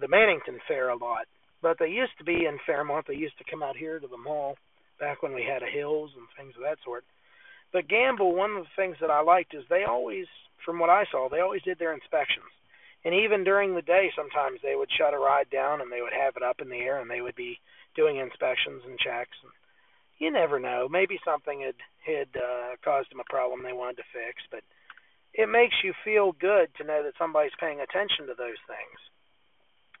the 0.00 0.06
Mannington 0.06 0.58
Fair 0.66 0.88
a 0.88 0.96
lot. 0.96 1.26
But 1.62 1.78
they 1.78 1.88
used 1.88 2.16
to 2.18 2.24
be 2.24 2.46
in 2.46 2.58
Fairmont. 2.64 3.06
They 3.06 3.14
used 3.14 3.38
to 3.38 3.50
come 3.50 3.62
out 3.62 3.76
here 3.76 3.98
to 3.98 4.08
the 4.08 4.16
mall 4.16 4.56
back 4.98 5.22
when 5.22 5.34
we 5.34 5.42
had 5.42 5.62
a 5.62 5.70
Hills 5.70 6.10
and 6.16 6.26
things 6.36 6.56
of 6.56 6.62
that 6.62 6.78
sort. 6.84 7.04
But 7.72 7.88
Gamble, 7.88 8.34
one 8.34 8.56
of 8.56 8.64
the 8.64 8.76
things 8.76 8.96
that 9.00 9.10
I 9.10 9.22
liked 9.22 9.54
is 9.54 9.64
they 9.68 9.84
always, 9.84 10.26
from 10.64 10.78
what 10.78 10.90
I 10.90 11.04
saw, 11.10 11.28
they 11.28 11.40
always 11.40 11.62
did 11.62 11.78
their 11.78 11.94
inspections. 11.94 12.50
And 13.04 13.14
even 13.14 13.44
during 13.44 13.74
the 13.74 13.82
day, 13.82 14.12
sometimes 14.14 14.60
they 14.62 14.76
would 14.76 14.90
shut 14.92 15.14
a 15.14 15.18
ride 15.18 15.48
down 15.50 15.80
and 15.80 15.90
they 15.90 16.02
would 16.02 16.12
have 16.12 16.36
it 16.36 16.42
up 16.42 16.60
in 16.60 16.68
the 16.68 16.84
air 16.84 17.00
and 17.00 17.10
they 17.10 17.22
would 17.22 17.36
be 17.36 17.58
doing 17.96 18.16
inspections 18.16 18.82
and 18.84 18.98
checks. 18.98 19.36
And 19.42 19.52
you 20.18 20.30
never 20.30 20.60
know. 20.60 20.86
Maybe 20.88 21.18
something 21.24 21.60
had 21.60 21.80
had 22.04 22.28
uh, 22.36 22.76
caused 22.84 23.10
them 23.10 23.20
a 23.20 23.32
problem 23.32 23.62
they 23.62 23.72
wanted 23.72 23.96
to 23.96 24.12
fix, 24.12 24.40
but 24.50 24.62
it 25.32 25.48
makes 25.48 25.76
you 25.84 25.92
feel 26.04 26.32
good 26.32 26.68
to 26.76 26.84
know 26.84 27.02
that 27.02 27.16
somebody's 27.18 27.56
paying 27.60 27.80
attention 27.80 28.26
to 28.26 28.34
those 28.36 28.60
things. 28.68 28.98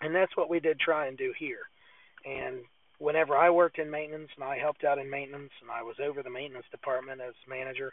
And 0.00 0.14
that's 0.14 0.36
what 0.36 0.50
we 0.50 0.60
did 0.60 0.80
try 0.80 1.06
and 1.06 1.16
do 1.16 1.32
here. 1.38 1.68
And 2.24 2.60
whenever 2.98 3.36
I 3.36 3.50
worked 3.50 3.78
in 3.78 3.90
maintenance 3.90 4.30
and 4.36 4.44
I 4.44 4.58
helped 4.58 4.84
out 4.84 4.98
in 4.98 5.10
maintenance 5.10 5.52
and 5.60 5.70
I 5.70 5.82
was 5.82 5.96
over 6.02 6.22
the 6.22 6.30
maintenance 6.30 6.66
department 6.70 7.20
as 7.20 7.34
manager, 7.48 7.92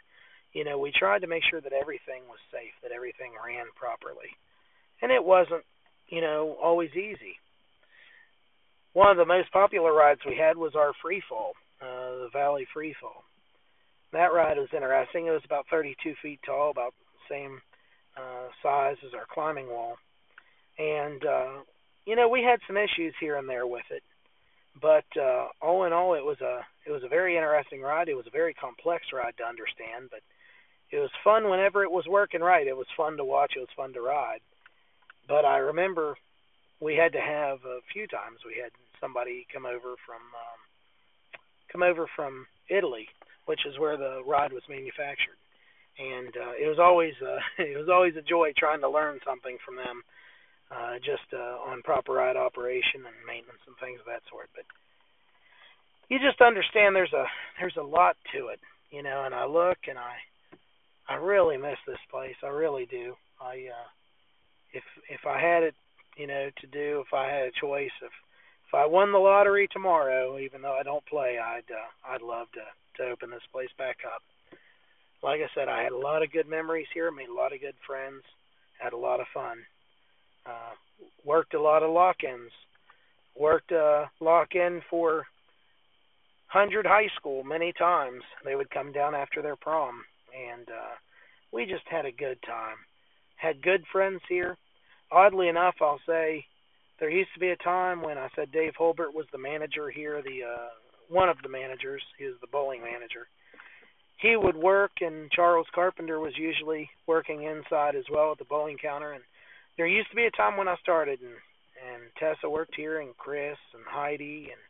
you 0.52 0.64
know, 0.64 0.78
we 0.78 0.92
tried 0.92 1.20
to 1.20 1.26
make 1.26 1.42
sure 1.50 1.60
that 1.60 1.72
everything 1.72 2.22
was 2.28 2.38
safe, 2.52 2.72
that 2.82 2.92
everything 2.92 3.32
ran 3.44 3.66
properly. 3.76 4.32
And 5.02 5.12
it 5.12 5.22
wasn't, 5.22 5.64
you 6.08 6.20
know, 6.20 6.56
always 6.62 6.90
easy. 6.92 7.36
One 8.94 9.10
of 9.10 9.16
the 9.16 9.26
most 9.26 9.52
popular 9.52 9.92
rides 9.92 10.20
we 10.26 10.36
had 10.36 10.56
was 10.56 10.74
our 10.74 10.92
free 11.02 11.22
fall, 11.28 11.52
uh, 11.80 12.24
the 12.24 12.30
Valley 12.32 12.66
Free 12.72 12.94
Fall. 13.00 13.22
That 14.12 14.32
ride 14.32 14.56
was 14.56 14.72
interesting. 14.74 15.26
It 15.26 15.30
was 15.32 15.44
about 15.44 15.66
32 15.70 16.14
feet 16.22 16.40
tall, 16.44 16.70
about 16.70 16.94
same 17.30 17.60
uh, 18.16 18.48
size 18.62 18.96
as 19.06 19.12
our 19.14 19.26
climbing 19.32 19.68
wall. 19.68 19.96
And 20.78 21.24
uh, 21.24 21.48
you 22.08 22.16
know, 22.16 22.26
we 22.26 22.42
had 22.42 22.60
some 22.66 22.78
issues 22.78 23.12
here 23.20 23.36
and 23.36 23.46
there 23.46 23.66
with 23.66 23.84
it, 23.90 24.02
but 24.80 25.04
uh, 25.20 25.48
all 25.60 25.84
in 25.84 25.92
all, 25.92 26.14
it 26.14 26.24
was 26.24 26.40
a 26.40 26.64
it 26.86 26.90
was 26.90 27.02
a 27.04 27.08
very 27.08 27.36
interesting 27.36 27.82
ride. 27.82 28.08
It 28.08 28.16
was 28.16 28.26
a 28.26 28.30
very 28.30 28.54
complex 28.54 29.04
ride 29.12 29.36
to 29.36 29.44
understand, 29.44 30.08
but 30.10 30.20
it 30.90 31.00
was 31.00 31.10
fun 31.22 31.50
whenever 31.50 31.84
it 31.84 31.90
was 31.90 32.06
working 32.08 32.40
right. 32.40 32.66
It 32.66 32.76
was 32.76 32.86
fun 32.96 33.18
to 33.18 33.24
watch. 33.26 33.52
It 33.56 33.60
was 33.60 33.76
fun 33.76 33.92
to 33.92 34.00
ride. 34.00 34.40
But 35.28 35.44
I 35.44 35.58
remember 35.58 36.16
we 36.80 36.94
had 36.96 37.12
to 37.12 37.20
have 37.20 37.58
a 37.66 37.84
few 37.92 38.06
times 38.06 38.38
we 38.40 38.56
had 38.56 38.72
somebody 39.02 39.46
come 39.52 39.66
over 39.66 40.00
from 40.06 40.24
um, 40.32 40.60
come 41.70 41.82
over 41.82 42.06
from 42.16 42.46
Italy, 42.70 43.08
which 43.44 43.66
is 43.66 43.78
where 43.78 43.98
the 43.98 44.22
ride 44.24 44.54
was 44.54 44.62
manufactured 44.66 45.36
and 45.98 46.30
uh, 46.36 46.54
it 46.54 46.68
was 46.68 46.78
always 46.78 47.14
uh, 47.20 47.42
it 47.62 47.76
was 47.76 47.88
always 47.92 48.16
a 48.16 48.22
joy 48.22 48.52
trying 48.56 48.80
to 48.80 48.88
learn 48.88 49.18
something 49.26 49.58
from 49.64 49.76
them, 49.76 50.02
uh, 50.70 50.98
just 50.98 51.26
uh, 51.32 51.58
on 51.68 51.82
proper 51.82 52.12
ride 52.12 52.36
operation 52.36 53.04
and 53.06 53.26
maintenance 53.26 53.62
and 53.66 53.76
things 53.80 54.00
of 54.00 54.06
that 54.06 54.22
sort. 54.30 54.48
But 54.54 54.64
you 56.08 56.18
just 56.18 56.40
understand 56.40 56.94
there's 56.94 57.12
a 57.12 57.26
there's 57.60 57.76
a 57.76 57.82
lot 57.82 58.16
to 58.34 58.48
it, 58.48 58.60
you 58.90 59.02
know. 59.02 59.24
And 59.24 59.34
I 59.34 59.46
look 59.46 59.78
and 59.88 59.98
I 59.98 60.16
I 61.08 61.16
really 61.16 61.56
miss 61.56 61.78
this 61.86 62.02
place. 62.10 62.36
I 62.42 62.48
really 62.48 62.86
do. 62.86 63.14
I 63.40 63.68
uh, 63.72 63.88
if 64.72 64.84
if 65.08 65.26
I 65.26 65.40
had 65.40 65.62
it 65.62 65.74
you 66.18 66.26
know, 66.26 66.50
to 66.60 66.66
do 66.66 67.04
if 67.06 67.14
I 67.14 67.30
had 67.30 67.46
a 67.46 67.60
choice. 67.60 67.94
If 68.02 68.12
if 68.66 68.74
I 68.74 68.84
won 68.84 69.12
the 69.12 69.18
lottery 69.18 69.66
tomorrow, 69.72 70.38
even 70.38 70.60
though 70.60 70.76
I 70.78 70.82
don't 70.82 71.06
play, 71.06 71.38
I'd 71.38 71.70
uh, 71.70 72.12
I'd 72.12 72.20
love 72.20 72.48
to 72.52 72.66
to 72.98 73.10
open 73.10 73.30
this 73.30 73.46
place 73.52 73.70
back 73.78 73.98
up. 74.04 74.20
Like 75.22 75.40
I 75.40 75.48
said, 75.54 75.68
I 75.68 75.82
had 75.82 75.92
a 75.92 75.98
lot 75.98 76.22
of 76.22 76.32
good 76.32 76.48
memories 76.48 76.88
here, 76.92 77.10
made 77.10 77.30
a 77.30 77.34
lot 77.34 77.54
of 77.54 77.60
good 77.60 77.78
friends, 77.86 78.22
had 78.78 78.92
a 78.92 78.98
lot 78.98 79.20
of 79.20 79.26
fun. 79.32 79.58
Uh, 80.48 80.72
worked 81.24 81.54
a 81.54 81.60
lot 81.60 81.82
of 81.82 81.90
lock-ins. 81.90 82.52
Worked 83.38 83.72
uh, 83.72 84.06
lock-in 84.20 84.80
for 84.88 85.26
Hundred 86.46 86.86
High 86.86 87.08
School 87.16 87.44
many 87.44 87.72
times. 87.72 88.22
They 88.44 88.54
would 88.54 88.70
come 88.70 88.92
down 88.92 89.14
after 89.14 89.42
their 89.42 89.56
prom, 89.56 90.02
and 90.34 90.68
uh, 90.68 90.94
we 91.52 91.66
just 91.66 91.84
had 91.90 92.06
a 92.06 92.12
good 92.12 92.38
time. 92.46 92.76
Had 93.36 93.62
good 93.62 93.84
friends 93.92 94.20
here. 94.28 94.56
Oddly 95.12 95.48
enough, 95.48 95.74
I'll 95.80 96.00
say 96.06 96.44
there 96.98 97.10
used 97.10 97.32
to 97.34 97.40
be 97.40 97.50
a 97.50 97.56
time 97.56 98.02
when 98.02 98.18
I 98.18 98.28
said 98.34 98.50
Dave 98.50 98.72
Holbert 98.78 99.14
was 99.14 99.26
the 99.30 99.38
manager 99.38 99.90
here, 99.90 100.22
the 100.22 100.44
uh, 100.44 100.68
one 101.08 101.28
of 101.28 101.36
the 101.42 101.48
managers. 101.48 102.02
He 102.18 102.24
was 102.24 102.34
the 102.40 102.46
bowling 102.46 102.82
manager. 102.82 103.28
He 104.18 104.36
would 104.36 104.56
work, 104.56 104.90
and 105.00 105.30
Charles 105.30 105.68
Carpenter 105.74 106.18
was 106.18 106.32
usually 106.36 106.90
working 107.06 107.44
inside 107.44 107.94
as 107.94 108.04
well 108.10 108.32
at 108.32 108.38
the 108.38 108.44
bowling 108.44 108.78
counter. 108.82 109.12
And 109.12 109.22
there 109.78 109.86
used 109.86 110.10
to 110.10 110.16
be 110.16 110.26
a 110.26 110.30
time 110.32 110.58
when 110.58 110.68
I 110.68 110.76
started, 110.82 111.20
and 111.22 111.34
and 111.78 112.02
Tessa 112.18 112.50
worked 112.50 112.74
here, 112.74 113.00
and 113.00 113.16
Chris 113.16 113.56
and 113.72 113.84
Heidi 113.86 114.48
and 114.50 114.60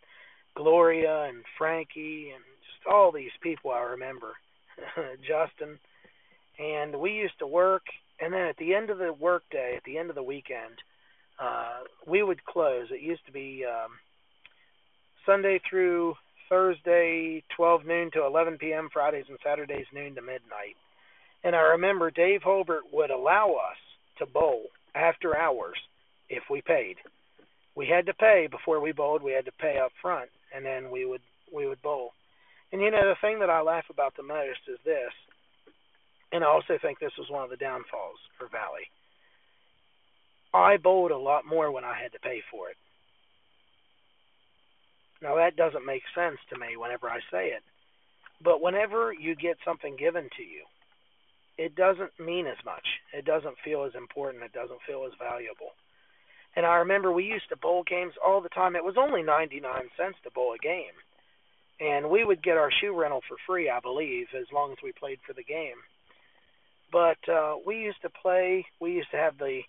Gloria 0.55 1.25
and 1.25 1.43
Frankie 1.57 2.31
and 2.35 2.45
just 2.61 2.87
all 2.87 3.11
these 3.11 3.31
people 3.43 3.71
I 3.71 3.81
remember, 3.81 4.35
Justin, 5.27 5.79
and 6.59 7.01
we 7.01 7.13
used 7.13 7.39
to 7.41 7.47
work. 7.47 7.83
And 8.21 8.33
then 8.33 8.43
at 8.43 8.57
the 8.59 8.75
end 8.75 8.91
of 8.91 8.99
the 8.99 9.13
workday, 9.13 9.75
at 9.77 9.85
the 9.85 9.97
end 9.97 10.11
of 10.11 10.17
the 10.17 10.23
weekend, 10.23 10.75
uh, 11.41 11.85
we 12.07 12.23
would 12.23 12.45
close. 12.45 12.89
It 12.91 13.01
used 13.01 13.25
to 13.27 13.33
be 13.33 13.65
um, 13.65 13.93
Sunday 15.25 15.61
through 15.69 16.15
Thursday, 16.49 17.43
12 17.57 17.87
noon 17.87 18.11
to 18.13 18.27
11 18.27 18.59
p.m. 18.59 18.89
Fridays 18.93 19.27
and 19.29 19.39
Saturdays 19.43 19.87
noon 19.95 20.17
to 20.17 20.21
midnight. 20.21 20.77
And 21.45 21.55
I 21.55 21.61
remember 21.61 22.11
Dave 22.11 22.41
Holbert 22.43 22.93
would 22.93 23.11
allow 23.11 23.53
us 23.53 23.79
to 24.19 24.27
bowl 24.27 24.65
after 24.95 25.37
hours 25.37 25.77
if 26.29 26.45
we 26.51 26.61
paid. 26.63 26.97
We 27.75 27.87
had 27.87 28.07
to 28.07 28.15
pay 28.15 28.49
before 28.51 28.81
we 28.81 28.93
bowled. 28.93 29.23
We 29.23 29.33
had 29.33 29.45
to 29.47 29.53
pay 29.53 29.79
up 29.79 29.93
front, 30.03 30.31
and 30.55 30.65
then 30.65 30.91
we 30.91 31.05
would 31.05 31.23
we 31.55 31.67
would 31.67 31.81
bowl. 31.83 32.13
And 32.73 32.83
you 32.83 32.91
know 32.91 33.09
the 33.09 33.17
thing 33.21 33.41
that 33.41 33.51
I 33.51 33.63
laugh 33.63 33.85
about 33.91 34.17
the 34.17 34.23
most 34.23 34.61
is 34.69 34.79
this, 34.85 35.13
and 36.33 36.45
I 36.45 36.49
also 36.49 36.79
think 36.81 36.99
this 36.99 37.17
was 37.19 37.31
one 37.31 37.45
of 37.45 37.51
the 37.51 37.57
downfalls 37.57 38.19
for 38.37 38.49
Valley. 38.49 38.91
I 40.53 40.77
bowled 40.77 41.11
a 41.11 41.17
lot 41.17 41.47
more 41.47 41.71
when 41.71 41.85
I 41.85 41.97
had 42.01 42.13
to 42.13 42.19
pay 42.21 42.43
for 42.51 42.71
it. 42.71 42.77
Now 45.23 45.37
that 45.37 45.57
doesn't 45.57 45.87
make 45.87 46.03
sense 46.15 46.39
to 46.51 46.59
me 46.59 46.77
whenever 46.77 47.09
I 47.09 47.21
say 47.31 47.49
it. 47.49 47.63
But 48.43 48.61
whenever 48.61 49.13
you 49.13 49.35
get 49.35 49.59
something 49.65 49.97
given 49.97 50.29
to 50.37 50.43
you, 50.43 50.65
it 51.59 51.75
doesn't 51.75 52.19
mean 52.19 52.47
as 52.47 52.57
much. 52.65 52.87
It 53.13 53.25
doesn't 53.25 53.57
feel 53.65 53.85
as 53.85 53.95
important. 53.95 54.45
It 54.45 54.53
doesn't 54.53 54.81
feel 54.87 55.05
as 55.07 55.13
valuable. 55.19 55.75
And 56.57 56.65
I 56.65 56.77
remember 56.77 57.13
we 57.13 57.25
used 57.25 57.49
to 57.51 57.57
bowl 57.57 57.83
games 57.83 58.15
all 58.25 58.41
the 58.41 58.49
time. 58.49 58.77
It 58.77 58.85
was 58.85 58.97
only 58.97 59.23
99 59.23 59.63
cents 59.97 60.19
to 60.25 60.31
bowl 60.31 60.55
a 60.55 60.59
game. 60.59 60.95
And 61.81 62.11
we 62.11 62.25
would 62.25 62.43
get 62.43 62.57
our 62.57 62.71
shoe 62.81 62.99
rental 62.99 63.21
for 63.29 63.37
free, 63.47 63.69
I 63.69 63.81
believe, 63.81 64.29
as 64.39 64.47
long 64.53 64.73
as 64.73 64.79
we 64.83 64.93
played 64.93 65.19
for 65.27 65.33
the 65.33 65.45
game. 65.45 65.77
But 66.91 67.19
uh 67.29 67.57
we 67.67 67.77
used 67.77 68.01
to 68.03 68.11
play, 68.11 68.65
we 68.81 68.93
used 68.93 69.11
to 69.11 69.19
have 69.19 69.37
the 69.39 69.61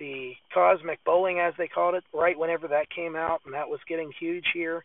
the 0.00 0.32
cosmic 0.52 1.04
bowling 1.04 1.38
as 1.38 1.54
they 1.56 1.68
called 1.68 1.94
it 1.94 2.04
right 2.12 2.36
whenever 2.36 2.66
that 2.68 2.90
came 2.90 3.14
out 3.14 3.42
and 3.44 3.54
that 3.54 3.68
was 3.68 3.78
getting 3.86 4.10
huge 4.18 4.46
here 4.52 4.84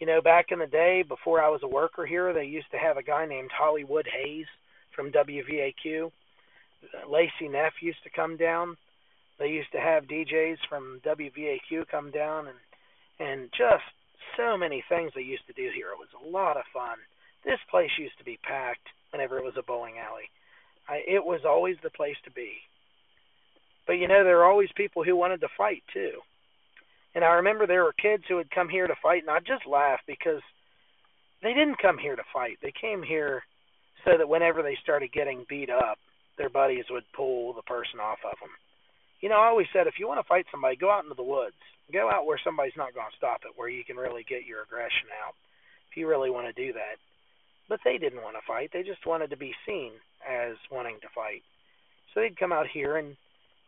you 0.00 0.06
know, 0.06 0.22
back 0.22 0.46
in 0.50 0.58
the 0.58 0.66
day 0.66 1.04
before 1.06 1.42
I 1.42 1.50
was 1.50 1.60
a 1.62 1.68
worker 1.68 2.06
here, 2.06 2.32
they 2.32 2.46
used 2.46 2.70
to 2.70 2.78
have 2.78 2.96
a 2.96 3.02
guy 3.02 3.26
named 3.26 3.50
Hollywood 3.52 4.08
Hayes 4.10 4.46
from 4.94 5.12
WVAQ. 5.12 6.10
Lacey 7.08 7.48
Neff 7.48 7.74
used 7.80 8.02
to 8.04 8.10
come 8.10 8.36
down. 8.36 8.76
They 9.38 9.48
used 9.48 9.72
to 9.72 9.80
have 9.80 10.04
DJs 10.04 10.58
from 10.68 11.00
WVAQ 11.04 11.88
come 11.90 12.10
down 12.10 12.48
and 12.48 12.56
and 13.18 13.50
just 13.50 13.84
so 14.36 14.56
many 14.56 14.82
things 14.88 15.12
they 15.14 15.20
used 15.22 15.46
to 15.46 15.52
do 15.52 15.68
here. 15.74 15.88
It 15.92 15.98
was 15.98 16.08
a 16.16 16.28
lot 16.28 16.56
of 16.56 16.64
fun. 16.72 16.96
This 17.44 17.58
place 17.70 17.90
used 17.98 18.16
to 18.18 18.24
be 18.24 18.38
packed 18.42 18.88
whenever 19.10 19.38
it 19.38 19.44
was 19.44 19.56
a 19.58 19.62
bowling 19.62 19.96
alley. 19.98 20.30
I, 20.88 21.02
it 21.06 21.24
was 21.24 21.40
always 21.46 21.76
the 21.82 21.90
place 21.90 22.16
to 22.24 22.30
be. 22.30 22.52
But 23.86 23.94
you 23.94 24.08
know, 24.08 24.24
there 24.24 24.36
were 24.36 24.44
always 24.44 24.70
people 24.74 25.04
who 25.04 25.16
wanted 25.16 25.40
to 25.40 25.48
fight 25.56 25.82
too. 25.92 26.20
And 27.14 27.24
I 27.24 27.34
remember 27.34 27.66
there 27.66 27.84
were 27.84 27.92
kids 27.92 28.24
who 28.28 28.36
would 28.36 28.50
come 28.50 28.68
here 28.68 28.86
to 28.86 28.94
fight, 29.02 29.22
and 29.22 29.30
I'd 29.30 29.46
just 29.46 29.66
laugh 29.66 30.00
because 30.06 30.42
they 31.42 31.52
didn't 31.52 31.82
come 31.82 31.98
here 31.98 32.16
to 32.16 32.22
fight. 32.32 32.58
They 32.62 32.72
came 32.78 33.02
here 33.02 33.42
so 34.04 34.16
that 34.16 34.28
whenever 34.28 34.62
they 34.62 34.76
started 34.82 35.12
getting 35.12 35.44
beat 35.48 35.70
up, 35.70 35.98
their 36.38 36.48
buddies 36.48 36.84
would 36.90 37.04
pull 37.14 37.52
the 37.52 37.62
person 37.62 38.00
off 38.00 38.18
of 38.24 38.38
them. 38.40 38.50
You 39.20 39.28
know, 39.28 39.36
I 39.36 39.48
always 39.48 39.66
said 39.72 39.86
if 39.86 39.98
you 39.98 40.08
want 40.08 40.20
to 40.20 40.28
fight 40.28 40.46
somebody, 40.50 40.76
go 40.76 40.90
out 40.90 41.04
into 41.04 41.14
the 41.14 41.22
woods. 41.22 41.60
Go 41.92 42.08
out 42.08 42.24
where 42.24 42.40
somebody's 42.42 42.76
not 42.76 42.94
going 42.94 43.10
to 43.10 43.16
stop 43.16 43.40
it, 43.44 43.52
where 43.56 43.68
you 43.68 43.84
can 43.84 43.96
really 43.96 44.24
get 44.24 44.46
your 44.46 44.62
aggression 44.62 45.10
out 45.26 45.34
if 45.90 45.96
you 45.96 46.08
really 46.08 46.30
want 46.30 46.46
to 46.46 46.66
do 46.66 46.72
that. 46.72 46.96
But 47.68 47.80
they 47.84 47.98
didn't 47.98 48.22
want 48.22 48.36
to 48.36 48.46
fight. 48.46 48.70
They 48.72 48.82
just 48.82 49.06
wanted 49.06 49.30
to 49.30 49.36
be 49.36 49.52
seen 49.66 49.92
as 50.26 50.56
wanting 50.70 50.96
to 51.02 51.08
fight. 51.14 51.42
So 52.14 52.20
they'd 52.20 52.38
come 52.38 52.52
out 52.52 52.66
here, 52.72 52.96
and 52.96 53.16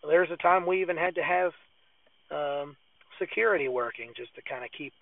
there's 0.02 0.30
a 0.30 0.36
time 0.36 0.66
we 0.66 0.80
even 0.80 0.96
had 0.96 1.16
to 1.16 1.22
have 1.22 1.52
um, 2.30 2.76
security 3.18 3.68
working 3.68 4.12
just 4.16 4.34
to 4.36 4.42
kind 4.42 4.64
of 4.64 4.70
keep 4.76 4.92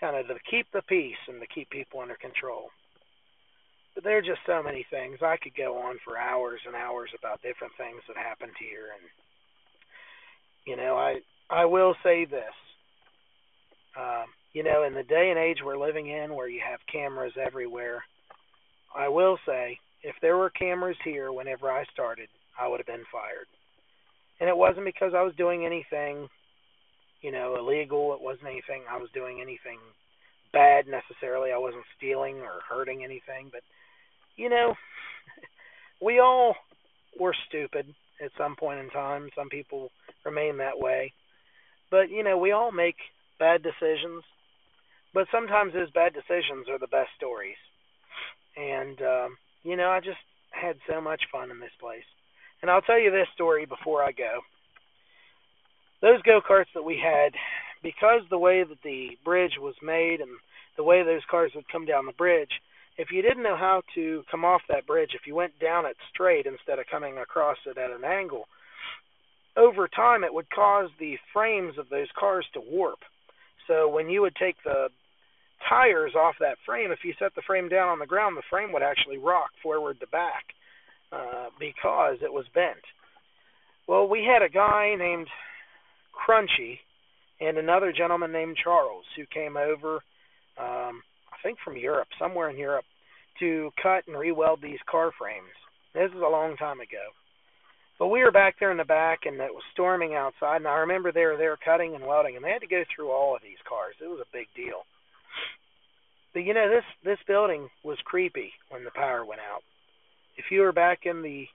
kind 0.00 0.16
of 0.16 0.26
to 0.28 0.34
keep 0.50 0.66
the 0.72 0.82
peace 0.82 1.20
and 1.28 1.40
to 1.40 1.46
keep 1.46 1.68
people 1.70 2.00
under 2.00 2.14
control. 2.14 2.70
There 4.02 4.18
are 4.18 4.22
just 4.22 4.40
so 4.46 4.62
many 4.62 4.86
things. 4.90 5.18
I 5.22 5.36
could 5.36 5.54
go 5.54 5.76
on 5.78 5.98
for 6.04 6.16
hours 6.18 6.60
and 6.66 6.74
hours 6.74 7.10
about 7.18 7.42
different 7.42 7.74
things 7.76 8.00
that 8.08 8.16
happened 8.16 8.52
here 8.58 8.94
and 8.98 9.08
you 10.66 10.76
know, 10.76 10.96
I 10.96 11.20
I 11.50 11.64
will 11.64 11.94
say 12.04 12.24
this. 12.24 12.54
Um, 13.98 14.26
you 14.52 14.62
know, 14.62 14.84
in 14.84 14.94
the 14.94 15.02
day 15.02 15.30
and 15.30 15.38
age 15.38 15.58
we're 15.64 15.76
living 15.76 16.08
in 16.08 16.34
where 16.34 16.48
you 16.48 16.60
have 16.66 16.80
cameras 16.90 17.32
everywhere, 17.36 18.04
I 18.94 19.08
will 19.08 19.38
say 19.44 19.78
if 20.02 20.14
there 20.22 20.36
were 20.36 20.50
cameras 20.50 20.96
here 21.04 21.32
whenever 21.32 21.70
I 21.70 21.84
started, 21.92 22.28
I 22.58 22.68
would 22.68 22.80
have 22.80 22.86
been 22.86 23.04
fired. 23.12 23.46
And 24.40 24.48
it 24.48 24.56
wasn't 24.56 24.86
because 24.86 25.12
I 25.14 25.22
was 25.22 25.34
doing 25.36 25.66
anything 25.66 26.28
you 27.22 27.30
know, 27.30 27.56
illegal. 27.56 28.12
It 28.12 28.20
wasn't 28.20 28.50
anything 28.50 28.82
I 28.90 28.98
was 28.98 29.08
doing 29.14 29.40
anything 29.40 29.78
bad 30.52 30.86
necessarily. 30.86 31.52
I 31.52 31.58
wasn't 31.58 31.86
stealing 31.96 32.42
or 32.42 32.60
hurting 32.68 33.02
anything, 33.04 33.48
but 33.50 33.62
you 34.36 34.48
know, 34.48 34.74
we 36.00 36.18
all 36.18 36.54
were 37.18 37.34
stupid 37.48 37.86
at 38.22 38.30
some 38.38 38.56
point 38.56 38.80
in 38.80 38.90
time. 38.90 39.30
Some 39.36 39.48
people 39.48 39.90
remain 40.24 40.58
that 40.58 40.78
way. 40.78 41.12
But 41.90 42.10
you 42.10 42.22
know, 42.22 42.38
we 42.38 42.52
all 42.52 42.72
make 42.72 42.96
bad 43.38 43.62
decisions. 43.62 44.24
But 45.14 45.26
sometimes 45.30 45.74
those 45.74 45.90
bad 45.90 46.14
decisions 46.14 46.68
are 46.70 46.78
the 46.78 46.86
best 46.86 47.10
stories. 47.16 47.60
And 48.56 49.00
um, 49.02 49.36
you 49.62 49.76
know, 49.76 49.90
I 49.90 50.00
just 50.00 50.20
had 50.50 50.76
so 50.88 51.00
much 51.00 51.22
fun 51.30 51.50
in 51.50 51.60
this 51.60 51.76
place. 51.80 52.04
And 52.62 52.70
I'll 52.70 52.82
tell 52.82 52.98
you 52.98 53.10
this 53.10 53.28
story 53.34 53.66
before 53.66 54.02
I 54.02 54.12
go 54.12 54.40
those 56.02 56.20
go 56.22 56.40
karts 56.46 56.72
that 56.74 56.82
we 56.82 57.00
had, 57.02 57.32
because 57.82 58.22
the 58.28 58.38
way 58.38 58.64
that 58.64 58.82
the 58.82 59.16
bridge 59.24 59.56
was 59.58 59.74
made 59.82 60.20
and 60.20 60.30
the 60.76 60.82
way 60.82 61.02
those 61.02 61.22
cars 61.30 61.52
would 61.54 61.70
come 61.70 61.86
down 61.86 62.06
the 62.06 62.12
bridge, 62.12 62.50
if 62.98 63.08
you 63.10 63.22
didn't 63.22 63.42
know 63.42 63.56
how 63.56 63.82
to 63.94 64.22
come 64.30 64.44
off 64.44 64.62
that 64.68 64.86
bridge, 64.86 65.10
if 65.14 65.26
you 65.26 65.34
went 65.34 65.58
down 65.58 65.86
it 65.86 65.96
straight 66.12 66.46
instead 66.46 66.78
of 66.78 66.86
coming 66.90 67.18
across 67.18 67.56
it 67.66 67.78
at 67.78 67.90
an 67.90 68.04
angle, 68.04 68.44
over 69.56 69.88
time 69.88 70.24
it 70.24 70.32
would 70.32 70.50
cause 70.50 70.88
the 70.98 71.16
frames 71.32 71.78
of 71.78 71.88
those 71.88 72.08
cars 72.18 72.46
to 72.54 72.60
warp. 72.60 73.00
So 73.66 73.88
when 73.88 74.10
you 74.10 74.22
would 74.22 74.34
take 74.36 74.56
the 74.64 74.88
tires 75.68 76.14
off 76.14 76.34
that 76.40 76.58
frame, 76.66 76.90
if 76.90 77.00
you 77.04 77.14
set 77.18 77.34
the 77.34 77.42
frame 77.46 77.68
down 77.68 77.88
on 77.88 77.98
the 77.98 78.06
ground, 78.06 78.36
the 78.36 78.42
frame 78.50 78.72
would 78.72 78.82
actually 78.82 79.18
rock 79.18 79.50
forward 79.62 80.00
to 80.00 80.06
back 80.06 80.44
uh, 81.12 81.48
because 81.58 82.16
it 82.22 82.32
was 82.32 82.44
bent. 82.54 82.82
Well, 83.86 84.08
we 84.08 84.24
had 84.24 84.42
a 84.42 84.48
guy 84.48 84.94
named 84.98 85.28
Crunchy, 86.14 86.78
and 87.40 87.58
another 87.58 87.92
gentleman 87.92 88.32
named 88.32 88.56
Charles 88.62 89.04
who 89.16 89.24
came 89.26 89.56
over, 89.56 90.00
um, 90.58 91.02
think 91.42 91.58
from 91.64 91.76
Europe, 91.76 92.08
somewhere 92.18 92.50
in 92.50 92.58
Europe, 92.58 92.84
to 93.40 93.70
cut 93.82 94.06
and 94.06 94.18
re-weld 94.18 94.60
these 94.62 94.78
car 94.90 95.10
frames. 95.18 95.52
This 95.94 96.10
is 96.10 96.22
a 96.22 96.28
long 96.28 96.56
time 96.56 96.80
ago. 96.80 97.12
But 97.98 98.08
we 98.08 98.20
were 98.20 98.32
back 98.32 98.56
there 98.58 98.72
in 98.72 98.78
the 98.78 98.84
back, 98.84 99.26
and 99.26 99.40
it 99.40 99.54
was 99.54 99.62
storming 99.72 100.14
outside. 100.14 100.56
And 100.56 100.66
I 100.66 100.78
remember 100.78 101.12
they 101.12 101.24
were 101.24 101.36
there 101.36 101.56
cutting 101.56 101.94
and 101.94 102.04
welding, 102.04 102.36
and 102.36 102.44
they 102.44 102.50
had 102.50 102.62
to 102.62 102.66
go 102.66 102.82
through 102.84 103.10
all 103.10 103.36
of 103.36 103.42
these 103.42 103.60
cars. 103.68 103.94
It 104.00 104.08
was 104.08 104.20
a 104.20 104.36
big 104.36 104.48
deal. 104.56 104.82
But 106.32 106.40
you 106.40 106.54
know, 106.54 106.68
this 106.68 106.84
this 107.04 107.18
building 107.26 107.68
was 107.84 107.98
creepy 108.04 108.52
when 108.70 108.84
the 108.84 108.90
power 108.90 109.24
went 109.24 109.40
out. 109.40 109.62
If 110.36 110.46
you 110.50 110.62
were 110.62 110.72
back 110.72 111.00
in 111.04 111.22
the 111.22 111.46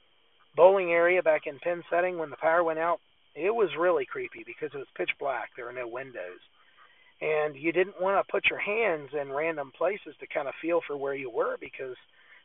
bowling 0.56 0.92
area, 0.92 1.24
back 1.24 1.48
in 1.48 1.60
pin 1.60 1.84
setting, 1.90 2.18
when 2.18 2.30
the 2.30 2.38
power 2.38 2.64
went 2.64 2.80
out, 2.80 3.00
it 3.36 3.54
was 3.54 3.70
really 3.78 4.06
creepy 4.06 4.44
because 4.46 4.70
it 4.74 4.78
was 4.78 4.88
pitch 4.96 5.12
black. 5.20 5.50
There 5.56 5.66
were 5.66 5.74
no 5.74 5.88
windows. 5.88 6.40
And 7.20 7.55
you 7.55 7.72
didn't 7.72 7.99
want 7.99 8.24
to 8.24 8.32
put 8.32 8.49
your 8.49 8.59
hands 8.59 9.09
in 9.20 9.32
random 9.32 9.72
places 9.76 10.13
to 10.20 10.28
kind 10.28 10.47
of 10.47 10.53
feel 10.61 10.82
for 10.86 10.95
where 10.95 11.15
you 11.15 11.32
were 11.32 11.57
because 11.59 11.95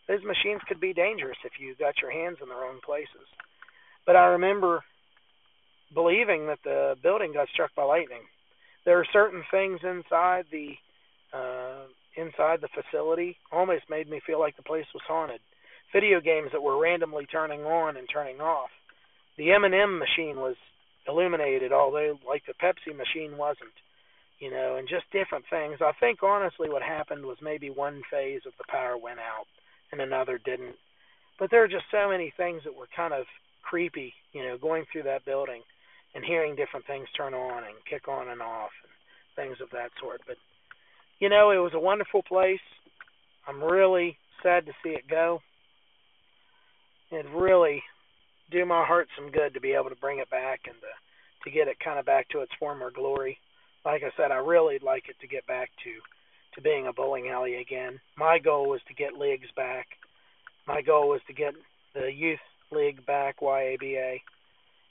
those 0.09 0.25
machines 0.25 0.63
could 0.67 0.81
be 0.81 0.93
dangerous 0.93 1.37
if 1.45 1.53
you 1.61 1.75
got 1.79 2.01
your 2.01 2.11
hands 2.11 2.39
in 2.43 2.49
the 2.49 2.55
wrong 2.55 2.81
places. 2.85 3.29
But 4.07 4.17
I 4.17 4.27
remember 4.27 4.83
believing 5.95 6.47
that 6.47 6.59
the 6.65 6.97
building 7.03 7.33
got 7.35 7.49
struck 7.53 7.75
by 7.75 7.85
lightning. 7.85 8.23
There 8.85 8.99
are 8.99 9.07
certain 9.13 9.45
things 9.51 9.81
inside 9.85 10.47
the 10.51 10.75
uh, 11.33 11.87
inside 12.17 12.61
the 12.61 12.69
facility 12.69 13.37
almost 13.51 13.89
made 13.89 14.09
me 14.09 14.21
feel 14.27 14.39
like 14.39 14.57
the 14.57 14.63
place 14.63 14.85
was 14.93 15.03
haunted. 15.07 15.41
Video 15.93 16.21
games 16.21 16.51
that 16.53 16.63
were 16.63 16.79
randomly 16.79 17.27
turning 17.27 17.63
on 17.63 17.97
and 17.97 18.07
turning 18.13 18.41
off. 18.41 18.71
The 19.39 19.53
M&M 19.53 19.99
machine 19.99 20.37
was 20.37 20.57
illuminated, 21.09 21.73
although 21.73 22.19
like 22.27 22.43
the 22.47 22.55
Pepsi 22.55 22.97
machine 22.97 23.37
wasn't. 23.37 23.73
You 24.43 24.51
know, 24.51 24.75
and 24.75 24.89
just 24.89 25.07
different 25.13 25.45
things. 25.49 25.79
I 25.81 25.93
think 26.01 26.25
honestly, 26.25 26.69
what 26.69 26.83
happened 26.83 27.25
was 27.25 27.37
maybe 27.41 27.71
one 27.71 28.03
phase 28.11 28.41
of 28.45 28.53
the 28.59 28.65
power 28.69 28.99
went 28.99 29.21
out 29.21 29.47
and 29.93 30.01
another 30.01 30.41
didn't. 30.45 30.75
But 31.39 31.53
there 31.53 31.63
are 31.63 31.69
just 31.69 31.85
so 31.93 32.09
many 32.11 32.35
things 32.37 32.63
that 32.65 32.75
were 32.75 32.89
kind 32.97 33.15
of 33.15 33.27
creepy, 33.63 34.13
you 34.33 34.43
know, 34.43 34.59
going 34.59 34.85
through 34.91 35.05
that 35.05 35.25
building 35.25 35.63
and 36.17 36.25
hearing 36.25 36.57
different 36.57 36.87
things 36.87 37.07
turn 37.17 37.35
on 37.35 37.63
and 37.63 37.75
kick 37.89 38.09
on 38.09 38.31
and 38.31 38.43
off 38.43 38.73
and 38.83 38.91
things 39.37 39.61
of 39.63 39.71
that 39.71 39.91
sort. 40.01 40.21
But 40.27 40.37
you 41.21 41.29
know, 41.29 41.53
it 41.53 41.59
was 41.59 41.75
a 41.75 41.79
wonderful 41.79 42.25
place. 42.25 42.67
I'm 43.47 43.63
really 43.63 44.19
sad 44.43 44.67
to 44.67 44.73
see 44.83 44.91
it 44.91 45.07
go. 45.09 45.41
It 47.13 47.27
really 47.33 47.81
do 48.51 48.67
my 48.67 48.85
heart 48.85 49.07
some 49.17 49.31
good 49.31 49.55
to 49.55 49.61
be 49.61 49.73
able 49.73 49.91
to 49.91 50.03
bring 50.03 50.19
it 50.19 50.31
back 50.31 50.63
and 50.67 50.75
to, 50.81 51.45
to 51.45 51.57
get 51.57 51.69
it 51.69 51.79
kind 51.79 52.01
of 52.01 52.07
back 52.07 52.29
to 52.31 52.41
its 52.41 52.51
former 52.59 52.91
glory. 52.91 53.39
Like 53.85 54.03
I 54.03 54.11
said, 54.17 54.31
I 54.31 54.37
really 54.37 54.79
like 54.79 55.09
it 55.09 55.17
to 55.21 55.27
get 55.27 55.47
back 55.47 55.71
to 55.85 55.91
to 56.55 56.61
being 56.61 56.87
a 56.87 56.93
bowling 56.93 57.29
alley 57.31 57.57
again. 57.57 57.99
My 58.17 58.39
goal 58.39 58.69
was 58.69 58.81
to 58.89 58.95
get 58.95 59.19
leagues 59.19 59.49
back. 59.57 59.87
My 60.67 60.83
goal 60.83 61.09
was 61.09 61.21
to 61.27 61.33
get 61.33 61.55
the 61.95 62.13
youth 62.13 62.41
league 62.71 63.05
back, 63.07 63.41
YABA, 63.41 64.21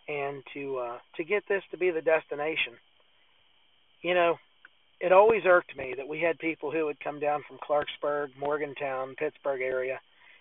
and 0.07 0.43
to 0.53 0.77
uh, 0.77 0.97
to 1.17 1.23
get 1.23 1.43
this 1.47 1.63
to 1.71 1.77
be 1.77 1.91
the 1.91 2.01
destination. 2.01 2.73
You 4.01 4.15
know, 4.15 4.37
it 4.99 5.11
always 5.11 5.43
irked 5.45 5.77
me 5.77 5.93
that 5.97 6.07
we 6.07 6.19
had 6.19 6.39
people 6.39 6.71
who 6.71 6.85
would 6.85 6.99
come 6.99 7.19
down 7.19 7.43
from 7.47 7.57
Clarksburg, 7.57 8.29
Morgantown, 8.39 9.15
Pittsburgh 9.15 9.61
area. 9.61 9.99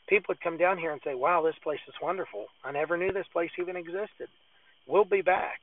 People 0.08 0.26
would 0.28 0.40
come 0.40 0.56
down 0.56 0.78
here 0.78 0.92
and 0.92 1.00
say, 1.04 1.14
"Wow, 1.14 1.42
this 1.42 1.58
place 1.62 1.80
is 1.86 1.94
wonderful. 2.00 2.48
I 2.64 2.72
never 2.72 2.96
knew 2.96 3.12
this 3.12 3.28
place 3.32 3.50
even 3.58 3.76
existed. 3.76 4.28
We'll 4.86 5.04
be 5.04 5.22
back." 5.22 5.60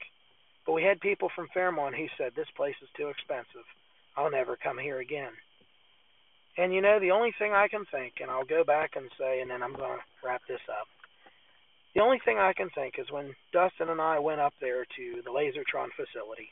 But 0.67 0.73
we 0.73 0.83
had 0.83 0.99
people 0.99 1.29
from 1.33 1.47
Fairmont 1.53 1.95
who 1.95 2.09
said, 2.17 2.35
"This 2.35 2.51
place 2.51 2.75
is 2.83 2.89
too 2.91 3.07
expensive. 3.07 3.65
I'll 4.17 4.29
never 4.29 4.57
come 4.57 4.77
here 4.77 4.99
again." 4.99 5.31
And 6.57 6.73
you 6.73 6.81
know, 6.81 6.99
the 6.99 7.11
only 7.11 7.31
thing 7.31 7.53
I 7.53 7.69
can 7.69 7.85
think, 7.85 8.19
and 8.19 8.29
I'll 8.29 8.43
go 8.43 8.65
back 8.65 8.97
and 8.97 9.09
say, 9.17 9.39
and 9.39 9.49
then 9.49 9.63
I'm 9.63 9.73
going 9.73 9.97
to 9.97 10.27
wrap 10.27 10.41
this 10.45 10.67
up. 10.67 10.87
The 11.93 12.01
only 12.01 12.19
thing 12.19 12.37
I 12.37 12.51
can 12.51 12.69
think 12.71 12.99
is 12.99 13.09
when 13.09 13.35
Dustin 13.53 13.89
and 13.89 14.01
I 14.01 14.19
went 14.19 14.41
up 14.41 14.53
there 14.59 14.83
to 14.83 15.21
the 15.23 15.31
Lasertron 15.31 15.93
facility, 15.93 16.51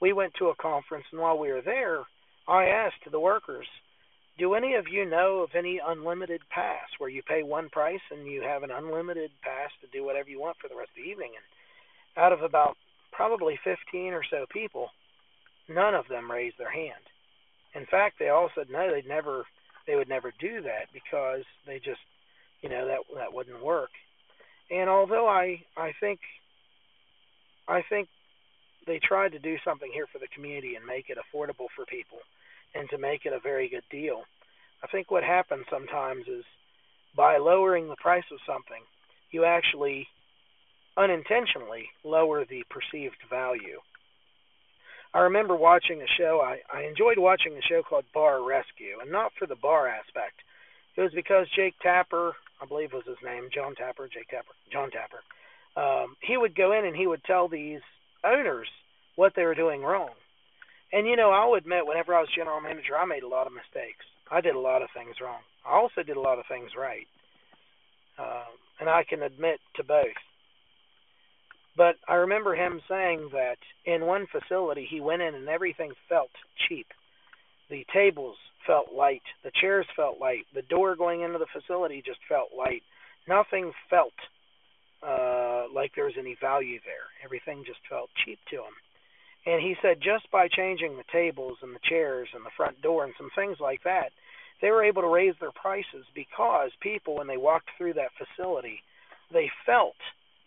we 0.00 0.12
went 0.14 0.32
to 0.34 0.48
a 0.48 0.54
conference, 0.54 1.04
and 1.12 1.20
while 1.20 1.38
we 1.38 1.52
were 1.52 1.60
there, 1.60 2.04
I 2.48 2.66
asked 2.66 3.10
the 3.10 3.20
workers, 3.20 3.68
do 4.38 4.54
any 4.54 4.74
of 4.74 4.88
you 4.88 5.04
know 5.04 5.40
of 5.40 5.54
any 5.54 5.78
unlimited 5.84 6.40
pass 6.48 6.88
where 6.98 7.10
you 7.10 7.22
pay 7.22 7.42
one 7.42 7.68
price 7.68 8.00
and 8.10 8.26
you 8.26 8.40
have 8.40 8.62
an 8.62 8.70
unlimited 8.70 9.32
pass 9.42 9.70
to 9.82 9.86
do 9.88 10.02
whatever 10.02 10.30
you 10.30 10.40
want 10.40 10.56
for 10.58 10.68
the 10.68 10.76
rest 10.76 10.90
of 10.90 10.96
the 10.96 11.10
evening? 11.10 11.32
And 11.36 12.24
out 12.24 12.32
of 12.32 12.42
about 12.42 12.78
probably 13.12 13.58
15 13.64 14.12
or 14.12 14.22
so 14.28 14.46
people, 14.52 14.90
none 15.68 15.94
of 15.94 16.08
them 16.08 16.30
raised 16.30 16.58
their 16.58 16.70
hand. 16.70 17.02
In 17.74 17.86
fact, 17.86 18.18
they 18.18 18.28
all 18.28 18.50
said 18.54 18.66
no, 18.70 18.90
they'd 18.90 19.06
never, 19.06 19.44
they 19.86 19.96
would 19.96 20.08
never 20.08 20.32
do 20.40 20.62
that 20.62 20.88
because 20.92 21.44
they 21.66 21.78
just, 21.78 22.00
you 22.62 22.68
know, 22.68 22.86
that 22.86 22.98
that 23.16 23.32
wouldn't 23.32 23.64
work. 23.64 23.90
And 24.70 24.88
although 24.88 25.28
I, 25.28 25.62
I 25.76 25.92
think, 26.00 26.20
I 27.68 27.82
think 27.88 28.08
they 28.86 28.98
tried 28.98 29.32
to 29.32 29.38
do 29.38 29.56
something 29.64 29.90
here 29.92 30.06
for 30.12 30.18
the 30.18 30.28
community 30.34 30.74
and 30.74 30.84
make 30.84 31.10
it 31.10 31.18
affordable 31.18 31.66
for 31.74 31.84
people, 31.86 32.18
and 32.74 32.88
to 32.90 32.98
make 32.98 33.24
it 33.24 33.32
a 33.32 33.40
very 33.40 33.68
good 33.68 33.84
deal. 33.90 34.22
I 34.82 34.86
think 34.86 35.10
what 35.10 35.24
happens 35.24 35.66
sometimes 35.70 36.26
is 36.26 36.44
by 37.16 37.38
lowering 37.38 37.88
the 37.88 37.96
price 37.96 38.24
of 38.32 38.38
something, 38.46 38.82
you 39.30 39.44
actually 39.44 40.06
unintentionally 40.96 41.88
lower 42.04 42.44
the 42.44 42.64
perceived 42.70 43.22
value. 43.28 43.78
I 45.12 45.20
remember 45.20 45.56
watching 45.56 46.02
a 46.02 46.06
show. 46.18 46.40
I, 46.42 46.60
I 46.72 46.84
enjoyed 46.84 47.18
watching 47.18 47.52
a 47.56 47.62
show 47.62 47.82
called 47.82 48.04
Bar 48.14 48.42
Rescue, 48.44 49.00
and 49.02 49.10
not 49.10 49.32
for 49.38 49.46
the 49.46 49.56
bar 49.56 49.88
aspect. 49.88 50.38
It 50.96 51.02
was 51.02 51.12
because 51.14 51.46
Jake 51.56 51.74
Tapper, 51.82 52.32
I 52.62 52.66
believe 52.66 52.92
was 52.92 53.06
his 53.06 53.18
name, 53.24 53.48
John 53.52 53.74
Tapper, 53.74 54.08
Jake 54.08 54.28
Tapper, 54.28 54.54
John 54.72 54.90
Tapper. 54.90 55.22
Um, 55.76 56.16
he 56.20 56.36
would 56.36 56.54
go 56.54 56.72
in 56.72 56.84
and 56.84 56.96
he 56.96 57.06
would 57.06 57.24
tell 57.24 57.48
these 57.48 57.80
owners 58.24 58.68
what 59.16 59.32
they 59.34 59.44
were 59.44 59.54
doing 59.54 59.82
wrong. 59.82 60.10
And 60.92 61.06
you 61.06 61.16
know, 61.16 61.30
I'll 61.30 61.54
admit, 61.54 61.86
whenever 61.86 62.14
I 62.14 62.20
was 62.20 62.28
general 62.34 62.60
manager, 62.60 62.96
I 62.96 63.04
made 63.04 63.22
a 63.22 63.28
lot 63.28 63.46
of 63.46 63.52
mistakes. 63.52 64.04
I 64.30 64.40
did 64.40 64.54
a 64.54 64.60
lot 64.60 64.82
of 64.82 64.88
things 64.94 65.16
wrong. 65.22 65.40
I 65.66 65.76
also 65.76 66.02
did 66.02 66.16
a 66.16 66.20
lot 66.20 66.38
of 66.38 66.46
things 66.48 66.70
right, 66.78 67.06
uh, 68.18 68.50
and 68.80 68.88
I 68.88 69.04
can 69.08 69.22
admit 69.22 69.60
to 69.76 69.84
both. 69.84 70.18
But 71.80 71.96
I 72.06 72.16
remember 72.16 72.54
him 72.54 72.82
saying 72.90 73.30
that 73.32 73.56
in 73.86 74.04
one 74.04 74.26
facility 74.26 74.84
he 74.84 75.00
went 75.00 75.22
in 75.22 75.34
and 75.34 75.48
everything 75.48 75.92
felt 76.10 76.28
cheap. 76.68 76.86
The 77.70 77.86
tables 77.90 78.36
felt 78.66 78.92
light, 78.92 79.22
the 79.42 79.50
chairs 79.62 79.86
felt 79.96 80.20
light, 80.20 80.44
the 80.54 80.60
door 80.60 80.94
going 80.94 81.22
into 81.22 81.38
the 81.38 81.46
facility 81.46 82.02
just 82.04 82.18
felt 82.28 82.50
light. 82.54 82.82
Nothing 83.26 83.72
felt 83.88 84.12
uh, 85.02 85.72
like 85.74 85.94
there 85.94 86.04
was 86.04 86.18
any 86.18 86.36
value 86.38 86.80
there. 86.84 87.08
Everything 87.24 87.64
just 87.64 87.80
felt 87.88 88.10
cheap 88.26 88.38
to 88.50 88.56
him. 88.56 88.76
And 89.46 89.62
he 89.62 89.74
said 89.80 90.02
just 90.02 90.30
by 90.30 90.48
changing 90.48 90.98
the 90.98 91.10
tables 91.10 91.56
and 91.62 91.74
the 91.74 91.88
chairs 91.88 92.28
and 92.34 92.44
the 92.44 92.52
front 92.58 92.82
door 92.82 93.04
and 93.04 93.14
some 93.16 93.30
things 93.34 93.56
like 93.58 93.84
that, 93.84 94.12
they 94.60 94.70
were 94.70 94.84
able 94.84 95.00
to 95.00 95.08
raise 95.08 95.36
their 95.40 95.50
prices 95.52 96.04
because 96.14 96.72
people, 96.82 97.16
when 97.16 97.26
they 97.26 97.38
walked 97.38 97.70
through 97.78 97.94
that 97.94 98.12
facility, 98.20 98.82
they 99.32 99.50
felt 99.64 99.96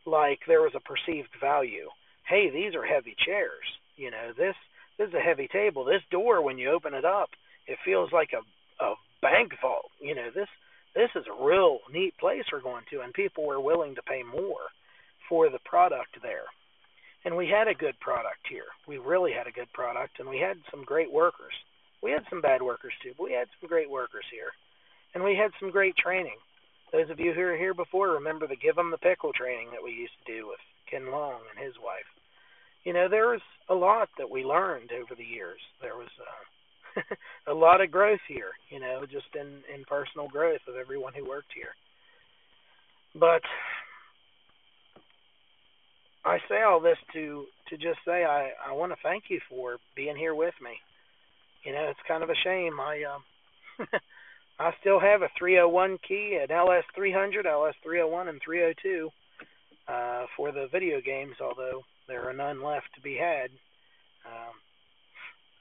like 0.05 0.39
there 0.47 0.61
was 0.61 0.73
a 0.75 0.79
perceived 0.79 1.29
value. 1.39 1.89
Hey, 2.27 2.49
these 2.49 2.75
are 2.75 2.85
heavy 2.85 3.15
chairs. 3.25 3.65
You 3.95 4.11
know, 4.11 4.31
this 4.37 4.55
this 4.97 5.09
is 5.09 5.13
a 5.13 5.19
heavy 5.19 5.47
table. 5.47 5.83
This 5.83 6.01
door, 6.11 6.41
when 6.41 6.57
you 6.57 6.71
open 6.71 6.93
it 6.93 7.05
up, 7.05 7.29
it 7.67 7.77
feels 7.83 8.11
like 8.11 8.31
a 8.33 8.83
a 8.83 8.95
bank 9.21 9.53
vault. 9.61 9.91
You 10.01 10.15
know, 10.15 10.29
this 10.33 10.49
this 10.95 11.09
is 11.15 11.25
a 11.27 11.43
real 11.43 11.79
neat 11.91 12.17
place 12.17 12.43
we're 12.51 12.61
going 12.61 12.85
to, 12.91 13.01
and 13.01 13.13
people 13.13 13.45
were 13.45 13.59
willing 13.59 13.95
to 13.95 14.03
pay 14.03 14.21
more 14.23 14.69
for 15.27 15.49
the 15.49 15.59
product 15.65 16.21
there. 16.21 16.45
And 17.25 17.37
we 17.37 17.47
had 17.47 17.67
a 17.67 17.73
good 17.73 17.99
product 17.99 18.45
here. 18.49 18.67
We 18.87 18.97
really 18.97 19.31
had 19.31 19.47
a 19.47 19.51
good 19.51 19.71
product, 19.73 20.19
and 20.19 20.27
we 20.27 20.39
had 20.39 20.57
some 20.69 20.83
great 20.83 21.11
workers. 21.11 21.53
We 22.01 22.11
had 22.11 22.25
some 22.29 22.41
bad 22.41 22.61
workers 22.61 22.93
too, 23.01 23.13
but 23.17 23.23
we 23.23 23.31
had 23.31 23.47
some 23.59 23.69
great 23.69 23.89
workers 23.89 24.25
here, 24.29 24.51
and 25.15 25.23
we 25.23 25.35
had 25.35 25.51
some 25.59 25.71
great 25.71 25.95
training. 25.95 26.37
Those 26.93 27.09
of 27.09 27.19
you 27.19 27.33
who 27.33 27.41
were 27.41 27.57
here 27.57 27.73
before 27.73 28.09
remember 28.11 28.45
the 28.47 28.55
give 28.55 28.77
'em 28.77 28.91
the 28.91 28.99
pickle 28.99 29.33
training 29.33 29.71
that 29.71 29.83
we 29.83 29.91
used 29.91 30.13
to 30.25 30.31
do 30.31 30.47
with 30.47 30.59
Ken 30.85 31.09
Long 31.09 31.41
and 31.49 31.59
his 31.59 31.77
wife. 31.79 32.05
You 32.83 32.93
know, 32.93 33.09
there 33.09 33.29
was 33.29 33.41
a 33.67 33.73
lot 33.73 34.09
that 34.17 34.29
we 34.29 34.45
learned 34.45 34.91
over 34.91 35.15
the 35.15 35.25
years. 35.25 35.59
There 35.81 35.97
was 35.97 36.09
uh, 36.21 37.01
a 37.47 37.53
lot 37.53 37.81
of 37.81 37.91
growth 37.91 38.21
here, 38.27 38.51
you 38.69 38.79
know, 38.79 39.05
just 39.07 39.33
in 39.35 39.63
in 39.73 39.83
personal 39.85 40.27
growth 40.27 40.61
of 40.67 40.75
everyone 40.75 41.13
who 41.15 41.27
worked 41.27 41.51
here. 41.55 41.73
But 43.15 43.41
I 46.23 46.39
say 46.47 46.61
all 46.61 46.79
this 46.79 46.99
to 47.13 47.47
to 47.69 47.77
just 47.77 47.99
say 48.05 48.23
I 48.23 48.51
I 48.63 48.71
want 48.71 48.91
to 48.91 49.01
thank 49.01 49.25
you 49.29 49.39
for 49.49 49.79
being 49.95 50.15
here 50.15 50.35
with 50.35 50.55
me. 50.61 50.77
You 51.63 51.73
know, 51.73 51.87
it's 51.89 52.07
kind 52.07 52.23
of 52.23 52.29
a 52.29 52.35
shame 52.43 52.79
I 52.79 53.03
um 53.03 53.23
I 54.63 54.71
still 54.79 54.99
have 54.99 55.21
a 55.21 55.29
301 55.37 55.97
key, 56.07 56.39
an 56.41 56.47
LS300, 56.47 57.45
LS301, 57.45 58.29
and 58.29 58.41
302 58.41 59.09
uh, 59.89 60.25
for 60.37 60.53
the 60.53 60.67
video 60.71 61.01
games, 61.01 61.35
although 61.41 61.81
there 62.07 62.29
are 62.29 62.33
none 62.33 62.63
left 62.63 62.87
to 62.95 63.01
be 63.01 63.17
had. 63.17 63.49
Um, 64.25 64.53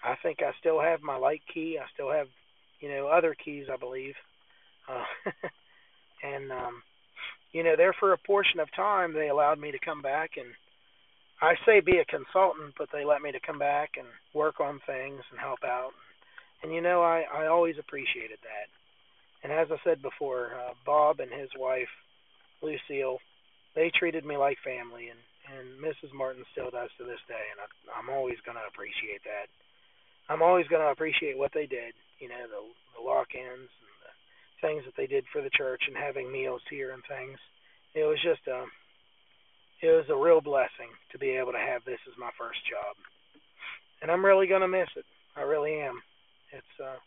I 0.04 0.14
think 0.22 0.38
I 0.40 0.52
still 0.60 0.80
have 0.80 1.02
my 1.02 1.16
light 1.16 1.42
key. 1.52 1.78
I 1.82 1.86
still 1.92 2.12
have, 2.12 2.28
you 2.80 2.88
know, 2.90 3.08
other 3.08 3.34
keys, 3.34 3.66
I 3.72 3.76
believe. 3.76 4.14
Uh, 4.88 5.04
and, 6.22 6.52
um, 6.52 6.82
you 7.50 7.64
know, 7.64 7.74
there 7.76 7.94
for 7.98 8.12
a 8.12 8.18
portion 8.18 8.60
of 8.60 8.68
time, 8.76 9.14
they 9.14 9.30
allowed 9.30 9.58
me 9.58 9.72
to 9.72 9.78
come 9.84 10.00
back 10.00 10.30
and 10.36 10.46
I 11.42 11.54
say 11.66 11.80
be 11.80 11.98
a 11.98 12.04
consultant, 12.04 12.74
but 12.78 12.88
they 12.92 13.04
let 13.04 13.20
me 13.20 13.32
to 13.32 13.40
come 13.44 13.58
back 13.58 13.94
and 13.98 14.06
work 14.32 14.60
on 14.60 14.78
things 14.86 15.22
and 15.32 15.40
help 15.40 15.58
out. 15.64 15.90
And 16.62 16.72
you 16.72 16.80
know, 16.80 17.02
I 17.02 17.24
I 17.34 17.46
always 17.46 17.74
appreciated 17.80 18.38
that. 18.42 18.70
And 19.42 19.52
as 19.52 19.68
I 19.70 19.76
said 19.82 20.02
before, 20.02 20.54
uh, 20.54 20.74
Bob 20.86 21.20
and 21.20 21.30
his 21.30 21.50
wife, 21.58 21.90
Lucille, 22.62 23.18
they 23.74 23.90
treated 23.90 24.24
me 24.24 24.36
like 24.36 24.58
family, 24.62 25.08
and 25.08 25.18
and 25.50 25.74
Mrs. 25.82 26.14
Martin 26.14 26.44
still 26.52 26.70
does 26.70 26.90
to 26.98 27.04
this 27.04 27.20
day, 27.26 27.46
and 27.50 27.58
I, 27.58 27.66
I'm 27.98 28.10
always 28.10 28.38
going 28.46 28.56
to 28.56 28.70
appreciate 28.70 29.26
that. 29.26 29.50
I'm 30.30 30.42
always 30.42 30.68
going 30.68 30.82
to 30.82 30.94
appreciate 30.94 31.36
what 31.36 31.50
they 31.52 31.66
did, 31.66 31.94
you 32.22 32.28
know, 32.28 32.46
the, 32.46 32.62
the 32.94 33.02
lock-ins 33.02 33.66
and 33.66 33.94
the 34.06 34.12
things 34.62 34.86
that 34.86 34.94
they 34.96 35.10
did 35.10 35.26
for 35.32 35.42
the 35.42 35.50
church 35.50 35.82
and 35.88 35.96
having 35.96 36.30
meals 36.30 36.62
here 36.70 36.94
and 36.94 37.02
things. 37.10 37.38
It 37.94 38.06
was 38.06 38.22
just 38.22 38.46
a, 38.46 38.64
it 39.82 39.90
was 39.90 40.06
a 40.08 40.16
real 40.16 40.40
blessing 40.40 40.94
to 41.10 41.18
be 41.18 41.34
able 41.34 41.52
to 41.52 41.58
have 41.58 41.84
this 41.84 42.00
as 42.06 42.16
my 42.16 42.30
first 42.38 42.62
job, 42.70 42.94
and 44.00 44.10
I'm 44.10 44.24
really 44.24 44.46
going 44.46 44.62
to 44.62 44.70
miss 44.70 44.88
it. 44.94 45.04
I 45.36 45.42
really 45.42 45.80
am. 45.80 46.00
It's 46.52 46.74
uh, 46.78 47.00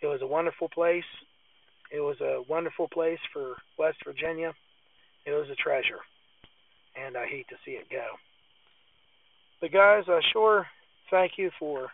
it 0.00 0.06
was 0.06 0.22
a 0.22 0.26
wonderful 0.26 0.68
place. 0.68 1.08
It 1.92 2.00
was 2.00 2.20
a 2.20 2.42
wonderful 2.48 2.88
place 2.88 3.18
for 3.32 3.56
West 3.78 3.98
Virginia. 4.04 4.52
It 5.24 5.30
was 5.30 5.48
a 5.50 5.54
treasure, 5.54 6.00
and 6.96 7.16
I 7.16 7.26
hate 7.26 7.48
to 7.48 7.56
see 7.64 7.72
it 7.72 7.90
go. 7.90 8.06
But 9.60 9.72
guys, 9.72 10.04
I 10.08 10.20
sure 10.32 10.66
thank 11.10 11.32
you 11.36 11.50
for 11.58 11.88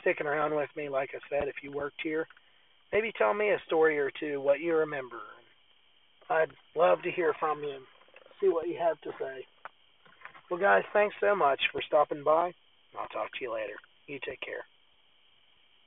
sticking 0.00 0.26
around 0.26 0.54
with 0.54 0.70
me. 0.76 0.88
Like 0.88 1.10
I 1.14 1.20
said, 1.28 1.48
if 1.48 1.56
you 1.62 1.72
worked 1.72 2.00
here, 2.02 2.26
maybe 2.92 3.12
tell 3.16 3.34
me 3.34 3.50
a 3.50 3.62
story 3.66 3.98
or 3.98 4.10
two, 4.18 4.40
what 4.40 4.60
you 4.60 4.76
remember. 4.76 5.20
I'd 6.30 6.52
love 6.74 7.02
to 7.02 7.10
hear 7.10 7.34
from 7.38 7.62
you 7.62 7.70
and 7.70 7.84
see 8.40 8.48
what 8.48 8.68
you 8.68 8.76
have 8.78 9.00
to 9.02 9.10
say. 9.20 9.44
Well, 10.50 10.60
guys, 10.60 10.82
thanks 10.92 11.14
so 11.20 11.34
much 11.34 11.60
for 11.72 11.82
stopping 11.86 12.24
by. 12.24 12.52
I'll 12.98 13.08
talk 13.08 13.32
to 13.32 13.42
you 13.44 13.52
later. 13.52 13.74
You 14.06 14.18
take 14.26 14.40
care. 14.40 14.64